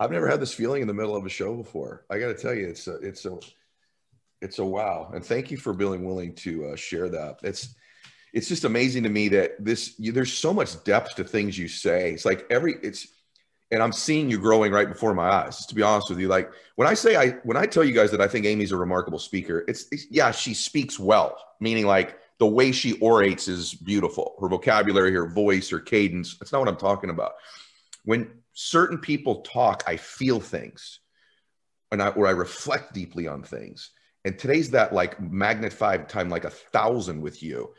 I've 0.00 0.10
never 0.10 0.28
had 0.28 0.40
this 0.40 0.54
feeling 0.54 0.82
in 0.82 0.88
the 0.88 0.94
middle 0.94 1.16
of 1.16 1.24
a 1.24 1.28
show 1.28 1.56
before. 1.56 2.04
I 2.10 2.18
got 2.18 2.28
to 2.28 2.34
tell 2.34 2.54
you, 2.54 2.68
it's 2.68 2.86
a, 2.88 2.96
it's 2.96 3.24
a, 3.24 3.38
it's 4.40 4.58
a 4.58 4.64
wow. 4.64 5.10
And 5.14 5.24
thank 5.24 5.50
you 5.50 5.56
for 5.56 5.72
being 5.72 6.04
willing 6.04 6.34
to 6.36 6.66
uh, 6.66 6.76
share 6.76 7.08
that. 7.08 7.38
It's, 7.42 7.74
it's 8.32 8.48
just 8.48 8.64
amazing 8.64 9.04
to 9.04 9.08
me 9.08 9.28
that 9.28 9.64
this, 9.64 9.94
you, 9.98 10.12
there's 10.12 10.32
so 10.32 10.52
much 10.52 10.82
depth 10.84 11.16
to 11.16 11.24
things 11.24 11.56
you 11.56 11.68
say. 11.68 12.12
It's 12.12 12.24
like 12.24 12.46
every, 12.50 12.76
it's, 12.82 13.06
and 13.70 13.82
I'm 13.82 13.92
seeing 13.92 14.30
you 14.30 14.38
growing 14.38 14.72
right 14.72 14.88
before 14.88 15.14
my 15.14 15.28
eyes. 15.28 15.66
To 15.66 15.74
be 15.74 15.82
honest 15.82 16.08
with 16.08 16.18
you, 16.18 16.28
like 16.28 16.50
when 16.76 16.88
I 16.88 16.94
say 16.94 17.16
I 17.16 17.30
when 17.44 17.56
I 17.56 17.66
tell 17.66 17.84
you 17.84 17.92
guys 17.92 18.10
that 18.10 18.20
I 18.20 18.28
think 18.28 18.46
Amy's 18.46 18.72
a 18.72 18.76
remarkable 18.76 19.18
speaker, 19.18 19.64
it's, 19.68 19.86
it's 19.90 20.06
yeah, 20.10 20.30
she 20.30 20.54
speaks 20.54 20.98
well, 20.98 21.36
meaning 21.60 21.86
like 21.86 22.18
the 22.38 22.46
way 22.46 22.72
she 22.72 22.94
orates 22.94 23.48
is 23.48 23.74
beautiful. 23.74 24.34
Her 24.40 24.48
vocabulary, 24.48 25.12
her 25.12 25.28
voice, 25.28 25.70
her 25.70 25.80
cadence. 25.80 26.38
That's 26.38 26.52
not 26.52 26.60
what 26.60 26.68
I'm 26.68 26.76
talking 26.76 27.10
about. 27.10 27.32
When 28.04 28.30
certain 28.54 28.98
people 28.98 29.42
talk, 29.42 29.84
I 29.86 29.96
feel 29.96 30.40
things, 30.40 31.00
and 31.92 32.02
I 32.02 32.08
or 32.08 32.26
I 32.26 32.30
reflect 32.30 32.94
deeply 32.94 33.26
on 33.26 33.42
things. 33.42 33.90
And 34.24 34.38
today's 34.38 34.70
that 34.70 34.92
like 34.92 35.20
magnified 35.20 36.08
time 36.08 36.28
like 36.28 36.44
a 36.44 36.50
thousand 36.50 37.20
with 37.20 37.42
you. 37.42 37.74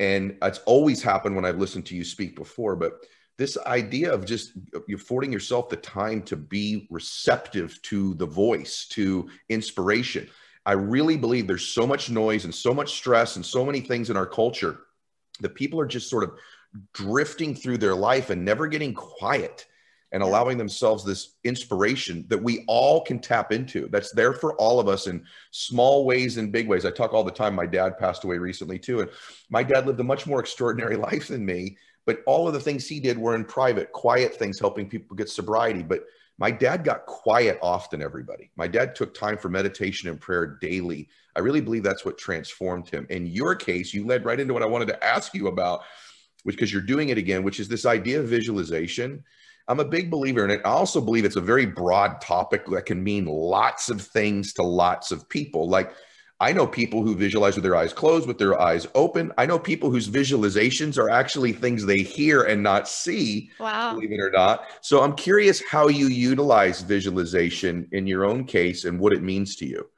And 0.00 0.36
it's 0.42 0.58
always 0.60 1.02
happened 1.02 1.36
when 1.36 1.44
I've 1.44 1.58
listened 1.58 1.86
to 1.86 1.96
you 1.96 2.02
speak 2.02 2.34
before, 2.34 2.74
but 2.74 2.94
this 3.38 3.56
idea 3.66 4.12
of 4.12 4.26
just 4.26 4.52
affording 4.92 5.32
yourself 5.32 5.68
the 5.68 5.76
time 5.76 6.22
to 6.22 6.36
be 6.36 6.86
receptive 6.90 7.80
to 7.82 8.14
the 8.14 8.26
voice, 8.26 8.86
to 8.90 9.28
inspiration. 9.48 10.28
I 10.64 10.72
really 10.72 11.16
believe 11.16 11.46
there's 11.46 11.66
so 11.66 11.86
much 11.86 12.10
noise 12.10 12.44
and 12.44 12.54
so 12.54 12.72
much 12.72 12.92
stress 12.92 13.36
and 13.36 13.44
so 13.44 13.64
many 13.64 13.80
things 13.80 14.10
in 14.10 14.16
our 14.16 14.26
culture 14.26 14.80
that 15.40 15.54
people 15.54 15.80
are 15.80 15.86
just 15.86 16.08
sort 16.08 16.24
of 16.24 16.38
drifting 16.92 17.54
through 17.54 17.78
their 17.78 17.94
life 17.94 18.30
and 18.30 18.44
never 18.44 18.66
getting 18.66 18.94
quiet 18.94 19.66
and 20.12 20.22
allowing 20.22 20.58
themselves 20.58 21.04
this 21.04 21.36
inspiration 21.42 22.26
that 22.28 22.42
we 22.42 22.64
all 22.68 23.00
can 23.00 23.18
tap 23.18 23.50
into. 23.50 23.88
That's 23.88 24.12
there 24.12 24.34
for 24.34 24.54
all 24.56 24.78
of 24.78 24.86
us 24.86 25.06
in 25.06 25.24
small 25.50 26.04
ways 26.04 26.36
and 26.36 26.52
big 26.52 26.68
ways. 26.68 26.84
I 26.84 26.90
talk 26.90 27.14
all 27.14 27.24
the 27.24 27.30
time. 27.30 27.54
My 27.54 27.66
dad 27.66 27.98
passed 27.98 28.24
away 28.24 28.36
recently 28.36 28.78
too. 28.78 29.00
And 29.00 29.10
my 29.48 29.62
dad 29.62 29.86
lived 29.86 30.00
a 30.00 30.04
much 30.04 30.26
more 30.26 30.38
extraordinary 30.38 30.96
life 31.10 31.28
than 31.28 31.44
me 31.44 31.78
but 32.06 32.22
all 32.26 32.46
of 32.48 32.54
the 32.54 32.60
things 32.60 32.86
he 32.86 33.00
did 33.00 33.18
were 33.18 33.34
in 33.34 33.44
private, 33.44 33.92
quiet 33.92 34.34
things, 34.34 34.58
helping 34.58 34.88
people 34.88 35.16
get 35.16 35.28
sobriety. 35.28 35.82
But 35.82 36.04
my 36.38 36.50
dad 36.50 36.82
got 36.84 37.06
quiet 37.06 37.58
often, 37.62 38.02
everybody. 38.02 38.50
My 38.56 38.66
dad 38.66 38.94
took 38.94 39.14
time 39.14 39.38
for 39.38 39.48
meditation 39.48 40.08
and 40.08 40.20
prayer 40.20 40.58
daily. 40.60 41.08
I 41.36 41.40
really 41.40 41.60
believe 41.60 41.82
that's 41.82 42.04
what 42.04 42.18
transformed 42.18 42.88
him. 42.88 43.06
In 43.10 43.26
your 43.26 43.54
case, 43.54 43.94
you 43.94 44.06
led 44.06 44.24
right 44.24 44.40
into 44.40 44.52
what 44.52 44.62
I 44.62 44.66
wanted 44.66 44.88
to 44.88 45.04
ask 45.04 45.34
you 45.34 45.48
about, 45.48 45.82
which 46.42 46.56
because 46.56 46.72
you're 46.72 46.82
doing 46.82 47.10
it 47.10 47.18
again, 47.18 47.44
which 47.44 47.60
is 47.60 47.68
this 47.68 47.86
idea 47.86 48.20
of 48.20 48.28
visualization. 48.28 49.22
I'm 49.68 49.80
a 49.80 49.84
big 49.84 50.10
believer 50.10 50.44
in 50.44 50.50
it. 50.50 50.60
I 50.64 50.70
also 50.70 51.00
believe 51.00 51.24
it's 51.24 51.36
a 51.36 51.40
very 51.40 51.66
broad 51.66 52.20
topic 52.20 52.66
that 52.66 52.86
can 52.86 53.02
mean 53.02 53.26
lots 53.26 53.88
of 53.90 54.02
things 54.02 54.52
to 54.54 54.62
lots 54.62 55.12
of 55.12 55.28
people. 55.28 55.68
Like 55.68 55.92
I 56.42 56.52
know 56.52 56.66
people 56.66 57.04
who 57.04 57.14
visualize 57.14 57.54
with 57.54 57.62
their 57.62 57.76
eyes 57.76 57.92
closed, 57.92 58.26
with 58.26 58.36
their 58.36 58.60
eyes 58.60 58.88
open. 58.96 59.30
I 59.38 59.46
know 59.46 59.60
people 59.60 59.92
whose 59.92 60.08
visualizations 60.08 60.98
are 60.98 61.08
actually 61.08 61.52
things 61.52 61.86
they 61.86 61.98
hear 61.98 62.42
and 62.42 62.60
not 62.60 62.88
see, 62.88 63.52
wow. 63.60 63.94
believe 63.94 64.10
it 64.10 64.18
or 64.18 64.32
not. 64.32 64.64
So 64.80 65.02
I'm 65.02 65.14
curious 65.14 65.62
how 65.62 65.86
you 65.86 66.08
utilize 66.08 66.80
visualization 66.82 67.86
in 67.92 68.08
your 68.08 68.24
own 68.24 68.44
case 68.44 68.84
and 68.86 68.98
what 68.98 69.12
it 69.12 69.22
means 69.22 69.54
to 69.56 69.66
you. 69.66 69.88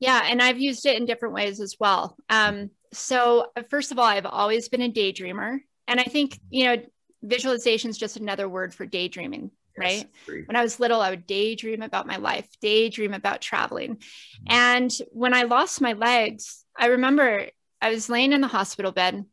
Yeah, 0.00 0.22
and 0.24 0.42
I've 0.42 0.58
used 0.58 0.84
it 0.86 0.96
in 0.96 1.06
different 1.06 1.36
ways 1.36 1.60
as 1.60 1.76
well. 1.78 2.16
Um, 2.28 2.70
so, 2.92 3.52
first 3.70 3.92
of 3.92 3.98
all, 4.00 4.06
I've 4.06 4.26
always 4.26 4.68
been 4.68 4.82
a 4.82 4.90
daydreamer. 4.90 5.58
And 5.86 6.00
I 6.00 6.04
think, 6.04 6.36
you 6.50 6.64
know, 6.64 6.82
visualization 7.22 7.90
is 7.90 7.98
just 7.98 8.16
another 8.16 8.48
word 8.48 8.74
for 8.74 8.86
daydreaming 8.86 9.52
right? 9.78 10.06
When 10.46 10.56
I 10.56 10.62
was 10.62 10.80
little, 10.80 11.00
I 11.00 11.10
would 11.10 11.26
daydream 11.26 11.82
about 11.82 12.06
my 12.06 12.16
life, 12.16 12.48
daydream 12.60 13.14
about 13.14 13.40
traveling. 13.40 13.96
Mm-hmm. 13.96 14.44
And 14.48 14.92
when 15.10 15.34
I 15.34 15.42
lost 15.42 15.80
my 15.80 15.92
legs, 15.92 16.64
I 16.78 16.86
remember 16.86 17.46
I 17.80 17.90
was 17.90 18.08
laying 18.08 18.32
in 18.32 18.40
the 18.40 18.48
hospital 18.48 18.92
bed. 18.92 19.24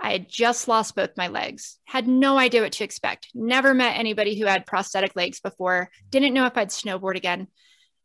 I 0.00 0.12
had 0.12 0.28
just 0.28 0.68
lost 0.68 0.96
both 0.96 1.16
my 1.16 1.28
legs, 1.28 1.78
had 1.84 2.08
no 2.08 2.36
idea 2.36 2.62
what 2.62 2.72
to 2.72 2.84
expect, 2.84 3.28
never 3.32 3.72
met 3.72 3.96
anybody 3.96 4.38
who 4.38 4.44
had 4.44 4.66
prosthetic 4.66 5.14
legs 5.14 5.40
before, 5.40 5.88
didn't 6.10 6.34
know 6.34 6.46
if 6.46 6.58
I'd 6.58 6.68
snowboard 6.68 7.16
again. 7.16 7.46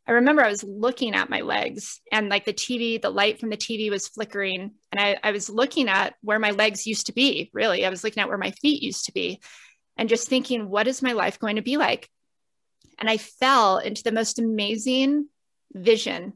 I 0.06 0.12
remember 0.12 0.42
I 0.42 0.50
was 0.50 0.64
looking 0.64 1.14
at 1.14 1.30
my 1.30 1.42
legs 1.42 2.00
and 2.10 2.28
like 2.28 2.44
the 2.44 2.52
TV, 2.52 3.00
the 3.00 3.10
light 3.10 3.38
from 3.38 3.50
the 3.50 3.56
TV 3.56 3.90
was 3.90 4.08
flickering. 4.08 4.72
And 4.90 5.00
I, 5.00 5.18
I 5.22 5.30
was 5.30 5.50
looking 5.50 5.88
at 5.88 6.14
where 6.22 6.38
my 6.38 6.50
legs 6.50 6.86
used 6.86 7.06
to 7.06 7.12
be, 7.12 7.50
really. 7.52 7.84
I 7.84 7.90
was 7.90 8.02
looking 8.02 8.20
at 8.22 8.28
where 8.28 8.38
my 8.38 8.50
feet 8.50 8.82
used 8.82 9.04
to 9.04 9.12
be 9.12 9.40
and 10.00 10.08
just 10.08 10.28
thinking, 10.28 10.70
what 10.70 10.88
is 10.88 11.02
my 11.02 11.12
life 11.12 11.38
going 11.38 11.56
to 11.56 11.62
be 11.62 11.76
like? 11.76 12.08
And 12.98 13.10
I 13.10 13.18
fell 13.18 13.76
into 13.76 14.02
the 14.02 14.12
most 14.12 14.38
amazing 14.38 15.28
vision. 15.74 16.32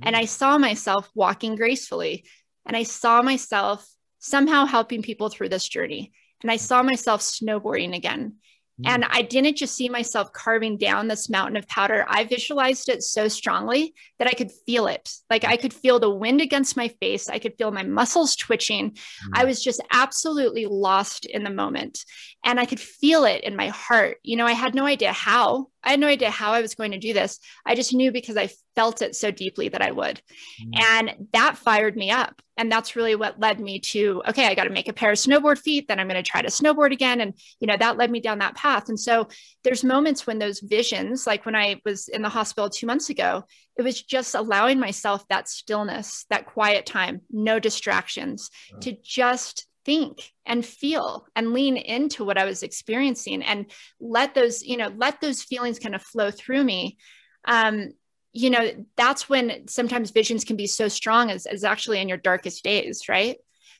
And 0.00 0.14
I 0.14 0.22
mm. 0.22 0.28
saw 0.28 0.56
myself 0.56 1.10
walking 1.16 1.56
gracefully. 1.56 2.24
And 2.64 2.76
I 2.76 2.84
saw 2.84 3.20
myself 3.20 3.84
somehow 4.20 4.66
helping 4.66 5.02
people 5.02 5.30
through 5.30 5.48
this 5.48 5.68
journey. 5.68 6.12
And 6.42 6.50
I 6.52 6.58
saw 6.58 6.84
myself 6.84 7.20
snowboarding 7.20 7.96
again. 7.96 8.36
And 8.84 9.04
mm. 9.04 9.08
I 9.10 9.22
didn't 9.22 9.56
just 9.56 9.74
see 9.74 9.88
myself 9.88 10.32
carving 10.32 10.76
down 10.76 11.08
this 11.08 11.28
mountain 11.28 11.56
of 11.56 11.66
powder. 11.68 12.04
I 12.08 12.24
visualized 12.24 12.88
it 12.88 13.02
so 13.02 13.28
strongly 13.28 13.94
that 14.18 14.28
I 14.28 14.32
could 14.32 14.52
feel 14.66 14.86
it. 14.86 15.10
Like 15.28 15.44
I 15.44 15.56
could 15.56 15.74
feel 15.74 15.98
the 15.98 16.10
wind 16.10 16.40
against 16.40 16.76
my 16.76 16.88
face. 17.00 17.28
I 17.28 17.38
could 17.38 17.56
feel 17.56 17.70
my 17.70 17.82
muscles 17.82 18.36
twitching. 18.36 18.90
Mm-hmm. 18.90 19.32
I 19.34 19.44
was 19.44 19.62
just 19.62 19.82
absolutely 19.90 20.66
lost 20.66 21.24
in 21.24 21.42
the 21.42 21.50
moment. 21.50 22.04
And 22.44 22.60
I 22.60 22.66
could 22.66 22.80
feel 22.80 23.24
it 23.24 23.42
in 23.42 23.56
my 23.56 23.68
heart. 23.68 24.18
You 24.22 24.36
know, 24.36 24.46
I 24.46 24.52
had 24.52 24.74
no 24.74 24.86
idea 24.86 25.12
how. 25.12 25.68
I 25.82 25.90
had 25.90 26.00
no 26.00 26.08
idea 26.08 26.30
how 26.30 26.52
I 26.52 26.60
was 26.60 26.74
going 26.74 26.92
to 26.92 26.98
do 26.98 27.12
this. 27.12 27.38
I 27.64 27.74
just 27.74 27.94
knew 27.94 28.10
because 28.10 28.36
I 28.36 28.50
felt 28.74 29.02
it 29.02 29.14
so 29.14 29.30
deeply 29.30 29.68
that 29.68 29.82
I 29.82 29.90
would. 29.90 30.20
Mm-hmm. 30.60 31.08
And 31.08 31.28
that 31.32 31.56
fired 31.56 31.96
me 31.96 32.10
up. 32.10 32.40
And 32.56 32.70
that's 32.70 32.96
really 32.96 33.14
what 33.14 33.38
led 33.38 33.60
me 33.60 33.78
to, 33.80 34.20
okay, 34.28 34.46
I 34.46 34.54
got 34.54 34.64
to 34.64 34.70
make 34.70 34.88
a 34.88 34.92
pair 34.92 35.12
of 35.12 35.18
snowboard 35.18 35.58
feet. 35.58 35.86
Then 35.86 36.00
I'm 36.00 36.08
going 36.08 36.22
to 36.22 36.28
try 36.28 36.42
to 36.42 36.48
snowboard 36.48 36.92
again. 36.92 37.20
And, 37.20 37.34
you 37.60 37.68
know, 37.68 37.76
that 37.76 37.96
led 37.96 38.10
me 38.10 38.20
down 38.20 38.40
that 38.40 38.56
path. 38.56 38.88
And 38.88 38.98
so 38.98 39.28
there's 39.62 39.84
moments 39.84 40.26
when 40.26 40.40
those 40.40 40.58
visions, 40.58 41.26
like 41.26 41.46
when 41.46 41.54
I 41.54 41.80
was 41.84 42.08
in 42.08 42.22
the 42.22 42.28
hospital 42.28 42.68
two 42.68 42.86
months 42.86 43.10
ago, 43.10 43.44
it 43.76 43.82
was 43.82 44.02
just 44.02 44.34
allowing 44.34 44.80
myself 44.80 45.26
that 45.28 45.48
stillness, 45.48 46.26
that 46.30 46.46
quiet 46.46 46.84
time, 46.84 47.20
no 47.30 47.60
distractions, 47.60 48.50
to 48.80 48.96
just 49.04 49.67
think 49.88 50.32
and 50.44 50.66
feel 50.66 51.26
and 51.34 51.54
lean 51.54 51.78
into 51.78 52.22
what 52.22 52.36
I 52.36 52.44
was 52.44 52.62
experiencing 52.62 53.42
and 53.42 53.64
let 53.98 54.34
those, 54.34 54.62
you 54.62 54.76
know, 54.76 54.92
let 54.94 55.22
those 55.22 55.42
feelings 55.42 55.78
kind 55.78 55.94
of 55.94 56.02
flow 56.02 56.30
through 56.30 56.62
me. 56.62 56.98
Um, 57.46 57.92
you 58.34 58.50
know, 58.50 58.84
that's 58.98 59.30
when 59.30 59.66
sometimes 59.66 60.10
visions 60.10 60.44
can 60.44 60.56
be 60.56 60.66
so 60.66 60.88
strong 60.88 61.30
as, 61.30 61.46
as 61.46 61.64
actually 61.64 62.00
in 62.00 62.08
your 62.08 62.18
darkest 62.18 62.62
days, 62.62 63.08
right? 63.08 63.38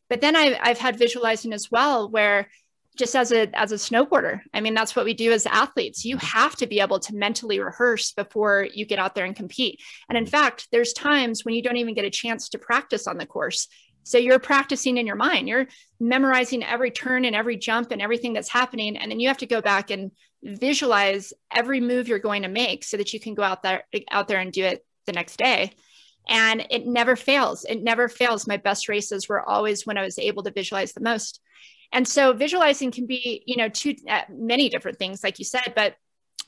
But 0.09 0.23
then 0.23 0.35
I've, 0.35 0.57
I've 0.63 0.79
had 0.79 0.97
visualizing 0.97 1.53
as 1.53 1.71
well, 1.71 2.09
where 2.09 2.49
just 2.97 3.15
as 3.15 3.31
a 3.31 3.49
as 3.57 3.71
a 3.71 3.77
snowboarder 3.77 4.41
i 4.53 4.61
mean 4.61 4.75
that's 4.75 4.97
what 4.97 5.05
we 5.05 5.15
do 5.15 5.31
as 5.31 5.47
athletes 5.47 6.05
you 6.05 6.17
have 6.17 6.57
to 6.57 6.67
be 6.67 6.81
able 6.81 6.99
to 6.99 7.15
mentally 7.15 7.61
rehearse 7.61 8.11
before 8.11 8.67
you 8.75 8.85
get 8.85 8.99
out 8.99 9.15
there 9.15 9.25
and 9.25 9.37
compete 9.37 9.81
and 10.09 10.19
in 10.19 10.27
fact 10.27 10.67
there's 10.73 10.93
times 10.93 11.45
when 11.45 11.55
you 11.55 11.63
don't 11.63 11.77
even 11.77 11.95
get 11.95 12.05
a 12.05 12.11
chance 12.11 12.49
to 12.49 12.59
practice 12.59 13.07
on 13.07 13.17
the 13.17 13.25
course 13.25 13.69
So 14.09 14.19
you're 14.19 14.39
practicing 14.39 14.97
in 14.97 15.07
your 15.07 15.17
mind. 15.17 15.49
You're 15.49 15.67
memorizing 16.01 16.65
every 16.65 16.91
turn 16.91 17.25
and 17.25 17.37
every 17.37 17.57
jump 17.57 17.91
and 17.91 18.01
everything 18.01 18.33
that's 18.33 18.49
happening. 18.49 18.97
And 18.97 19.11
then 19.11 19.21
you 19.21 19.29
have 19.29 19.39
to 19.39 19.47
go 19.47 19.61
back 19.61 19.91
and 19.91 20.11
visualize 20.43 21.33
every 21.53 21.81
move 21.81 22.09
you're 22.09 22.19
going 22.19 22.43
to 22.43 22.49
make 22.49 22.85
so 22.85 22.97
that 22.97 23.13
you 23.13 23.21
can 23.21 23.35
go 23.35 23.43
out 23.43 23.63
there 23.63 23.85
out 24.11 24.29
there 24.29 24.41
and 24.41 24.53
do 24.53 24.65
it 24.65 24.85
the 25.07 25.13
next 25.13 25.37
day. 25.37 25.73
And 26.29 26.67
it 26.71 26.87
never 26.87 27.17
fails. 27.17 27.65
It 27.65 27.83
never 27.83 28.09
fails. 28.09 28.47
My 28.47 28.57
best 28.57 28.89
races 28.89 29.29
were 29.29 29.47
always 29.49 29.87
when 29.87 29.99
i 29.99 30.03
was 30.03 30.19
able 30.19 30.43
to 30.45 30.51
visualize 30.51 30.93
the 30.93 31.01
most. 31.01 31.41
And 31.93 32.07
so 32.07 32.33
visualizing 32.33 32.91
can 32.91 33.07
be 33.07 33.43
you 33.47 33.57
know 33.57 33.69
two 33.69 33.95
uh, 34.09 34.23
many 34.31 34.69
different 34.69 34.99
things 34.99 35.25
like 35.25 35.39
you 35.39 35.45
said 35.45 35.73
but 35.75 35.95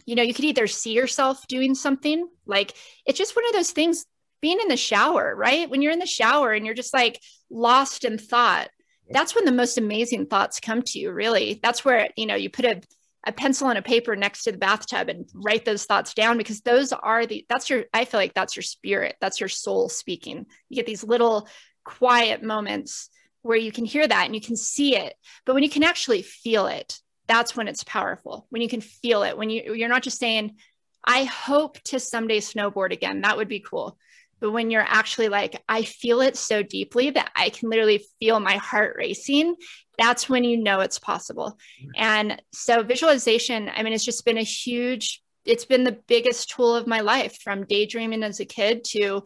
you 0.05 0.15
know 0.15 0.23
you 0.23 0.35
could 0.35 0.45
either 0.45 0.67
see 0.67 0.93
yourself 0.93 1.47
doing 1.49 1.75
something 1.75 2.29
like 2.45 2.75
it's 3.07 3.17
just 3.19 3.35
one 3.35 3.47
of 3.47 3.55
those 3.55 3.71
things 3.71 4.05
being 4.43 4.59
in 4.61 4.69
the 4.69 4.77
shower 4.77 5.35
right? 5.35 5.69
When 5.71 5.81
you're 5.81 5.93
in 5.93 5.99
the 5.99 6.07
shower 6.07 6.53
and 6.53 6.67
you're 6.67 6.75
just 6.75 6.93
like 6.93 7.21
lost 7.51 8.05
in 8.05 8.19
thought 8.19 8.71
that's 9.11 9.35
when 9.35 9.45
the 9.45 9.53
most 9.53 9.77
amazing 9.77 10.27
thoughts 10.27 10.61
come 10.61 10.83
to 10.83 10.99
you 10.99 11.13
really. 11.13 11.59
That's 11.63 11.85
where 11.85 12.09
you 12.17 12.27
know 12.27 12.37
you 12.37 12.51
put 12.51 12.65
a 12.65 12.81
a 13.27 13.33
pencil 13.33 13.69
and 13.69 13.77
a 13.77 13.83
paper 13.83 14.17
next 14.17 14.45
to 14.45 14.53
the 14.53 14.57
bathtub 14.57 15.11
and 15.11 15.29
write 15.35 15.67
those 15.67 15.85
thoughts 15.85 16.15
down 16.15 16.39
because 16.39 16.63
those 16.63 16.91
are 16.91 17.27
the 17.27 17.45
that's 17.51 17.69
your 17.69 17.85
i 17.93 18.07
feel 18.07 18.19
like 18.19 18.35
that's 18.35 18.57
your 18.57 18.63
spirit. 18.63 19.17
That's 19.21 19.41
your 19.41 19.49
soul 19.49 19.89
speaking. 19.89 20.47
You 20.69 20.77
get 20.77 20.87
these 20.87 21.05
little 21.05 21.49
quiet 21.85 22.43
moments 22.43 23.11
where 23.43 23.59
you 23.59 23.73
can 23.73 23.85
hear 23.85 24.07
that 24.07 24.27
and 24.27 24.35
you 24.35 24.41
can 24.41 24.57
see 24.57 24.97
it. 24.97 25.15
But 25.45 25.55
when 25.55 25.63
you 25.63 25.71
can 25.71 25.83
actually 25.83 26.23
feel 26.23 26.67
it 26.67 26.99
that's 27.27 27.55
when 27.55 27.69
it's 27.69 27.85
powerful. 27.85 28.49
When 28.51 28.61
you 28.61 28.69
can 28.69 28.81
feel 28.81 29.23
it 29.23 29.37
when 29.37 29.51
you 29.51 29.75
you're 29.75 29.89
not 29.89 30.03
just 30.03 30.19
saying 30.19 30.57
i 31.05 31.25
hope 31.25 31.81
to 31.85 32.01
someday 32.01 32.41
snowboard 32.41 32.93
again. 32.93 33.23
That 33.23 33.37
would 33.37 33.49
be 33.49 33.61
cool 33.61 33.99
but 34.41 34.51
when 34.51 34.71
you're 34.71 34.85
actually 34.87 35.29
like 35.29 35.63
i 35.69 35.83
feel 35.83 36.21
it 36.21 36.37
so 36.37 36.63
deeply 36.63 37.11
that 37.11 37.31
i 37.37 37.51
can 37.51 37.71
literally 37.71 38.05
feel 38.19 38.41
my 38.41 38.57
heart 38.57 38.97
racing 38.97 39.55
that's 40.01 40.31
when 40.31 40.45
you 40.45 40.57
know 40.57 40.81
it's 40.81 40.99
possible. 40.99 41.59
And 41.95 42.41
so 42.53 42.83
visualization, 42.83 43.71
I 43.73 43.83
mean, 43.83 43.93
it's 43.93 44.05
just 44.05 44.25
been 44.25 44.39
a 44.39 44.43
huge, 44.43 45.23
it's 45.45 45.67
been 45.67 45.85
the 45.85 46.01
biggest 46.09 46.51
tool 46.51 46.75
of 46.75 46.87
my 46.87 47.01
life 47.01 47.37
from 47.43 47.67
daydreaming 47.67 48.23
as 48.23 48.41
a 48.41 48.47
kid 48.47 48.83
to, 48.85 49.23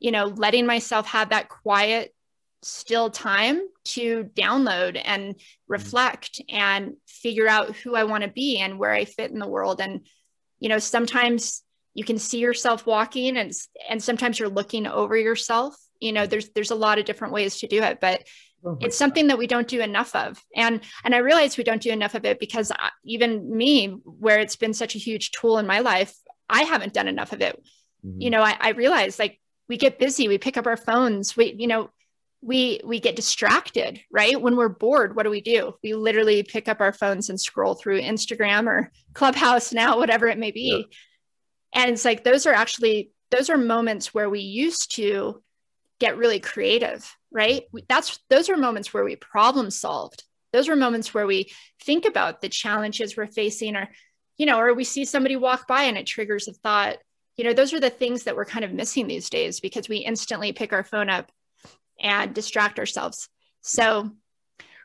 you 0.00 0.10
know, 0.10 0.24
letting 0.24 0.64
myself 0.64 1.06
have 1.08 1.28
that 1.28 1.50
quiet, 1.50 2.14
still 2.62 3.10
time 3.10 3.60
to 3.84 4.24
download 4.34 4.98
and 5.04 5.34
mm-hmm. 5.34 5.38
reflect 5.68 6.40
and 6.48 6.94
figure 7.06 7.46
out 7.46 7.76
who 7.76 7.94
I 7.94 8.04
want 8.04 8.24
to 8.24 8.30
be 8.30 8.58
and 8.58 8.78
where 8.78 8.92
I 8.92 9.04
fit 9.04 9.30
in 9.30 9.38
the 9.38 9.46
world. 9.46 9.78
And, 9.82 10.06
you 10.58 10.70
know, 10.70 10.78
sometimes 10.78 11.62
you 11.94 12.04
can 12.04 12.18
see 12.18 12.38
yourself 12.38 12.86
walking 12.86 13.36
and 13.36 13.52
and 13.88 14.02
sometimes 14.02 14.38
you're 14.38 14.48
looking 14.48 14.86
over 14.86 15.16
yourself 15.16 15.76
you 16.00 16.12
know 16.12 16.26
there's 16.26 16.50
there's 16.50 16.70
a 16.70 16.76
lot 16.76 16.98
of 16.98 17.04
different 17.04 17.32
ways 17.32 17.58
to 17.58 17.66
do 17.66 17.82
it 17.82 18.00
but 18.00 18.24
Oh 18.66 18.78
it's 18.80 18.96
something 18.96 19.26
that 19.26 19.38
we 19.38 19.46
don't 19.46 19.68
do 19.68 19.80
enough 19.80 20.14
of. 20.16 20.42
And 20.56 20.80
and 21.04 21.14
i 21.14 21.18
realize 21.18 21.56
we 21.56 21.64
don't 21.64 21.82
do 21.82 21.90
enough 21.90 22.14
of 22.14 22.24
it 22.24 22.40
because 22.40 22.72
I, 22.72 22.90
even 23.04 23.54
me 23.54 23.88
where 24.04 24.38
it's 24.38 24.56
been 24.56 24.74
such 24.74 24.94
a 24.94 24.98
huge 24.98 25.32
tool 25.32 25.58
in 25.58 25.66
my 25.66 25.80
life 25.80 26.14
i 26.48 26.62
haven't 26.62 26.94
done 26.94 27.08
enough 27.08 27.32
of 27.32 27.40
it. 27.40 27.62
Mm-hmm. 28.04 28.20
you 28.20 28.30
know 28.30 28.42
I, 28.42 28.56
I 28.58 28.70
realize 28.70 29.18
like 29.18 29.40
we 29.68 29.76
get 29.76 29.98
busy 29.98 30.28
we 30.28 30.38
pick 30.38 30.56
up 30.56 30.66
our 30.66 30.76
phones 30.76 31.36
we 31.36 31.54
you 31.58 31.66
know 31.66 31.90
we 32.40 32.80
we 32.84 33.00
get 33.00 33.16
distracted 33.16 34.00
right? 34.12 34.40
When 34.40 34.56
we're 34.56 34.68
bored 34.68 35.16
what 35.16 35.22
do 35.22 35.30
we 35.30 35.40
do? 35.40 35.74
We 35.82 35.94
literally 35.94 36.42
pick 36.42 36.68
up 36.68 36.80
our 36.80 36.92
phones 36.92 37.30
and 37.30 37.40
scroll 37.40 37.74
through 37.74 38.02
instagram 38.02 38.66
or 38.66 38.92
clubhouse 39.14 39.72
now 39.72 39.98
whatever 40.02 40.26
it 40.26 40.38
may 40.38 40.50
be. 40.50 40.86
Yeah. 40.90 40.96
And 41.74 41.90
it's 41.90 42.04
like 42.04 42.24
those 42.24 42.46
are 42.46 42.54
actually 42.54 43.10
those 43.30 43.50
are 43.50 43.58
moments 43.58 44.14
where 44.14 44.30
we 44.30 44.40
used 44.40 44.94
to 44.96 45.42
get 46.00 46.16
really 46.16 46.40
creative 46.40 47.16
right? 47.34 47.64
That's 47.88 48.18
those 48.30 48.48
are 48.48 48.56
moments 48.56 48.94
where 48.94 49.04
we 49.04 49.16
problem 49.16 49.70
solved. 49.70 50.22
Those 50.52 50.68
are 50.68 50.76
moments 50.76 51.12
where 51.12 51.26
we 51.26 51.50
think 51.82 52.06
about 52.06 52.40
the 52.40 52.48
challenges 52.48 53.16
we're 53.16 53.26
facing 53.26 53.76
or 53.76 53.90
you 54.38 54.46
know 54.46 54.58
or 54.58 54.72
we 54.72 54.84
see 54.84 55.04
somebody 55.04 55.36
walk 55.36 55.66
by 55.66 55.82
and 55.82 55.98
it 55.98 56.06
triggers 56.06 56.48
a 56.48 56.52
thought. 56.52 56.96
You 57.36 57.44
know 57.44 57.52
those 57.52 57.74
are 57.74 57.80
the 57.80 57.90
things 57.90 58.22
that 58.22 58.36
we're 58.36 58.44
kind 58.46 58.64
of 58.64 58.72
missing 58.72 59.08
these 59.08 59.28
days 59.28 59.60
because 59.60 59.88
we 59.88 59.98
instantly 59.98 60.52
pick 60.52 60.72
our 60.72 60.84
phone 60.84 61.10
up 61.10 61.30
and 62.00 62.32
distract 62.32 62.78
ourselves. 62.78 63.28
So 63.60 64.10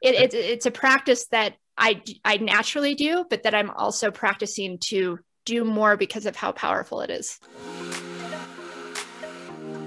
it, 0.02 0.16
it, 0.16 0.34
it's 0.34 0.66
a 0.66 0.72
practice 0.72 1.28
that 1.28 1.54
I, 1.78 2.02
I 2.26 2.38
naturally 2.38 2.94
do 2.94 3.26
but 3.30 3.44
that 3.44 3.56
i'm 3.56 3.70
also 3.70 4.12
practicing 4.12 4.80
to 4.88 5.20
do 5.50 5.64
more 5.64 5.98
because 5.98 6.26
of 6.26 6.36
how 6.36 6.52
powerful 6.52 7.02
it 7.02 7.10
is 7.10 7.40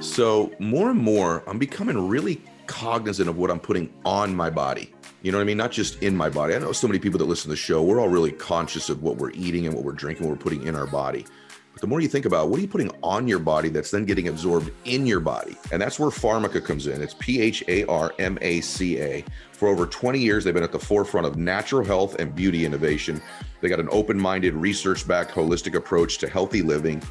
so 0.00 0.52
more 0.58 0.90
and 0.90 1.00
more 1.00 1.42
i'm 1.46 1.58
becoming 1.58 2.08
really 2.08 2.42
cognizant 2.66 3.28
of 3.28 3.36
what 3.36 3.50
I'm 3.50 3.60
putting 3.60 3.92
on 4.04 4.34
my 4.34 4.50
body. 4.50 4.94
You 5.22 5.30
know 5.30 5.38
what 5.38 5.42
I 5.42 5.46
mean? 5.46 5.56
Not 5.56 5.70
just 5.70 6.02
in 6.02 6.16
my 6.16 6.28
body. 6.28 6.54
I 6.54 6.58
know 6.58 6.72
so 6.72 6.88
many 6.88 6.98
people 6.98 7.18
that 7.18 7.26
listen 7.26 7.44
to 7.44 7.50
the 7.50 7.56
show, 7.56 7.82
we're 7.82 8.00
all 8.00 8.08
really 8.08 8.32
conscious 8.32 8.88
of 8.88 9.02
what 9.02 9.16
we're 9.18 9.30
eating 9.32 9.66
and 9.66 9.74
what 9.74 9.84
we're 9.84 9.92
drinking, 9.92 10.26
what 10.26 10.36
we're 10.36 10.42
putting 10.42 10.66
in 10.66 10.74
our 10.74 10.86
body. 10.86 11.26
But 11.72 11.80
the 11.80 11.86
more 11.86 12.00
you 12.00 12.08
think 12.08 12.26
about 12.26 12.48
what 12.48 12.58
are 12.58 12.62
you 12.62 12.68
putting 12.68 12.90
on 13.02 13.26
your 13.26 13.38
body 13.38 13.68
that's 13.68 13.90
then 13.90 14.04
getting 14.04 14.28
absorbed 14.28 14.70
in 14.84 15.06
your 15.06 15.20
body? 15.20 15.56
And 15.72 15.80
that's 15.80 15.98
where 15.98 16.10
Pharmaca 16.10 16.64
comes 16.64 16.86
in. 16.86 17.00
It's 17.00 17.14
P 17.18 17.40
H 17.40 17.64
A 17.68 17.84
R 17.86 18.12
M 18.18 18.38
A 18.42 18.60
C 18.60 19.00
A. 19.00 19.24
For 19.52 19.68
over 19.68 19.86
20 19.86 20.18
years, 20.18 20.44
they've 20.44 20.52
been 20.52 20.62
at 20.62 20.72
the 20.72 20.78
forefront 20.78 21.26
of 21.26 21.36
natural 21.36 21.84
health 21.84 22.16
and 22.16 22.34
beauty 22.34 22.66
innovation. 22.66 23.22
They 23.60 23.68
got 23.68 23.80
an 23.80 23.88
open 23.90 24.18
minded, 24.18 24.54
research 24.54 25.06
backed, 25.08 25.30
holistic 25.32 25.74
approach 25.74 26.18
to 26.18 26.28
healthy 26.28 26.62
living. 26.62 27.02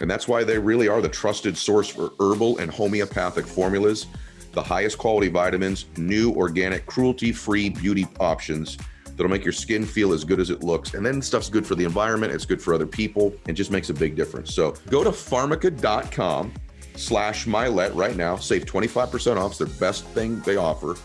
And 0.00 0.10
that's 0.10 0.26
why 0.26 0.44
they 0.44 0.58
really 0.58 0.88
are 0.88 1.00
the 1.00 1.08
trusted 1.08 1.56
source 1.56 1.88
for 1.88 2.12
herbal 2.20 2.58
and 2.58 2.70
homeopathic 2.70 3.46
formulas 3.46 4.06
the 4.52 4.62
highest 4.62 4.98
quality 4.98 5.28
vitamins, 5.28 5.86
new 5.96 6.32
organic, 6.32 6.86
cruelty 6.86 7.32
free 7.32 7.68
beauty 7.68 8.06
options 8.18 8.76
that'll 9.18 9.30
make 9.30 9.44
your 9.44 9.52
skin 9.52 9.84
feel 9.84 10.14
as 10.14 10.24
good 10.24 10.40
as 10.40 10.48
it 10.48 10.62
looks. 10.62 10.94
And 10.94 11.04
then 11.04 11.20
stuff's 11.20 11.50
good 11.50 11.66
for 11.66 11.74
the 11.74 11.84
environment, 11.84 12.32
it's 12.32 12.46
good 12.46 12.62
for 12.62 12.72
other 12.72 12.86
people, 12.86 13.34
and 13.46 13.56
just 13.56 13.70
makes 13.70 13.90
a 13.90 13.94
big 13.94 14.16
difference. 14.16 14.54
So 14.54 14.74
go 14.88 15.04
to 15.04 15.10
pharmaca.com 15.10 16.54
slash 16.96 17.46
Mylett 17.46 17.94
right 17.94 18.16
now. 18.16 18.36
Save 18.36 18.64
25% 18.64 19.36
off. 19.36 19.50
It's 19.50 19.58
their 19.58 19.66
best 19.78 20.04
thing 20.06 20.40
they 20.40 20.56
offer. 20.56 20.96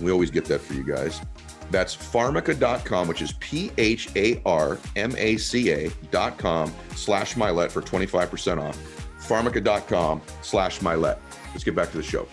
We 0.00 0.12
always 0.12 0.30
get 0.30 0.44
that 0.46 0.60
for 0.60 0.74
you 0.74 0.84
guys. 0.84 1.20
That's 1.70 1.96
pharmaca.com, 1.96 3.08
which 3.08 3.22
is 3.22 3.32
P 3.40 3.72
H 3.78 4.08
A 4.16 4.40
R 4.44 4.78
M 4.96 5.14
A 5.16 5.36
C 5.38 5.70
A.com 5.70 6.72
slash 6.94 7.34
Mylett 7.34 7.70
for 7.70 7.80
25% 7.80 8.62
off. 8.62 8.78
Pharmaca.com 9.18 10.20
slash 10.42 10.80
Mylett. 10.80 11.18
Let's 11.52 11.64
get 11.64 11.74
back 11.74 11.90
to 11.92 11.96
the 11.96 12.02
show. 12.02 12.28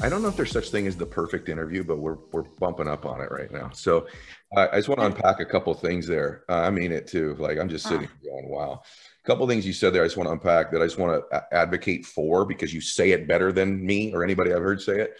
I 0.00 0.10
don't 0.10 0.20
know 0.20 0.28
if 0.28 0.36
there's 0.36 0.50
such 0.50 0.70
thing 0.70 0.86
as 0.86 0.96
the 0.96 1.06
perfect 1.06 1.48
interview, 1.48 1.82
but 1.82 1.98
we're 1.98 2.18
we're 2.30 2.42
bumping 2.42 2.86
up 2.86 3.06
on 3.06 3.22
it 3.22 3.30
right 3.30 3.50
now. 3.50 3.70
So 3.72 4.06
uh, 4.54 4.68
I 4.70 4.76
just 4.76 4.88
want 4.88 5.00
to 5.00 5.06
unpack 5.06 5.40
a 5.40 5.46
couple 5.46 5.72
things 5.72 6.06
there. 6.06 6.44
Uh, 6.48 6.60
I 6.60 6.70
mean 6.70 6.92
it 6.92 7.06
too. 7.06 7.34
Like 7.38 7.58
I'm 7.58 7.68
just 7.68 7.86
sitting 7.86 8.08
ah. 8.10 8.24
going, 8.24 8.48
wow. 8.48 8.82
A 8.82 9.26
couple 9.26 9.48
things 9.48 9.66
you 9.66 9.72
said 9.72 9.94
there. 9.94 10.02
I 10.02 10.06
just 10.06 10.18
want 10.18 10.28
to 10.28 10.32
unpack 10.32 10.70
that. 10.70 10.82
I 10.82 10.84
just 10.84 10.98
want 10.98 11.24
to 11.30 11.54
advocate 11.54 12.04
for 12.04 12.44
because 12.44 12.74
you 12.74 12.80
say 12.80 13.12
it 13.12 13.26
better 13.26 13.52
than 13.52 13.84
me 13.84 14.12
or 14.12 14.22
anybody 14.22 14.52
I've 14.52 14.62
heard 14.62 14.82
say 14.82 15.00
it. 15.00 15.16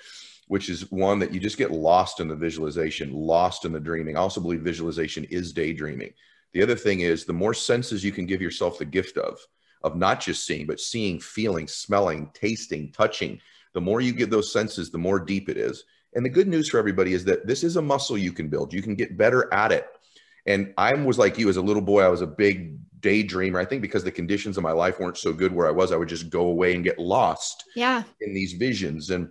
Which 0.48 0.68
is 0.68 0.92
one 0.92 1.18
that 1.20 1.32
you 1.32 1.40
just 1.40 1.58
get 1.58 1.72
lost 1.72 2.20
in 2.20 2.28
the 2.28 2.36
visualization, 2.36 3.12
lost 3.12 3.64
in 3.64 3.72
the 3.72 3.80
dreaming. 3.80 4.16
I 4.16 4.20
also 4.20 4.40
believe 4.40 4.60
visualization 4.60 5.24
is 5.24 5.52
daydreaming. 5.52 6.12
The 6.52 6.62
other 6.62 6.76
thing 6.76 7.00
is 7.00 7.24
the 7.24 7.32
more 7.32 7.54
senses 7.54 8.04
you 8.04 8.12
can 8.12 8.26
give 8.26 8.40
yourself 8.40 8.78
the 8.78 8.84
gift 8.84 9.16
of, 9.16 9.40
of 9.82 9.96
not 9.96 10.20
just 10.20 10.46
seeing, 10.46 10.66
but 10.66 10.78
seeing, 10.78 11.18
feeling, 11.18 11.66
smelling, 11.66 12.30
tasting, 12.32 12.92
touching 12.92 13.40
the 13.76 13.80
more 13.82 14.00
you 14.00 14.14
get 14.14 14.30
those 14.30 14.50
senses, 14.50 14.90
the 14.90 14.96
more 14.96 15.20
deep 15.20 15.50
it 15.50 15.58
is. 15.58 15.84
And 16.14 16.24
the 16.24 16.30
good 16.30 16.48
news 16.48 16.70
for 16.70 16.78
everybody 16.78 17.12
is 17.12 17.26
that 17.26 17.46
this 17.46 17.62
is 17.62 17.76
a 17.76 17.82
muscle 17.82 18.16
you 18.16 18.32
can 18.32 18.48
build. 18.48 18.72
You 18.72 18.80
can 18.80 18.94
get 18.94 19.18
better 19.18 19.52
at 19.52 19.70
it. 19.70 19.86
And 20.46 20.72
I 20.78 20.94
was 20.94 21.18
like 21.18 21.36
you 21.36 21.50
as 21.50 21.58
a 21.58 21.62
little 21.62 21.82
boy, 21.82 22.00
I 22.00 22.08
was 22.08 22.22
a 22.22 22.26
big 22.26 22.78
daydreamer. 23.00 23.60
I 23.60 23.66
think 23.66 23.82
because 23.82 24.02
the 24.02 24.10
conditions 24.10 24.56
of 24.56 24.62
my 24.62 24.72
life 24.72 24.98
weren't 24.98 25.18
so 25.18 25.30
good 25.30 25.52
where 25.52 25.68
I 25.68 25.72
was, 25.72 25.92
I 25.92 25.96
would 25.96 26.08
just 26.08 26.30
go 26.30 26.46
away 26.46 26.74
and 26.74 26.82
get 26.82 26.98
lost 26.98 27.64
yeah. 27.74 28.02
in 28.22 28.32
these 28.32 28.54
visions. 28.54 29.10
And 29.10 29.28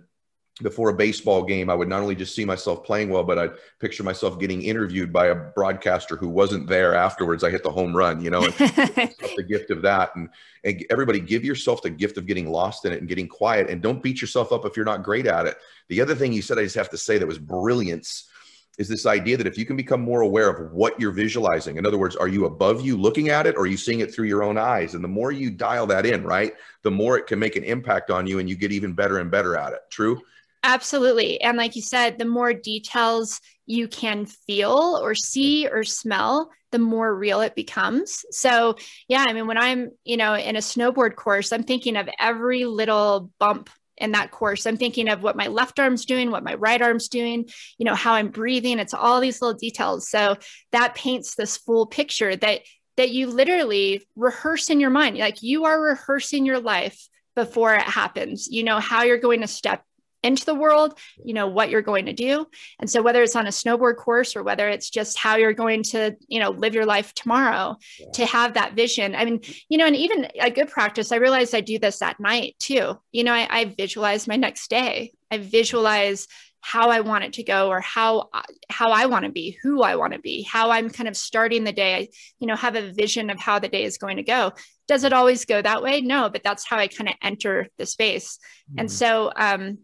before 0.62 0.88
a 0.88 0.94
baseball 0.94 1.42
game, 1.42 1.68
I 1.68 1.74
would 1.74 1.88
not 1.88 2.00
only 2.00 2.14
just 2.14 2.34
see 2.34 2.44
myself 2.44 2.82
playing 2.82 3.10
well, 3.10 3.24
but 3.24 3.38
I'd 3.38 3.50
picture 3.78 4.02
myself 4.02 4.38
getting 4.38 4.62
interviewed 4.62 5.12
by 5.12 5.26
a 5.26 5.34
broadcaster 5.34 6.16
who 6.16 6.28
wasn't 6.28 6.66
there 6.66 6.94
afterwards. 6.94 7.44
I 7.44 7.50
hit 7.50 7.62
the 7.62 7.70
home 7.70 7.94
run, 7.94 8.22
you 8.22 8.30
know, 8.30 8.40
the 8.48 9.46
gift 9.46 9.70
of 9.70 9.82
that. 9.82 10.16
And, 10.16 10.30
and 10.64 10.82
everybody 10.88 11.20
give 11.20 11.44
yourself 11.44 11.82
the 11.82 11.90
gift 11.90 12.16
of 12.16 12.26
getting 12.26 12.50
lost 12.50 12.86
in 12.86 12.92
it 12.92 13.00
and 13.00 13.08
getting 13.08 13.28
quiet 13.28 13.68
and 13.68 13.82
don't 13.82 14.02
beat 14.02 14.22
yourself 14.22 14.50
up 14.50 14.64
if 14.64 14.76
you're 14.76 14.86
not 14.86 15.02
great 15.02 15.26
at 15.26 15.44
it. 15.44 15.58
The 15.88 16.00
other 16.00 16.14
thing 16.14 16.32
you 16.32 16.40
said, 16.40 16.58
I 16.58 16.62
just 16.62 16.76
have 16.76 16.90
to 16.90 16.98
say 16.98 17.18
that 17.18 17.26
was 17.26 17.38
brilliance 17.38 18.30
is 18.78 18.88
this 18.88 19.06
idea 19.06 19.36
that 19.38 19.46
if 19.46 19.56
you 19.56 19.64
can 19.64 19.76
become 19.76 20.00
more 20.02 20.20
aware 20.20 20.50
of 20.50 20.72
what 20.72 21.00
you're 21.00 21.10
visualizing, 21.12 21.76
in 21.76 21.86
other 21.86 21.96
words, 21.96 22.14
are 22.14 22.28
you 22.28 22.44
above 22.44 22.84
you 22.84 22.96
looking 22.96 23.30
at 23.30 23.46
it 23.46 23.56
or 23.56 23.60
are 23.60 23.66
you 23.66 23.76
seeing 23.76 24.00
it 24.00 24.12
through 24.12 24.26
your 24.26 24.42
own 24.42 24.58
eyes? 24.58 24.94
And 24.94 25.02
the 25.02 25.08
more 25.08 25.32
you 25.32 25.50
dial 25.50 25.86
that 25.86 26.04
in, 26.04 26.24
right, 26.24 26.52
the 26.82 26.90
more 26.90 27.16
it 27.16 27.26
can 27.26 27.38
make 27.38 27.56
an 27.56 27.64
impact 27.64 28.10
on 28.10 28.26
you 28.26 28.38
and 28.38 28.48
you 28.48 28.54
get 28.54 28.72
even 28.72 28.92
better 28.92 29.18
and 29.18 29.30
better 29.30 29.56
at 29.56 29.72
it. 29.72 29.80
True? 29.90 30.20
Absolutely. 30.66 31.40
And 31.40 31.56
like 31.56 31.76
you 31.76 31.82
said, 31.82 32.18
the 32.18 32.24
more 32.24 32.52
details 32.52 33.40
you 33.66 33.86
can 33.86 34.26
feel 34.26 34.98
or 35.00 35.14
see 35.14 35.68
or 35.68 35.84
smell, 35.84 36.50
the 36.72 36.80
more 36.80 37.14
real 37.14 37.40
it 37.40 37.54
becomes. 37.54 38.24
So, 38.32 38.74
yeah, 39.06 39.24
I 39.28 39.32
mean, 39.32 39.46
when 39.46 39.58
I'm, 39.58 39.90
you 40.04 40.16
know, 40.16 40.34
in 40.34 40.56
a 40.56 40.60
snowboard 40.60 41.14
course, 41.14 41.52
I'm 41.52 41.62
thinking 41.62 41.96
of 41.96 42.08
every 42.18 42.64
little 42.64 43.30
bump 43.38 43.70
in 43.96 44.10
that 44.12 44.32
course. 44.32 44.66
I'm 44.66 44.76
thinking 44.76 45.08
of 45.08 45.22
what 45.22 45.36
my 45.36 45.46
left 45.46 45.78
arm's 45.78 46.04
doing, 46.04 46.32
what 46.32 46.42
my 46.42 46.54
right 46.54 46.82
arm's 46.82 47.06
doing, 47.08 47.48
you 47.78 47.84
know, 47.84 47.94
how 47.94 48.14
I'm 48.14 48.30
breathing. 48.30 48.80
It's 48.80 48.92
all 48.92 49.20
these 49.20 49.40
little 49.40 49.56
details. 49.56 50.10
So 50.10 50.36
that 50.72 50.96
paints 50.96 51.36
this 51.36 51.56
full 51.56 51.86
picture 51.86 52.34
that 52.34 52.62
that 52.96 53.10
you 53.10 53.28
literally 53.28 54.02
rehearse 54.16 54.68
in 54.68 54.80
your 54.80 54.90
mind. 54.90 55.16
Like 55.16 55.44
you 55.44 55.66
are 55.66 55.80
rehearsing 55.80 56.44
your 56.44 56.58
life 56.58 57.08
before 57.36 57.74
it 57.74 57.82
happens. 57.82 58.48
You 58.48 58.64
know 58.64 58.80
how 58.80 59.04
you're 59.04 59.18
going 59.18 59.42
to 59.42 59.46
step 59.46 59.82
into 60.26 60.44
the 60.44 60.54
world, 60.54 60.98
you 61.24 61.34
know 61.34 61.46
what 61.46 61.70
you're 61.70 61.82
going 61.82 62.06
to 62.06 62.12
do. 62.12 62.46
And 62.80 62.90
so 62.90 63.02
whether 63.02 63.22
it's 63.22 63.36
on 63.36 63.46
a 63.46 63.50
snowboard 63.50 63.96
course 63.96 64.36
or 64.36 64.42
whether 64.42 64.68
it's 64.68 64.90
just 64.90 65.18
how 65.18 65.36
you're 65.36 65.52
going 65.52 65.82
to, 65.84 66.16
you 66.28 66.40
know, 66.40 66.50
live 66.50 66.74
your 66.74 66.86
life 66.86 67.14
tomorrow, 67.14 67.76
yeah. 67.98 68.06
to 68.14 68.26
have 68.26 68.54
that 68.54 68.74
vision. 68.74 69.14
I 69.14 69.24
mean, 69.24 69.40
you 69.68 69.78
know, 69.78 69.86
and 69.86 69.96
even 69.96 70.28
a 70.40 70.50
good 70.50 70.68
practice, 70.68 71.12
I 71.12 71.16
realized 71.16 71.54
I 71.54 71.60
do 71.60 71.78
this 71.78 72.02
at 72.02 72.20
night 72.20 72.56
too. 72.58 72.98
You 73.12 73.24
know, 73.24 73.32
I, 73.32 73.48
I 73.50 73.64
visualize 73.64 74.26
my 74.28 74.36
next 74.36 74.68
day. 74.68 75.12
I 75.30 75.38
visualize 75.38 76.28
how 76.60 76.90
I 76.90 76.98
want 77.00 77.22
it 77.22 77.34
to 77.34 77.44
go 77.44 77.68
or 77.68 77.80
how 77.80 78.28
how 78.68 78.90
I 78.90 79.06
want 79.06 79.24
to 79.24 79.30
be, 79.30 79.56
who 79.62 79.82
I 79.82 79.94
want 79.94 80.14
to 80.14 80.18
be, 80.18 80.42
how 80.42 80.72
I'm 80.72 80.90
kind 80.90 81.08
of 81.08 81.16
starting 81.16 81.62
the 81.62 81.72
day. 81.72 81.94
I, 81.94 82.08
you 82.40 82.48
know, 82.48 82.56
have 82.56 82.74
a 82.74 82.92
vision 82.92 83.30
of 83.30 83.38
how 83.38 83.60
the 83.60 83.68
day 83.68 83.84
is 83.84 83.98
going 83.98 84.16
to 84.16 84.24
go. 84.24 84.52
Does 84.88 85.04
it 85.04 85.12
always 85.12 85.44
go 85.44 85.62
that 85.62 85.82
way? 85.82 86.00
No, 86.00 86.28
but 86.28 86.42
that's 86.42 86.66
how 86.66 86.76
I 86.78 86.88
kind 86.88 87.08
of 87.08 87.14
enter 87.22 87.68
the 87.78 87.86
space. 87.86 88.40
Mm. 88.72 88.80
And 88.80 88.90
so 88.90 89.30
um 89.36 89.78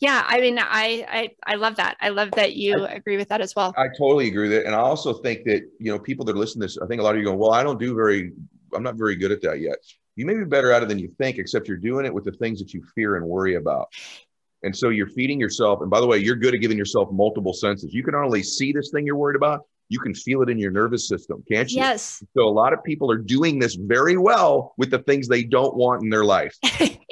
yeah, 0.00 0.24
I 0.26 0.40
mean, 0.40 0.58
I, 0.58 1.06
I 1.08 1.30
I 1.46 1.54
love 1.56 1.76
that. 1.76 1.96
I 2.00 2.10
love 2.10 2.30
that 2.32 2.54
you 2.54 2.84
I, 2.84 2.92
agree 2.92 3.16
with 3.16 3.28
that 3.28 3.40
as 3.40 3.54
well. 3.54 3.74
I 3.76 3.88
totally 3.88 4.28
agree 4.28 4.48
with 4.48 4.58
it, 4.58 4.66
and 4.66 4.74
I 4.74 4.78
also 4.78 5.14
think 5.14 5.44
that 5.44 5.62
you 5.78 5.92
know 5.92 5.98
people 5.98 6.24
that 6.26 6.34
are 6.34 6.38
listening 6.38 6.62
to 6.62 6.66
this, 6.66 6.78
I 6.82 6.86
think 6.86 7.00
a 7.00 7.04
lot 7.04 7.14
of 7.14 7.18
you 7.18 7.24
going, 7.24 7.38
well, 7.38 7.52
I 7.52 7.62
don't 7.62 7.80
do 7.80 7.94
very, 7.94 8.32
I'm 8.74 8.82
not 8.82 8.96
very 8.96 9.16
good 9.16 9.32
at 9.32 9.40
that 9.42 9.60
yet. 9.60 9.76
You 10.16 10.26
may 10.26 10.34
be 10.34 10.44
better 10.44 10.72
at 10.72 10.82
it 10.82 10.88
than 10.88 10.98
you 10.98 11.10
think, 11.18 11.38
except 11.38 11.68
you're 11.68 11.76
doing 11.76 12.06
it 12.06 12.12
with 12.12 12.24
the 12.24 12.32
things 12.32 12.58
that 12.58 12.72
you 12.72 12.82
fear 12.94 13.16
and 13.16 13.26
worry 13.26 13.54
about. 13.54 13.88
And 14.62 14.76
so 14.76 14.88
you're 14.88 15.08
feeding 15.08 15.38
yourself. 15.38 15.82
And 15.82 15.90
by 15.90 16.00
the 16.00 16.06
way, 16.06 16.18
you're 16.18 16.36
good 16.36 16.54
at 16.54 16.60
giving 16.60 16.78
yourself 16.78 17.10
multiple 17.12 17.52
senses. 17.52 17.92
You 17.92 18.02
can 18.02 18.12
not 18.12 18.24
only 18.24 18.42
see 18.42 18.72
this 18.72 18.90
thing 18.90 19.04
you're 19.06 19.16
worried 19.16 19.36
about, 19.36 19.60
you 19.88 20.00
can 20.00 20.14
feel 20.14 20.42
it 20.42 20.48
in 20.48 20.58
your 20.58 20.72
nervous 20.72 21.06
system, 21.06 21.44
can't 21.50 21.70
you? 21.70 21.76
Yes. 21.76 22.24
So 22.36 22.42
a 22.42 22.50
lot 22.50 22.72
of 22.72 22.82
people 22.82 23.10
are 23.10 23.18
doing 23.18 23.58
this 23.58 23.76
very 23.76 24.16
well 24.16 24.74
with 24.76 24.90
the 24.90 24.98
things 25.00 25.28
they 25.28 25.44
don't 25.44 25.76
want 25.76 26.02
in 26.02 26.10
their 26.10 26.24
life. 26.24 26.56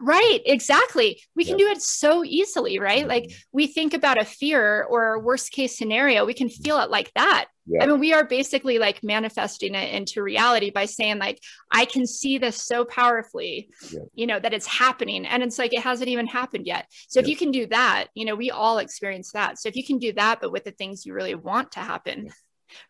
right, 0.00 0.40
exactly. 0.44 1.20
We 1.34 1.44
can 1.44 1.56
do 1.56 1.66
it 1.68 1.82
so 1.82 2.24
easily, 2.24 2.78
right? 2.78 3.00
Mm-hmm. 3.00 3.08
Like 3.08 3.32
we 3.52 3.66
think 3.66 3.94
about 3.94 4.20
a 4.20 4.24
fear 4.24 4.84
or 4.84 5.14
a 5.14 5.20
worst 5.20 5.52
case 5.52 5.76
scenario, 5.76 6.24
we 6.24 6.34
can 6.34 6.48
feel 6.48 6.78
it 6.78 6.90
like 6.90 7.12
that. 7.14 7.46
Yeah. 7.66 7.82
I 7.82 7.86
mean, 7.86 7.98
we 7.98 8.12
are 8.12 8.24
basically 8.24 8.78
like 8.78 9.02
manifesting 9.02 9.74
it 9.74 9.94
into 9.94 10.22
reality 10.22 10.70
by 10.70 10.84
saying, 10.84 11.18
like, 11.18 11.40
I 11.70 11.86
can 11.86 12.06
see 12.06 12.36
this 12.36 12.62
so 12.62 12.84
powerfully, 12.84 13.70
yeah. 13.90 14.00
you 14.14 14.26
know, 14.26 14.38
that 14.38 14.52
it's 14.52 14.66
happening. 14.66 15.24
And 15.24 15.42
it's 15.42 15.58
like, 15.58 15.72
it 15.72 15.80
hasn't 15.80 16.10
even 16.10 16.26
happened 16.26 16.66
yet. 16.66 16.86
So 17.08 17.20
yeah. 17.20 17.24
if 17.24 17.28
you 17.30 17.36
can 17.36 17.50
do 17.50 17.66
that, 17.68 18.08
you 18.14 18.26
know, 18.26 18.34
we 18.34 18.50
all 18.50 18.78
experience 18.78 19.32
that. 19.32 19.58
So 19.58 19.70
if 19.70 19.76
you 19.76 19.84
can 19.84 19.98
do 19.98 20.12
that, 20.12 20.40
but 20.42 20.52
with 20.52 20.64
the 20.64 20.72
things 20.72 21.06
you 21.06 21.14
really 21.14 21.34
want 21.34 21.72
to 21.72 21.80
happen, 21.80 22.28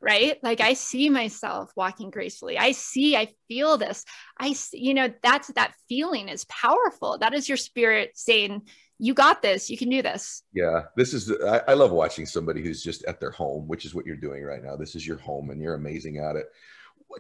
right? 0.00 0.38
Like, 0.42 0.60
I 0.60 0.74
see 0.74 1.10
myself 1.10 1.72
walking 1.76 2.10
gracefully. 2.10 2.58
I 2.58 2.72
see, 2.72 3.16
I 3.16 3.28
feel 3.48 3.76
this. 3.76 4.04
I, 4.38 4.52
see, 4.52 4.82
you 4.82 4.94
know, 4.94 5.12
that's 5.22 5.48
that 5.54 5.74
feeling 5.88 6.28
is 6.28 6.44
powerful. 6.46 7.18
That 7.18 7.34
is 7.34 7.48
your 7.48 7.58
spirit 7.58 8.12
saying, 8.14 8.62
you 8.98 9.12
got 9.12 9.42
this 9.42 9.68
you 9.68 9.76
can 9.76 9.88
do 9.88 10.02
this 10.02 10.42
yeah 10.52 10.82
this 10.96 11.12
is 11.12 11.32
I, 11.42 11.62
I, 11.68 11.74
love 11.74 11.90
watching 11.90 12.26
somebody 12.26 12.62
who's 12.62 12.82
just 12.82 13.04
at 13.04 13.18
their 13.18 13.30
home 13.30 13.66
which 13.66 13.84
is 13.84 13.94
what 13.94 14.06
you're 14.06 14.16
doing 14.16 14.44
right 14.44 14.62
now 14.62 14.76
this 14.76 14.94
is 14.94 15.06
your 15.06 15.18
home 15.18 15.50
and 15.50 15.60
you're 15.60 15.74
amazing 15.74 16.18
at 16.18 16.36
it 16.36 16.46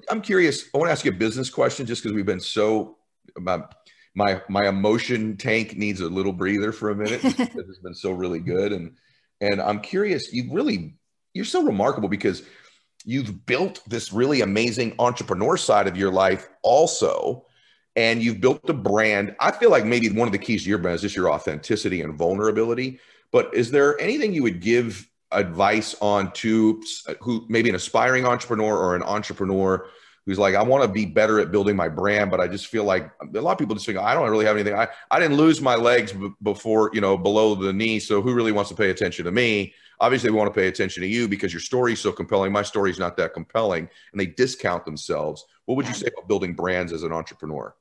i'm 0.08 0.20
curious 0.20 0.68
i 0.74 0.78
want 0.78 0.88
to 0.88 0.92
ask 0.92 1.04
you 1.04 1.10
a 1.10 1.14
business 1.14 1.50
question 1.50 1.84
just 1.84 2.02
because 2.02 2.14
we've 2.14 2.26
been 2.26 2.40
so 2.40 2.98
my 3.38 3.62
my 4.14 4.40
my 4.48 4.68
emotion 4.68 5.36
tank 5.36 5.76
needs 5.76 6.00
a 6.00 6.08
little 6.08 6.32
breather 6.32 6.72
for 6.72 6.90
a 6.90 6.94
minute 6.94 7.20
it's 7.24 7.78
been 7.78 7.94
so 7.94 8.12
really 8.12 8.40
good 8.40 8.72
and 8.72 8.96
and 9.40 9.60
i'm 9.60 9.80
curious 9.80 10.32
you 10.32 10.48
really 10.52 10.94
you're 11.34 11.44
so 11.44 11.62
remarkable 11.62 12.08
because 12.08 12.42
you've 13.04 13.44
built 13.44 13.82
this 13.86 14.12
really 14.12 14.40
amazing 14.40 14.94
entrepreneur 14.98 15.56
side 15.56 15.86
of 15.86 15.96
your 15.96 16.10
life 16.10 16.48
also 16.62 17.44
and 17.96 18.22
you've 18.22 18.40
built 18.40 18.68
a 18.68 18.74
brand. 18.74 19.36
I 19.40 19.52
feel 19.52 19.70
like 19.70 19.84
maybe 19.84 20.08
one 20.08 20.26
of 20.26 20.32
the 20.32 20.38
keys 20.38 20.64
to 20.64 20.68
your 20.68 20.78
brand 20.78 20.96
is 20.96 21.02
just 21.02 21.16
your 21.16 21.30
authenticity 21.30 22.00
and 22.00 22.14
vulnerability. 22.14 22.98
But 23.30 23.54
is 23.54 23.70
there 23.70 24.00
anything 24.00 24.32
you 24.32 24.42
would 24.42 24.60
give 24.60 25.08
advice 25.30 25.94
on 26.00 26.32
to 26.32 26.82
uh, 27.08 27.14
who 27.20 27.44
maybe 27.48 27.68
an 27.68 27.74
aspiring 27.74 28.24
entrepreneur 28.24 28.76
or 28.76 28.96
an 28.96 29.02
entrepreneur 29.02 29.86
who's 30.26 30.38
like, 30.38 30.54
I 30.54 30.62
want 30.62 30.82
to 30.82 30.88
be 30.88 31.04
better 31.04 31.38
at 31.38 31.52
building 31.52 31.76
my 31.76 31.88
brand, 31.88 32.30
but 32.30 32.40
I 32.40 32.48
just 32.48 32.68
feel 32.68 32.84
like 32.84 33.10
a 33.34 33.40
lot 33.40 33.52
of 33.52 33.58
people 33.58 33.74
just 33.74 33.86
think, 33.86 33.98
I 33.98 34.14
don't 34.14 34.30
really 34.30 34.46
have 34.46 34.56
anything. 34.56 34.74
I, 34.74 34.88
I 35.10 35.20
didn't 35.20 35.36
lose 35.36 35.60
my 35.60 35.74
legs 35.74 36.12
b- 36.12 36.30
before, 36.42 36.90
you 36.94 37.00
know, 37.00 37.18
below 37.18 37.54
the 37.54 37.72
knee. 37.72 38.00
So 38.00 38.22
who 38.22 38.32
really 38.32 38.52
wants 38.52 38.70
to 38.70 38.76
pay 38.76 38.90
attention 38.90 39.26
to 39.26 39.32
me? 39.32 39.74
Obviously, 40.00 40.30
we 40.30 40.36
want 40.36 40.52
to 40.52 40.60
pay 40.60 40.68
attention 40.68 41.02
to 41.02 41.08
you 41.08 41.28
because 41.28 41.52
your 41.52 41.60
story 41.60 41.92
is 41.92 42.00
so 42.00 42.12
compelling. 42.12 42.52
My 42.52 42.62
story 42.62 42.90
is 42.90 42.98
not 42.98 43.16
that 43.16 43.34
compelling. 43.34 43.88
And 44.12 44.20
they 44.20 44.26
discount 44.26 44.84
themselves. 44.84 45.44
What 45.66 45.76
would 45.76 45.86
you 45.86 45.94
say 45.94 46.08
about 46.12 46.28
building 46.28 46.54
brands 46.54 46.92
as 46.92 47.02
an 47.02 47.12
entrepreneur? 47.12 47.74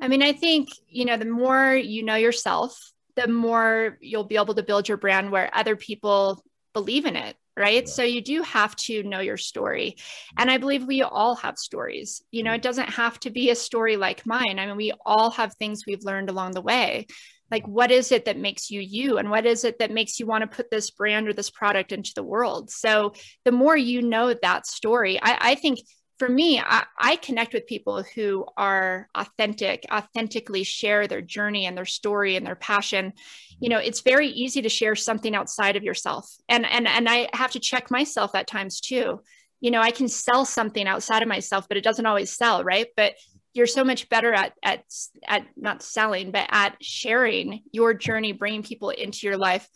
I 0.00 0.08
mean, 0.08 0.22
I 0.22 0.32
think, 0.32 0.68
you 0.88 1.04
know, 1.04 1.16
the 1.16 1.24
more 1.24 1.74
you 1.74 2.04
know 2.04 2.14
yourself, 2.14 2.92
the 3.16 3.26
more 3.26 3.98
you'll 4.00 4.24
be 4.24 4.36
able 4.36 4.54
to 4.54 4.62
build 4.62 4.88
your 4.88 4.96
brand 4.96 5.32
where 5.32 5.50
other 5.52 5.74
people 5.74 6.42
believe 6.72 7.04
in 7.04 7.16
it. 7.16 7.36
Right. 7.56 7.82
Yeah. 7.82 7.92
So 7.92 8.04
you 8.04 8.20
do 8.20 8.42
have 8.42 8.76
to 8.76 9.02
know 9.02 9.18
your 9.18 9.36
story. 9.36 9.96
Mm-hmm. 9.96 10.42
And 10.42 10.50
I 10.52 10.58
believe 10.58 10.86
we 10.86 11.02
all 11.02 11.34
have 11.34 11.58
stories. 11.58 12.22
You 12.30 12.44
know, 12.44 12.52
it 12.52 12.58
mm-hmm. 12.58 12.62
doesn't 12.62 12.90
have 12.90 13.18
to 13.20 13.30
be 13.30 13.50
a 13.50 13.56
story 13.56 13.96
like 13.96 14.24
mine. 14.24 14.60
I 14.60 14.66
mean, 14.66 14.76
we 14.76 14.92
all 15.04 15.30
have 15.32 15.54
things 15.54 15.84
we've 15.84 16.04
learned 16.04 16.30
along 16.30 16.52
the 16.52 16.60
way. 16.60 17.08
Like, 17.50 17.66
what 17.66 17.90
is 17.90 18.12
it 18.12 18.26
that 18.26 18.38
makes 18.38 18.70
you 18.70 18.80
you? 18.80 19.18
And 19.18 19.30
what 19.30 19.46
is 19.46 19.64
it 19.64 19.78
that 19.78 19.90
makes 19.90 20.20
you 20.20 20.26
want 20.26 20.42
to 20.42 20.56
put 20.56 20.70
this 20.70 20.90
brand 20.90 21.28
or 21.28 21.32
this 21.32 21.50
product 21.50 21.92
into 21.92 22.12
the 22.14 22.22
world? 22.22 22.70
So, 22.70 23.14
the 23.44 23.52
more 23.52 23.76
you 23.76 24.02
know 24.02 24.34
that 24.34 24.66
story, 24.66 25.18
I, 25.20 25.52
I 25.52 25.54
think 25.54 25.80
for 26.18 26.28
me, 26.28 26.60
I, 26.60 26.84
I, 26.98 27.16
connect 27.16 27.54
with 27.54 27.66
people 27.66 28.02
who 28.14 28.44
are 28.56 29.08
authentic, 29.14 29.84
authentically 29.90 30.64
share 30.64 31.06
their 31.06 31.22
journey 31.22 31.66
and 31.66 31.76
their 31.76 31.84
story 31.84 32.34
and 32.36 32.44
their 32.44 32.56
passion. 32.56 33.12
You 33.60 33.68
know, 33.68 33.78
it's 33.78 34.00
very 34.00 34.28
easy 34.28 34.62
to 34.62 34.68
share 34.68 34.96
something 34.96 35.34
outside 35.34 35.76
of 35.76 35.84
yourself. 35.84 36.28
And 36.48 36.66
and 36.66 36.88
and 36.88 37.08
I 37.08 37.28
have 37.32 37.52
to 37.52 37.60
check 37.60 37.90
myself 37.90 38.34
at 38.34 38.48
times 38.48 38.80
too. 38.80 39.20
You 39.60 39.70
know, 39.70 39.80
I 39.80 39.90
can 39.90 40.08
sell 40.08 40.44
something 40.44 40.86
outside 40.86 41.22
of 41.22 41.28
myself, 41.28 41.68
but 41.68 41.76
it 41.76 41.84
doesn't 41.84 42.06
always 42.06 42.32
sell, 42.32 42.64
right? 42.64 42.88
But 42.96 43.14
you're 43.54 43.66
so 43.66 43.84
much 43.84 44.08
better 44.08 44.32
at 44.32 44.52
at 44.62 44.84
at 45.26 45.46
not 45.56 45.82
selling, 45.82 46.30
but 46.30 46.46
at 46.50 46.76
sharing 46.80 47.62
your 47.72 47.94
journey, 47.94 48.32
bringing 48.32 48.62
people 48.62 48.90
into 48.90 49.26
your 49.26 49.36
life. 49.36 49.68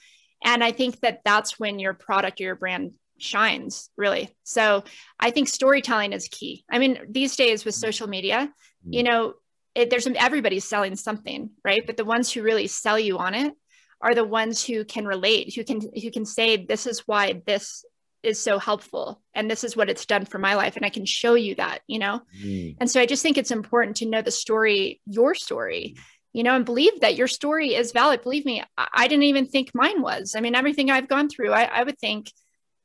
And 0.44 0.62
I 0.62 0.72
think 0.72 1.00
that 1.00 1.20
that's 1.24 1.58
when 1.58 1.78
your 1.78 1.94
product 1.94 2.40
or 2.40 2.44
your 2.44 2.56
brand 2.56 2.92
shines 3.18 3.88
really 3.96 4.34
so 4.42 4.82
i 5.20 5.30
think 5.30 5.46
storytelling 5.46 6.12
is 6.12 6.26
key 6.28 6.64
i 6.70 6.78
mean 6.78 6.98
these 7.08 7.36
days 7.36 7.64
with 7.64 7.74
social 7.74 8.08
media 8.08 8.52
you 8.88 9.02
mm. 9.02 9.06
know 9.06 9.34
it, 9.74 9.90
there's 9.90 10.06
everybody's 10.16 10.64
selling 10.64 10.96
something 10.96 11.50
right 11.64 11.86
but 11.86 11.96
the 11.96 12.04
ones 12.04 12.32
who 12.32 12.42
really 12.42 12.66
sell 12.66 12.98
you 12.98 13.18
on 13.18 13.34
it 13.34 13.54
are 14.00 14.14
the 14.14 14.24
ones 14.24 14.64
who 14.64 14.84
can 14.84 15.06
relate 15.06 15.54
who 15.54 15.62
can 15.62 15.80
who 15.80 16.10
can 16.10 16.26
say 16.26 16.56
this 16.56 16.86
is 16.86 17.00
why 17.06 17.40
this 17.46 17.84
is 18.22 18.40
so 18.40 18.58
helpful 18.58 19.20
and 19.34 19.50
this 19.50 19.64
is 19.64 19.76
what 19.76 19.90
it's 19.90 20.06
done 20.06 20.24
for 20.24 20.38
my 20.38 20.54
life 20.54 20.76
and 20.76 20.84
i 20.84 20.90
can 20.90 21.04
show 21.04 21.34
you 21.34 21.54
that 21.54 21.80
you 21.86 21.98
know 21.98 22.20
mm. 22.42 22.76
and 22.80 22.90
so 22.90 23.00
i 23.00 23.06
just 23.06 23.22
think 23.22 23.36
it's 23.36 23.50
important 23.50 23.96
to 23.96 24.06
know 24.06 24.22
the 24.22 24.30
story 24.30 25.00
your 25.06 25.34
story 25.34 25.96
you 26.32 26.42
know 26.42 26.54
and 26.54 26.64
believe 26.64 27.00
that 27.00 27.16
your 27.16 27.28
story 27.28 27.74
is 27.74 27.92
valid 27.92 28.22
believe 28.22 28.44
me 28.44 28.62
i, 28.78 28.88
I 28.94 29.08
didn't 29.08 29.24
even 29.24 29.46
think 29.46 29.70
mine 29.74 30.00
was 30.02 30.34
i 30.36 30.40
mean 30.40 30.54
everything 30.54 30.90
i've 30.90 31.08
gone 31.08 31.28
through 31.28 31.52
I, 31.52 31.64
I 31.64 31.82
would 31.82 31.98
think 31.98 32.30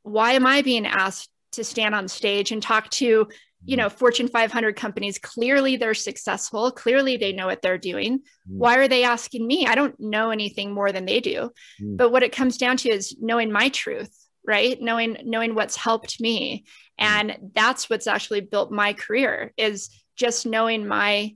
why 0.07 0.33
am 0.33 0.45
I 0.45 0.61
being 0.61 0.85
asked 0.85 1.29
to 1.53 1.63
stand 1.63 1.93
on 1.93 2.07
stage 2.07 2.51
and 2.51 2.63
talk 2.63 2.89
to, 2.91 3.05
you 3.05 3.25
mm-hmm. 3.25 3.75
know, 3.75 3.89
Fortune 3.89 4.27
500 4.27 4.75
companies? 4.75 5.19
Clearly 5.19 5.75
they're 5.75 5.93
successful. 5.93 6.71
Clearly 6.71 7.17
they 7.17 7.33
know 7.33 7.47
what 7.47 7.61
they're 7.61 7.77
doing. 7.77 8.19
Mm. 8.19 8.57
Why 8.57 8.77
are 8.77 8.87
they 8.87 9.03
asking 9.03 9.45
me? 9.45 9.67
I 9.67 9.75
don't 9.75 9.99
know 9.99 10.29
anything 10.29 10.73
more 10.73 10.91
than 10.91 11.05
they 11.05 11.19
do. 11.19 11.51
Mm. 11.81 11.97
But 11.97 12.11
what 12.11 12.23
it 12.23 12.31
comes 12.31 12.57
down 12.57 12.77
to 12.77 12.89
is 12.89 13.15
knowing 13.19 13.51
my 13.51 13.69
truth, 13.69 14.15
right? 14.47 14.81
Knowing 14.81 15.17
knowing 15.25 15.53
what's 15.53 15.75
helped 15.75 16.19
me. 16.19 16.63
Mm. 16.99 17.05
And 17.05 17.37
that's 17.53 17.89
what's 17.89 18.07
actually 18.07 18.41
built 18.41 18.71
my 18.71 18.93
career 18.93 19.53
is 19.57 19.89
just 20.15 20.45
knowing 20.45 20.87
my 20.87 21.35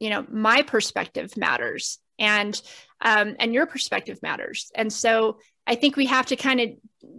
you 0.00 0.10
know, 0.10 0.26
my 0.28 0.62
perspective 0.62 1.36
matters 1.36 1.98
and 2.18 2.60
um, 3.00 3.36
and 3.38 3.54
your 3.54 3.66
perspective 3.66 4.18
matters. 4.22 4.70
And 4.74 4.92
so 4.92 5.38
I 5.66 5.76
think 5.76 5.96
we 5.96 6.06
have 6.06 6.26
to 6.26 6.36
kind 6.36 6.60
of 6.60 6.70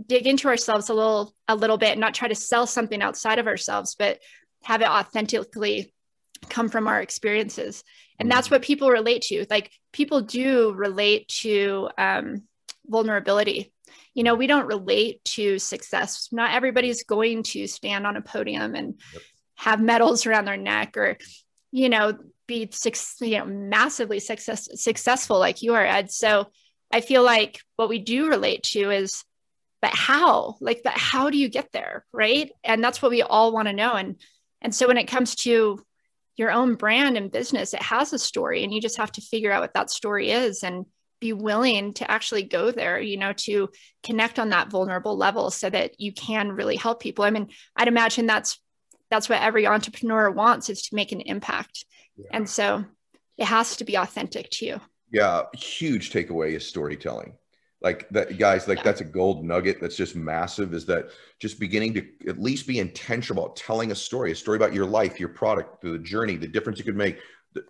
dig 0.08 0.28
into 0.28 0.48
ourselves 0.48 0.90
a 0.90 0.94
little 0.94 1.34
a 1.48 1.56
little 1.56 1.78
bit, 1.78 1.98
not 1.98 2.14
try 2.14 2.28
to 2.28 2.36
sell 2.36 2.68
something 2.68 3.02
outside 3.02 3.40
of 3.40 3.48
ourselves, 3.48 3.96
but 3.96 4.20
have 4.64 4.82
it 4.82 4.88
authentically 4.88 5.94
come 6.50 6.70
from 6.70 6.88
our 6.88 7.02
experiences. 7.02 7.84
And 8.20 8.30
that's 8.30 8.48
mm-hmm. 8.48 8.56
what 8.56 8.62
people 8.64 8.90
relate 8.90 9.24
to. 9.24 9.46
Like 9.50 9.72
people 9.92 10.22
do 10.22 10.74
relate 10.74 11.28
to 11.42 11.90
um, 11.98 12.44
vulnerability. 12.86 13.72
You 14.14 14.24
know, 14.24 14.36
we 14.36 14.48
don't 14.48 14.68
relate 14.68 15.24
to 15.26 15.60
success. 15.60 16.30
Not 16.32 16.54
everybody's 16.54 17.04
going 17.04 17.44
to 17.44 17.68
stand 17.68 18.06
on 18.06 18.18
a 18.18 18.22
podium 18.22 18.76
and 18.76 19.00
yep. 19.14 19.22
have 19.56 19.82
medals 19.82 20.26
around 20.26 20.46
their 20.46 20.58
neck 20.58 20.98
or, 20.98 21.18
you 21.72 21.90
know, 21.90 22.18
be 22.52 22.70
you 23.22 23.38
know 23.38 23.46
massively 23.46 24.20
success, 24.20 24.68
successful 24.76 25.40
like 25.40 25.62
you 25.62 25.74
are 25.74 25.86
ed. 25.86 26.12
So 26.12 26.48
i 26.92 27.00
feel 27.00 27.24
like 27.24 27.62
what 27.78 27.88
we 27.88 28.00
do 28.00 28.28
relate 28.28 28.64
to 28.64 28.92
is 28.92 29.24
but 29.82 29.96
how? 29.96 30.58
Like 30.60 30.82
but 30.84 30.94
how 30.94 31.30
do 31.30 31.38
you 31.38 31.50
get 31.50 31.72
there 31.72 32.06
right? 32.12 32.52
And 32.64 32.84
that's 32.84 33.02
what 33.02 33.12
we 33.12 33.22
all 33.22 33.54
want 33.54 33.68
to 33.68 33.74
know. 33.74 33.94
And 33.94 34.18
and 34.62 34.76
so 34.76 34.88
when 34.88 34.98
it 34.98 35.08
comes 35.08 35.36
to 35.36 35.80
your 36.36 36.52
own 36.52 36.76
brand 36.76 37.18
and 37.18 37.32
business 37.32 37.74
it 37.74 37.82
has 37.82 38.14
a 38.14 38.20
story 38.20 38.64
and 38.64 38.74
you 38.74 38.82
just 38.82 38.98
have 38.98 39.12
to 39.14 39.22
figure 39.22 39.52
out 39.52 39.62
what 39.62 39.74
that 39.74 39.90
story 39.90 40.32
is. 40.32 40.64
And 40.64 40.86
be 41.22 41.32
willing 41.32 41.94
to 41.94 42.12
actually 42.12 42.44
go 42.44 42.72
there 42.72 43.00
you 43.00 43.16
know 43.16 43.32
to 43.32 43.70
connect 44.04 44.40
on 44.40 44.50
that 44.50 44.70
vulnerable 44.70 45.16
level 45.16 45.50
so 45.50 45.70
that 45.70 46.02
you 46.02 46.12
can 46.12 46.52
really 46.52 46.76
help 46.76 47.00
people. 47.00 47.24
I 47.24 47.30
mean 47.30 47.48
i'd 47.78 47.88
imagine 47.88 48.26
that's 48.26 48.60
that's 49.10 49.30
what 49.30 49.42
every 49.42 49.68
entrepreneur 49.68 50.32
wants 50.32 50.70
is 50.70 50.82
to 50.84 50.96
make 50.96 51.12
an 51.12 51.22
impact. 51.22 51.86
Yeah. 52.18 52.28
and 52.32 52.50
so 52.50 52.84
it 53.38 53.46
has 53.46 53.76
to 53.78 53.84
be 53.84 53.96
authentic 53.96 54.50
to 54.52 54.66
you. 54.66 54.82
Yeah. 55.12 55.44
Huge 55.54 56.12
takeaway 56.12 56.56
is 56.56 56.66
storytelling. 56.66 57.34
Like 57.82 58.08
that 58.10 58.38
guys 58.38 58.68
like 58.68 58.78
yeah. 58.80 58.84
that's 58.84 59.02
a 59.02 59.06
gold 59.06 59.44
nugget 59.44 59.82
that's 59.82 59.96
just 59.96 60.16
massive 60.16 60.74
is 60.76 60.86
that 60.86 61.10
just 61.40 61.60
beginning 61.60 61.96
to 61.96 62.06
at 62.28 62.40
least 62.40 62.68
be 62.68 62.78
intentional 62.78 63.44
about 63.44 63.56
telling 63.56 63.92
a 63.92 63.96
story 63.96 64.32
a 64.32 64.36
story 64.36 64.58
about 64.58 64.72
your 64.72 64.86
life 64.86 65.20
your 65.20 65.30
product 65.30 65.82
the 65.82 65.98
journey 65.98 66.38
the 66.38 66.48
difference 66.48 66.78
you 66.78 66.86
could 66.86 66.96
make 66.96 67.18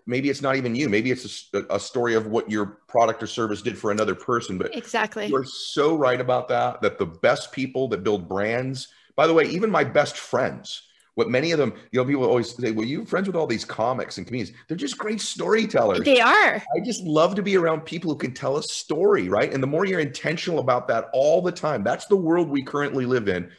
maybe 0.06 0.30
it's 0.30 0.42
not 0.42 0.56
even 0.56 0.76
you. 0.76 0.90
Maybe 0.90 1.12
it's 1.12 1.50
a, 1.54 1.64
a, 1.72 1.80
story 1.80 2.14
of 2.14 2.28
what 2.28 2.50
your 2.50 2.66
product 2.66 3.24
or 3.24 3.28
service 3.28 3.62
did 3.62 3.78
for 3.78 3.92
another 3.92 4.16
person 4.16 4.58
but 4.58 4.76
exactly. 4.76 5.28
you're 5.28 5.46
so 5.46 5.96
right 5.96 6.22
about 6.22 6.48
that 6.50 6.82
that 6.82 6.98
the 6.98 7.06
best 7.06 7.52
people 7.52 7.88
that 7.90 8.04
build 8.04 8.28
brands 8.28 8.90
by 9.16 9.28
the 9.28 9.34
way 9.34 9.46
even 9.46 9.70
my 9.70 9.84
best 9.84 10.18
friends 10.18 10.84
what 11.16 11.30
many 11.30 11.52
of 11.52 11.60
them 11.60 11.74
you 11.92 12.00
know 12.00 12.06
people 12.06 12.24
always 12.24 12.56
say 12.56 12.72
well 12.72 12.86
you 12.86 13.06
friends 13.06 13.28
with 13.28 13.36
all 13.36 13.48
these 13.48 13.66
comics 13.66 14.18
and 14.18 14.28
comedians. 14.28 14.56
They're 14.68 14.78
just 14.78 14.98
great 14.98 15.20
storytellers. 15.22 16.02
They 16.02 16.22
are. 16.22 16.56
I 16.56 16.80
just 16.84 17.04
love 17.04 17.36
to 17.36 17.42
be 17.42 17.58
around 17.58 17.82
people 17.82 18.12
who 18.12 18.18
can 18.18 18.34
tell 18.34 18.58
a 18.58 18.64
story 18.64 19.30
right? 19.30 19.52
And 19.52 19.62
the 19.62 19.68
more 19.68 19.86
you're 19.86 20.00
intentional 20.00 20.60
about 20.60 20.88
that 20.90 21.10
all 21.14 21.42
the 21.42 21.52
time 21.52 21.84
that's 21.84 22.06
the 22.06 22.16
world 22.16 22.50
we 22.50 22.64
currently 22.64 23.06
live 23.06 23.28
in 23.28 23.50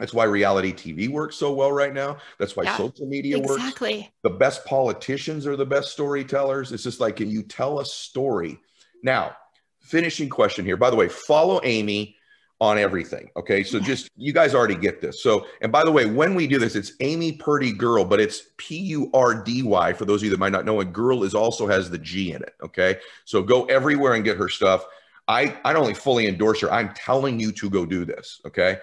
that's 0.00 0.14
why 0.14 0.24
reality 0.24 0.72
TV 0.72 1.10
works 1.10 1.36
so 1.36 1.52
well 1.52 1.70
right 1.70 1.92
now. 1.92 2.16
That's 2.38 2.56
why 2.56 2.64
yeah, 2.64 2.76
social 2.78 3.06
media 3.06 3.36
exactly. 3.36 3.52
works. 3.52 3.62
Exactly. 3.62 4.12
The 4.22 4.30
best 4.30 4.64
politicians 4.64 5.46
are 5.46 5.56
the 5.56 5.66
best 5.66 5.92
storytellers. 5.92 6.72
It's 6.72 6.82
just 6.82 7.00
like, 7.00 7.16
can 7.16 7.30
you 7.30 7.42
tell 7.42 7.80
a 7.80 7.84
story? 7.84 8.58
Now, 9.02 9.36
finishing 9.80 10.30
question 10.30 10.64
here. 10.64 10.78
By 10.78 10.88
the 10.88 10.96
way, 10.96 11.08
follow 11.08 11.60
Amy 11.64 12.16
on 12.62 12.78
everything. 12.78 13.28
Okay. 13.36 13.62
So 13.62 13.78
just, 13.78 14.10
you 14.16 14.32
guys 14.32 14.54
already 14.54 14.74
get 14.74 15.02
this. 15.02 15.22
So, 15.22 15.46
and 15.60 15.70
by 15.70 15.84
the 15.84 15.92
way, 15.92 16.06
when 16.06 16.34
we 16.34 16.46
do 16.46 16.58
this, 16.58 16.76
it's 16.76 16.92
Amy 17.00 17.32
Purdy 17.32 17.72
Girl, 17.72 18.04
but 18.04 18.20
it's 18.20 18.48
P 18.56 18.78
U 18.78 19.10
R 19.12 19.34
D 19.34 19.62
Y 19.62 19.92
for 19.92 20.06
those 20.06 20.20
of 20.20 20.24
you 20.24 20.30
that 20.30 20.40
might 20.40 20.52
not 20.52 20.64
know. 20.64 20.80
And 20.80 20.94
girl 20.94 21.24
is 21.24 21.34
also 21.34 21.66
has 21.66 21.90
the 21.90 21.98
G 21.98 22.32
in 22.32 22.42
it. 22.42 22.54
Okay. 22.62 22.96
So 23.26 23.42
go 23.42 23.66
everywhere 23.66 24.14
and 24.14 24.24
get 24.24 24.38
her 24.38 24.48
stuff. 24.48 24.84
I, 25.28 25.56
I 25.62 25.74
don't 25.74 25.82
only 25.82 25.94
fully 25.94 26.26
endorse 26.26 26.60
her, 26.62 26.72
I'm 26.72 26.92
telling 26.94 27.38
you 27.38 27.52
to 27.52 27.70
go 27.70 27.84
do 27.84 28.06
this. 28.06 28.40
Okay 28.46 28.78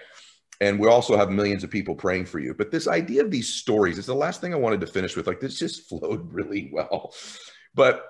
and 0.60 0.78
we 0.78 0.88
also 0.88 1.16
have 1.16 1.30
millions 1.30 1.62
of 1.62 1.70
people 1.70 1.94
praying 1.94 2.26
for 2.26 2.38
you. 2.38 2.54
But 2.54 2.70
this 2.70 2.88
idea 2.88 3.22
of 3.22 3.30
these 3.30 3.48
stories 3.52 3.98
is 3.98 4.06
the 4.06 4.14
last 4.14 4.40
thing 4.40 4.52
i 4.52 4.56
wanted 4.56 4.80
to 4.80 4.86
finish 4.86 5.16
with. 5.16 5.26
Like 5.26 5.40
this 5.40 5.58
just 5.58 5.82
flowed 5.88 6.32
really 6.32 6.70
well. 6.72 7.14
But 7.74 8.04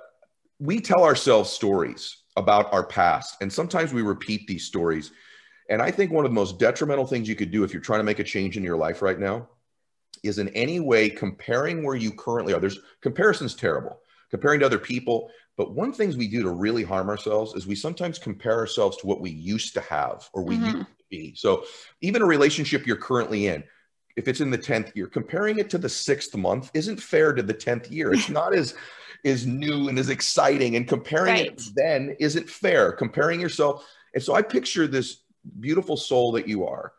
we 0.58 0.80
tell 0.80 1.04
ourselves 1.04 1.50
stories 1.50 2.16
about 2.36 2.72
our 2.72 2.86
past 2.86 3.36
and 3.40 3.52
sometimes 3.52 3.92
we 3.92 4.02
repeat 4.02 4.46
these 4.46 4.64
stories. 4.64 5.12
And 5.70 5.82
i 5.82 5.90
think 5.90 6.10
one 6.10 6.24
of 6.24 6.30
the 6.30 6.34
most 6.34 6.58
detrimental 6.58 7.06
things 7.06 7.28
you 7.28 7.34
could 7.34 7.50
do 7.50 7.64
if 7.64 7.72
you're 7.72 7.82
trying 7.82 8.00
to 8.00 8.04
make 8.04 8.20
a 8.20 8.24
change 8.24 8.56
in 8.56 8.64
your 8.64 8.76
life 8.76 9.02
right 9.02 9.18
now 9.18 9.48
is 10.22 10.38
in 10.38 10.48
any 10.50 10.80
way 10.80 11.10
comparing 11.10 11.84
where 11.84 11.94
you 11.94 12.10
currently 12.10 12.54
are. 12.54 12.60
There's 12.60 12.80
comparison's 13.02 13.54
terrible 13.54 14.00
comparing 14.30 14.60
to 14.60 14.66
other 14.66 14.78
people. 14.78 15.30
But 15.56 15.74
one 15.74 15.92
things 15.92 16.16
we 16.16 16.28
do 16.28 16.42
to 16.42 16.50
really 16.50 16.84
harm 16.84 17.08
ourselves 17.08 17.54
is 17.54 17.66
we 17.66 17.74
sometimes 17.74 18.18
compare 18.18 18.56
ourselves 18.56 18.96
to 18.98 19.06
what 19.06 19.20
we 19.20 19.30
used 19.30 19.74
to 19.74 19.80
have 19.82 20.28
or 20.32 20.44
we 20.44 20.56
mm-hmm. 20.56 20.78
used 20.78 20.86
be. 21.08 21.34
So 21.34 21.64
even 22.00 22.22
a 22.22 22.26
relationship 22.26 22.86
you're 22.86 22.96
currently 22.96 23.46
in, 23.46 23.64
if 24.16 24.26
it's 24.26 24.40
in 24.40 24.50
the 24.50 24.58
10th 24.58 24.94
year, 24.96 25.06
comparing 25.06 25.58
it 25.58 25.70
to 25.70 25.78
the 25.78 25.88
sixth 25.88 26.34
month 26.36 26.70
isn't 26.74 27.00
fair 27.00 27.32
to 27.32 27.42
the 27.42 27.54
10th 27.54 27.90
year. 27.90 28.12
It's 28.12 28.28
not 28.28 28.54
as 28.54 28.74
is 29.24 29.46
new 29.46 29.88
and 29.88 29.98
as 29.98 30.10
exciting 30.10 30.76
and 30.76 30.86
comparing 30.86 31.34
right. 31.34 31.46
it 31.46 31.62
then 31.74 32.16
isn't 32.20 32.48
fair. 32.48 32.92
Comparing 32.92 33.40
yourself. 33.40 33.84
And 34.14 34.22
so 34.22 34.34
I 34.34 34.42
picture 34.42 34.86
this 34.86 35.22
beautiful 35.60 35.96
soul 35.96 36.32
that 36.32 36.48
you 36.48 36.66
are. 36.66 36.92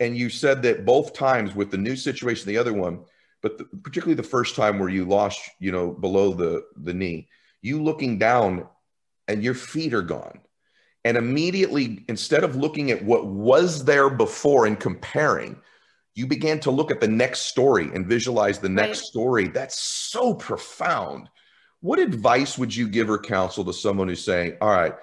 And 0.00 0.16
you 0.16 0.30
said 0.30 0.62
that 0.62 0.84
both 0.84 1.12
times 1.12 1.54
with 1.54 1.70
the 1.70 1.78
new 1.78 1.96
situation, 1.96 2.48
the 2.48 2.58
other 2.58 2.72
one, 2.72 3.04
but 3.40 3.58
the, 3.58 3.64
particularly 3.64 4.14
the 4.14 4.22
first 4.22 4.56
time 4.56 4.78
where 4.78 4.88
you 4.88 5.04
lost, 5.04 5.40
you 5.58 5.72
know, 5.72 5.90
below 5.90 6.32
the 6.32 6.64
the 6.76 6.94
knee, 6.94 7.28
you 7.60 7.82
looking 7.82 8.18
down 8.18 8.66
and 9.28 9.42
your 9.42 9.54
feet 9.54 9.94
are 9.94 10.02
gone 10.02 10.40
and 11.04 11.16
immediately, 11.16 12.04
instead 12.08 12.44
of 12.44 12.56
looking 12.56 12.90
at 12.90 13.04
what 13.04 13.26
was 13.26 13.84
there 13.84 14.08
before 14.08 14.66
and 14.66 14.78
comparing, 14.78 15.60
you 16.14 16.26
began 16.26 16.60
to 16.60 16.70
look 16.70 16.90
at 16.90 17.00
the 17.00 17.08
next 17.08 17.46
story 17.46 17.90
and 17.94 18.06
visualize 18.06 18.58
the 18.58 18.68
next 18.68 19.00
right. 19.00 19.06
story. 19.06 19.48
That's 19.48 19.78
so 19.78 20.34
profound. 20.34 21.28
What 21.80 21.98
advice 21.98 22.56
would 22.56 22.74
you 22.74 22.86
give 22.86 23.10
or 23.10 23.18
counsel 23.18 23.64
to 23.64 23.72
someone 23.72 24.08
who's 24.08 24.24
saying, 24.24 24.58
All 24.60 24.70
right, 24.70 24.94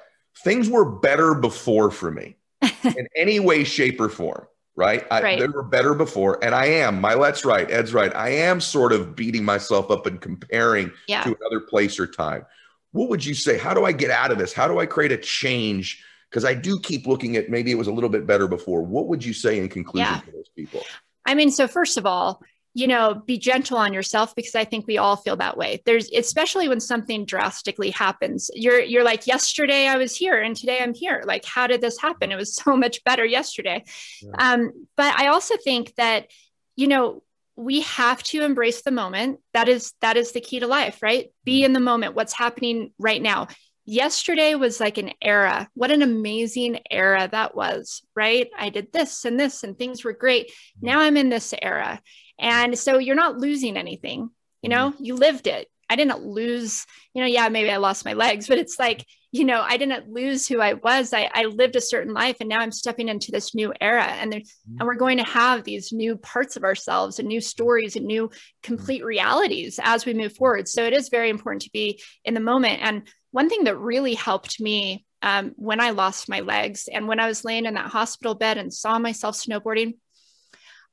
things 0.43 0.69
were 0.69 0.85
better 0.85 1.33
before 1.33 1.91
for 1.91 2.11
me 2.11 2.37
in 2.83 3.07
any 3.17 3.41
way, 3.41 3.65
shape, 3.65 3.99
or 3.99 4.07
form? 4.07 4.47
Right? 4.77 5.05
I, 5.11 5.21
right. 5.21 5.39
They 5.39 5.47
were 5.47 5.63
better 5.63 5.93
before. 5.93 6.41
And 6.41 6.55
I 6.55 6.67
am, 6.67 7.01
my 7.01 7.13
let's 7.13 7.43
right, 7.43 7.69
Ed's 7.69 7.93
right. 7.93 8.15
I 8.15 8.29
am 8.29 8.61
sort 8.61 8.93
of 8.93 9.13
beating 9.13 9.43
myself 9.43 9.91
up 9.91 10.05
and 10.05 10.21
comparing 10.21 10.93
yeah. 11.09 11.23
to 11.23 11.35
another 11.37 11.59
place 11.59 11.99
or 11.99 12.07
time 12.07 12.45
what 12.91 13.09
would 13.09 13.23
you 13.23 13.33
say? 13.33 13.57
How 13.57 13.73
do 13.73 13.85
I 13.85 13.91
get 13.91 14.11
out 14.11 14.31
of 14.31 14.37
this? 14.37 14.53
How 14.53 14.67
do 14.67 14.79
I 14.79 14.85
create 14.85 15.11
a 15.11 15.17
change? 15.17 16.03
Because 16.29 16.45
I 16.45 16.53
do 16.53 16.79
keep 16.79 17.07
looking 17.07 17.35
at 17.37 17.49
maybe 17.49 17.71
it 17.71 17.77
was 17.77 17.87
a 17.87 17.91
little 17.91 18.09
bit 18.09 18.27
better 18.27 18.47
before. 18.47 18.83
What 18.83 19.07
would 19.07 19.23
you 19.23 19.33
say 19.33 19.57
in 19.57 19.69
conclusion 19.69 20.13
yeah. 20.13 20.19
to 20.21 20.31
those 20.31 20.49
people? 20.55 20.81
I 21.25 21.35
mean, 21.35 21.51
so 21.51 21.67
first 21.67 21.97
of 21.97 22.05
all, 22.05 22.41
you 22.75 22.87
know, 22.87 23.15
be 23.25 23.37
gentle 23.37 23.77
on 23.77 23.93
yourself 23.93 24.35
because 24.35 24.53
I 24.55 24.63
think 24.63 24.85
we 24.85 24.99
all 24.99 25.15
feel 25.15 25.35
that 25.37 25.57
way. 25.57 25.81
There's 25.85 26.09
especially 26.11 26.69
when 26.69 26.79
something 26.79 27.25
drastically 27.25 27.89
happens. 27.89 28.51
You're 28.53 28.79
you're 28.79 29.03
like, 29.03 29.25
yesterday 29.25 29.87
I 29.87 29.97
was 29.97 30.15
here 30.15 30.39
and 30.41 30.55
today 30.55 30.79
I'm 30.79 30.93
here. 30.93 31.23
Like, 31.25 31.45
how 31.45 31.65
did 31.67 31.81
this 31.81 31.99
happen? 31.99 32.31
It 32.31 32.35
was 32.35 32.55
so 32.55 32.77
much 32.77 33.03
better 33.03 33.25
yesterday. 33.25 33.83
Yeah. 34.21 34.53
Um, 34.53 34.87
but 34.95 35.19
I 35.19 35.27
also 35.27 35.55
think 35.57 35.95
that, 35.95 36.27
you 36.75 36.87
know, 36.87 37.23
we 37.59 37.81
have 37.81 38.23
to 38.23 38.43
embrace 38.43 38.81
the 38.81 38.91
moment. 38.91 39.39
That 39.53 39.67
is 39.67 39.93
that 40.01 40.15
is 40.17 40.31
the 40.31 40.41
key 40.41 40.59
to 40.61 40.67
life 40.67 40.99
right? 41.01 41.27
Be 41.43 41.63
in 41.63 41.73
the 41.73 41.79
moment. 41.79 42.15
What's 42.15 42.33
happening 42.33 42.93
right 42.97 43.21
now? 43.21 43.47
Yesterday 43.85 44.55
was 44.55 44.79
like 44.79 44.97
an 44.97 45.11
era. 45.21 45.67
What 45.73 45.91
an 45.91 46.01
amazing 46.01 46.79
era 46.89 47.27
that 47.31 47.55
was 47.55 48.01
right? 48.15 48.49
I 48.57 48.69
did 48.69 48.93
this 48.93 49.25
and 49.25 49.39
this 49.39 49.63
and 49.63 49.77
things 49.77 50.03
were 50.03 50.13
great. 50.13 50.47
Mm-hmm. 50.47 50.85
now 50.87 50.99
i'm 51.01 51.17
in 51.17 51.29
this 51.29 51.53
era. 51.61 52.01
And 52.39 52.79
so 52.79 52.97
you're 52.97 53.15
not 53.15 53.37
losing 53.37 53.75
anything 53.75 54.29
you 54.61 54.69
know? 54.69 54.91
Mm-hmm. 54.91 55.03
you 55.03 55.15
lived 55.15 55.47
it 55.47 55.67
i 55.89 55.95
didn't 55.95 56.25
lose 56.25 56.85
you 57.13 57.21
know 57.21 57.27
yeah 57.27 57.49
maybe 57.49 57.69
i 57.69 57.77
lost 57.77 58.05
my 58.05 58.13
legs 58.13 58.47
but 58.47 58.57
it's 58.57 58.79
like 58.79 59.05
you 59.31 59.45
know, 59.45 59.61
I 59.61 59.77
didn't 59.77 60.09
lose 60.09 60.47
who 60.47 60.59
I 60.59 60.73
was. 60.73 61.13
I, 61.13 61.29
I 61.33 61.45
lived 61.45 61.75
a 61.75 61.81
certain 61.81 62.13
life 62.13 62.37
and 62.39 62.49
now 62.49 62.59
I'm 62.59 62.71
stepping 62.71 63.09
into 63.09 63.31
this 63.31 63.53
new 63.53 63.71
era. 63.79 64.03
And 64.03 64.31
there, 64.31 64.39
mm-hmm. 64.39 64.77
and 64.79 64.87
we're 64.87 64.95
going 64.95 65.17
to 65.17 65.23
have 65.23 65.63
these 65.63 65.93
new 65.93 66.17
parts 66.17 66.55
of 66.57 66.63
ourselves 66.63 67.19
and 67.19 67.27
new 67.27 67.41
stories 67.41 67.95
and 67.95 68.07
new 68.07 68.31
complete 68.63 69.05
realities 69.05 69.79
as 69.83 70.05
we 70.05 70.15
move 70.15 70.35
forward. 70.35 70.67
So 70.67 70.83
it 70.83 70.93
is 70.93 71.09
very 71.09 71.29
important 71.29 71.61
to 71.63 71.71
be 71.71 72.01
in 72.25 72.33
the 72.33 72.39
moment. 72.39 72.81
And 72.81 73.07
one 73.29 73.49
thing 73.49 73.65
that 73.65 73.77
really 73.77 74.15
helped 74.15 74.59
me 74.59 75.05
um, 75.21 75.53
when 75.57 75.79
I 75.79 75.91
lost 75.91 76.29
my 76.29 76.39
legs 76.39 76.89
and 76.91 77.07
when 77.07 77.19
I 77.19 77.27
was 77.27 77.45
laying 77.45 77.65
in 77.65 77.75
that 77.75 77.91
hospital 77.91 78.33
bed 78.33 78.57
and 78.57 78.73
saw 78.73 78.97
myself 78.97 79.35
snowboarding, 79.35 79.97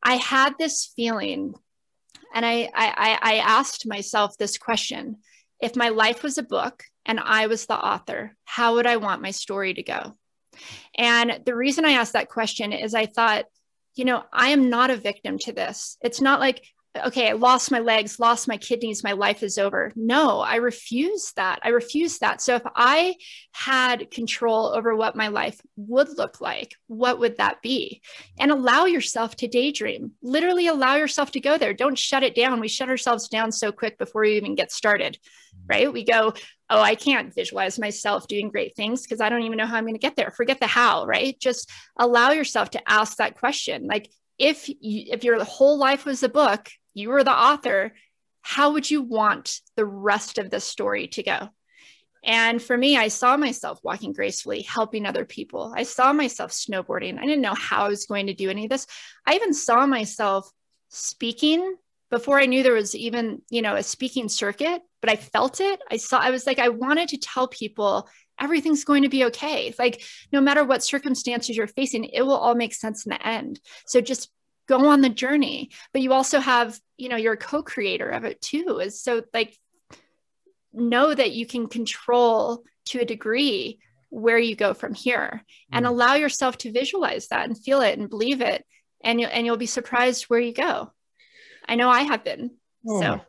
I 0.03 0.16
had 0.16 0.59
this 0.59 0.92
feeling 0.94 1.55
and 2.37 2.45
I, 2.45 2.68
I, 2.74 3.18
I 3.22 3.34
asked 3.37 3.87
myself 3.87 4.37
this 4.37 4.59
question 4.59 5.16
if 5.59 5.74
my 5.74 5.89
life 5.89 6.22
was 6.22 6.37
a 6.37 6.43
book 6.43 6.84
and 7.07 7.18
I 7.18 7.47
was 7.47 7.64
the 7.64 7.78
author, 7.78 8.37
how 8.45 8.74
would 8.74 8.87
I 8.87 8.99
want 8.99 9.22
my 9.22 9.30
story 9.30 9.72
to 9.72 9.82
go? 9.82 10.18
And 10.99 11.41
the 11.47 11.57
reason 11.57 11.87
I 11.87 11.93
asked 11.93 12.12
that 12.12 12.28
question 12.28 12.74
is 12.74 12.95
I 12.95 13.07
thought, 13.07 13.47
you 13.95 14.05
know, 14.05 14.22
I 14.34 14.49
am 14.49 14.68
not 14.68 14.91
a 14.91 14.99
victim 14.99 15.39
to 15.41 15.53
this. 15.53 15.97
It's 16.03 16.20
not 16.20 16.39
like 16.39 16.62
okay, 17.07 17.28
I 17.28 17.32
lost 17.32 17.70
my 17.70 17.80
legs, 17.80 18.18
lost 18.18 18.49
my 18.49 18.57
kidneys, 18.57 19.05
my 19.05 19.12
life 19.12 19.42
is 19.42 19.59
over. 19.59 19.92
No, 19.94 20.40
I 20.40 20.57
refuse 20.57 21.32
that. 21.36 21.61
I 21.62 21.68
refuse 21.68 22.18
that. 22.18 22.40
So 22.40 22.55
if 22.55 22.62
I 22.74 23.16
had 23.53 24.11
control 24.11 24.68
over 24.74 24.94
what 24.94 25.16
my 25.16 25.28
life 25.28 25.61
would 25.76 26.16
look 26.16 26.40
like, 26.40 26.74
what 26.86 27.18
would 27.18 27.38
that 27.38 27.62
be? 27.62 28.03
And 28.38 28.51
allow 28.51 28.86
yourself 28.86 29.36
to 29.36 29.49
daydream. 29.49 30.12
Literally 30.22 30.66
allow 30.66 30.97
yourself 30.97 31.32
to 31.32 31.40
go 31.40 31.59
there. 31.59 31.74
Don't 31.74 31.99
shut 31.99 32.22
it 32.22 32.34
down. 32.34 32.61
We 32.61 32.68
shut 32.68 32.88
ourselves 32.88 33.28
down 33.28 33.53
so 33.53 33.72
quick 33.72 33.99
before 33.99 34.22
we 34.22 34.36
even 34.36 34.55
get 34.55 34.72
started, 34.72 35.18
right? 35.68 35.92
We 35.92 36.05
go, 36.05 36.32
oh, 36.68 36.80
I 36.80 36.94
can't 36.94 37.34
visualize 37.34 37.78
myself 37.78 38.26
doing 38.26 38.51
great 38.51 38.74
things 38.76 39.03
because 39.03 39.20
I 39.20 39.28
don't 39.28 39.42
even 39.42 39.59
know 39.59 39.66
how 39.66 39.76
I'm 39.76 39.84
going 39.84 39.94
to 39.94 40.01
get 40.01 40.16
there. 40.16 40.30
Forget 40.30 40.61
the 40.61 40.66
how, 40.66 41.07
right? 41.07 41.38
Just 41.38 41.70
allow 41.97 42.30
yourself 42.32 42.70
to 42.70 42.90
ask 42.90 43.16
that 43.18 43.38
question. 43.38 43.86
Like, 43.86 44.11
if 44.38 44.68
you, 44.68 44.74
if 44.80 45.24
your 45.24 45.42
whole 45.44 45.78
life 45.78 46.05
was 46.05 46.22
a 46.22 46.28
book 46.28 46.68
you 46.97 47.11
were 47.11 47.22
the 47.22 47.30
author 47.30 47.92
how 48.49 48.74
would 48.74 48.88
you 48.88 49.03
want 49.03 49.61
the 49.74 49.84
rest 49.84 50.38
of 50.38 50.51
this 50.51 50.62
story 50.62 51.09
to 51.09 51.22
go? 51.24 51.49
And 52.22 52.62
for 52.62 52.78
me, 52.78 52.97
I 52.97 53.09
saw 53.09 53.36
myself 53.36 53.80
walking 53.82 54.12
gracefully, 54.12 54.62
helping 54.62 55.05
other 55.05 55.24
people. 55.24 55.74
I 55.76 55.82
saw 55.82 56.12
myself 56.12 56.53
snowboarding. 56.53 57.18
I 57.18 57.22
didn't 57.22 57.40
know 57.40 57.55
how 57.55 57.86
I 57.86 57.88
was 57.88 58.07
going 58.07 58.28
to 58.28 58.34
do 58.34 58.49
any 58.49 58.62
of 58.64 58.70
this. 58.70 58.86
I 59.26 59.34
even 59.34 59.53
saw 59.53 59.84
myself 59.84 60.49
speaking 60.90 61.74
before 62.09 62.38
I 62.38 62.47
knew 62.47 62.62
there 62.62 62.72
was 62.72 62.94
even, 62.94 63.42
you 63.51 63.62
know, 63.62 63.74
a 63.74 63.82
speaking 63.82 64.28
circuit, 64.28 64.80
but 65.01 65.11
I 65.11 65.16
felt 65.16 65.61
it. 65.61 65.80
I 65.90 65.97
saw, 65.97 66.20
I 66.20 66.30
was 66.30 66.47
like, 66.47 66.61
I 66.61 66.68
wanted 66.68 67.09
to 67.09 67.18
tell 67.18 67.49
people 67.49 68.09
everything's 68.40 68.84
going 68.84 69.03
to 69.03 69.09
be 69.09 69.24
okay. 69.24 69.74
Like, 69.76 70.05
no 70.32 70.40
matter 70.40 70.62
what 70.62 70.84
circumstances 70.84 71.57
you're 71.57 71.66
facing, 71.66 72.05
it 72.05 72.22
will 72.22 72.36
all 72.36 72.55
make 72.55 72.74
sense 72.74 73.07
in 73.07 73.11
the 73.11 73.26
end. 73.26 73.59
So 73.86 74.01
just 74.01 74.30
go 74.67 74.89
on 74.89 75.01
the 75.01 75.09
journey. 75.09 75.71
But 75.93 76.03
you 76.03 76.12
also 76.12 76.41
have, 76.41 76.79
you 76.97 77.09
know, 77.09 77.17
you're 77.17 77.35
a 77.35 77.39
co 77.39 77.62
creator 77.62 78.09
of 78.11 78.25
it 78.25 78.41
too. 78.41 78.81
Is 78.83 79.01
so 79.01 79.23
like, 79.33 79.57
know 80.73 81.14
that 81.14 81.33
you 81.33 81.47
can 81.47 81.67
control 81.67 82.64
to 82.87 83.01
a 83.01 83.05
degree 83.05 83.79
where 84.11 84.39
you 84.39 84.55
go 84.55 84.75
from 84.75 84.95
here 84.95 85.45
and 85.73 85.85
mm. 85.85 85.89
allow 85.89 86.14
yourself 86.14 86.57
to 86.59 86.73
visualize 86.73 87.29
that 87.29 87.47
and 87.47 87.59
feel 87.59 87.81
it 87.81 87.99
and 87.99 88.09
believe 88.09 88.41
it 88.41 88.64
and 89.03 89.21
you 89.21 89.27
and 89.27 89.45
you'll 89.45 89.57
be 89.57 89.67
surprised 89.67 90.25
where 90.25 90.41
you 90.41 90.53
go 90.53 90.93
i 91.69 91.75
know 91.75 91.89
i 91.89 92.03
have 92.03 92.23
been 92.25 92.51
oh 92.89 93.01
so 93.01 93.21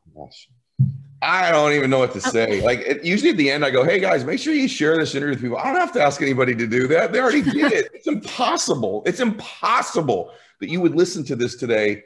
I 1.19 1.49
don't 1.49 1.73
even 1.73 1.89
know 1.89 1.97
what 1.97 2.13
to 2.13 2.21
say. 2.21 2.61
Like 2.61 2.79
it, 2.81 3.03
usually 3.03 3.31
at 3.31 3.37
the 3.37 3.49
end, 3.49 3.65
I 3.65 3.71
go, 3.71 3.83
"Hey 3.83 3.99
guys, 3.99 4.23
make 4.23 4.39
sure 4.39 4.53
you 4.53 4.67
share 4.67 4.95
this 4.97 5.15
interview 5.15 5.33
with 5.33 5.41
people." 5.41 5.57
I 5.57 5.71
don't 5.71 5.81
have 5.81 5.91
to 5.93 6.01
ask 6.01 6.21
anybody 6.21 6.53
to 6.53 6.67
do 6.67 6.87
that; 6.89 7.11
they 7.11 7.19
already 7.19 7.41
did 7.41 7.71
it. 7.73 7.89
It's 7.91 8.05
impossible. 8.05 9.01
It's 9.07 9.19
impossible 9.19 10.31
that 10.59 10.69
you 10.69 10.81
would 10.81 10.95
listen 10.95 11.23
to 11.25 11.35
this 11.35 11.55
today 11.55 12.03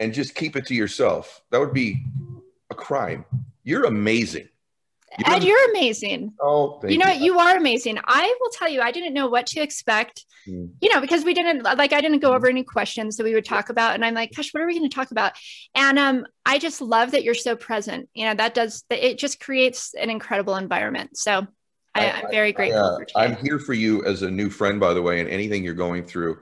and 0.00 0.12
just 0.12 0.34
keep 0.34 0.56
it 0.56 0.66
to 0.66 0.74
yourself. 0.74 1.42
That 1.50 1.60
would 1.60 1.72
be 1.72 2.04
a 2.70 2.74
crime. 2.74 3.24
You're 3.64 3.84
amazing. 3.84 4.48
You're 5.18 5.36
Ed, 5.36 5.44
you're 5.44 5.70
amazing. 5.70 6.34
Oh, 6.40 6.80
you 6.86 6.98
know, 6.98 7.10
you. 7.10 7.24
you 7.24 7.38
are 7.38 7.56
amazing. 7.56 7.98
I 8.04 8.36
will 8.40 8.50
tell 8.50 8.68
you, 8.68 8.82
I 8.82 8.90
didn't 8.90 9.14
know 9.14 9.28
what 9.28 9.46
to 9.48 9.60
expect, 9.60 10.26
mm. 10.46 10.68
you 10.80 10.92
know, 10.92 11.00
because 11.00 11.24
we 11.24 11.32
didn't 11.32 11.62
like, 11.62 11.92
I 11.92 12.00
didn't 12.00 12.18
go 12.18 12.34
over 12.34 12.48
any 12.48 12.64
questions 12.64 13.16
that 13.16 13.24
we 13.24 13.32
would 13.32 13.44
talk 13.44 13.70
about. 13.70 13.94
And 13.94 14.04
I'm 14.04 14.14
like, 14.14 14.34
gosh, 14.34 14.52
what 14.52 14.62
are 14.62 14.66
we 14.66 14.78
going 14.78 14.88
to 14.88 14.94
talk 14.94 15.12
about? 15.12 15.32
And 15.74 15.98
um, 15.98 16.26
I 16.44 16.58
just 16.58 16.82
love 16.82 17.12
that 17.12 17.24
you're 17.24 17.34
so 17.34 17.56
present. 17.56 18.10
You 18.14 18.26
know, 18.26 18.34
that 18.34 18.52
does, 18.52 18.84
it 18.90 19.18
just 19.18 19.40
creates 19.40 19.94
an 19.94 20.10
incredible 20.10 20.56
environment. 20.56 21.16
So 21.16 21.46
I, 21.94 22.04
am 22.04 22.30
very 22.30 22.52
grateful. 22.52 23.06
I, 23.14 23.24
uh, 23.24 23.28
I'm 23.28 23.36
here 23.36 23.58
for 23.58 23.72
you 23.72 24.04
as 24.04 24.22
a 24.22 24.30
new 24.30 24.50
friend, 24.50 24.78
by 24.78 24.92
the 24.92 25.02
way, 25.02 25.20
and 25.20 25.30
anything 25.30 25.64
you're 25.64 25.74
going 25.74 26.04
through, 26.04 26.38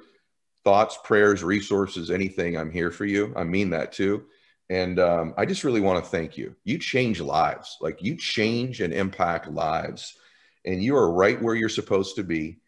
thoughts, 0.65 0.99
prayers, 1.05 1.45
resources, 1.45 2.11
anything, 2.11 2.57
I'm 2.57 2.71
here 2.71 2.91
for 2.91 3.05
you. 3.05 3.33
I 3.37 3.45
mean 3.45 3.71
that 3.71 3.93
too. 3.93 4.25
And 4.71 4.99
um, 4.99 5.35
I 5.37 5.45
just 5.45 5.63
really 5.63 5.83
want 5.83 6.03
to 6.03 6.11
thank 6.11 6.39
you. 6.39 6.57
You 6.65 6.79
change 6.79 7.21
lives, 7.21 7.77
like 7.81 8.03
you 8.03 8.17
change 8.17 8.81
and 8.81 8.95
impact 8.95 9.49
lives, 9.49 10.17
and 10.65 10.83
you 10.83 10.97
are 10.97 11.13
right 11.13 11.41
where 11.41 11.55
you're 11.55 11.69
supposed 11.69 12.17
to 12.17 12.25
be. 12.25 12.61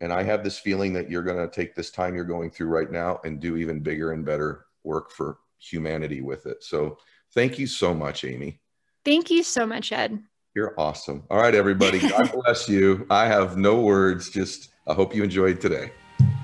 And 0.00 0.12
I 0.12 0.22
have 0.22 0.44
this 0.44 0.58
feeling 0.58 0.92
that 0.94 1.10
you're 1.10 1.24
going 1.24 1.36
to 1.36 1.52
take 1.52 1.74
this 1.74 1.90
time 1.90 2.14
you're 2.14 2.24
going 2.24 2.50
through 2.50 2.68
right 2.68 2.90
now 2.90 3.20
and 3.24 3.40
do 3.40 3.56
even 3.56 3.80
bigger 3.80 4.12
and 4.12 4.24
better 4.24 4.66
work 4.84 5.10
for 5.10 5.38
humanity 5.58 6.22
with 6.22 6.46
it. 6.46 6.62
So 6.62 6.98
thank 7.34 7.58
you 7.58 7.66
so 7.66 7.92
much, 7.92 8.24
Amy. 8.24 8.60
Thank 9.04 9.30
you 9.30 9.42
so 9.42 9.66
much, 9.66 9.92
Ed. 9.92 10.22
You're 10.54 10.74
awesome. 10.78 11.24
All 11.30 11.38
right, 11.38 11.54
everybody. 11.54 11.98
God 11.98 12.32
bless 12.44 12.68
you. 12.68 13.06
I 13.10 13.26
have 13.26 13.56
no 13.56 13.80
words. 13.80 14.30
Just 14.30 14.70
I 14.86 14.94
hope 14.94 15.14
you 15.14 15.22
enjoyed 15.22 15.60
today. 15.60 15.92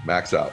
Max 0.04 0.34
out. 0.34 0.52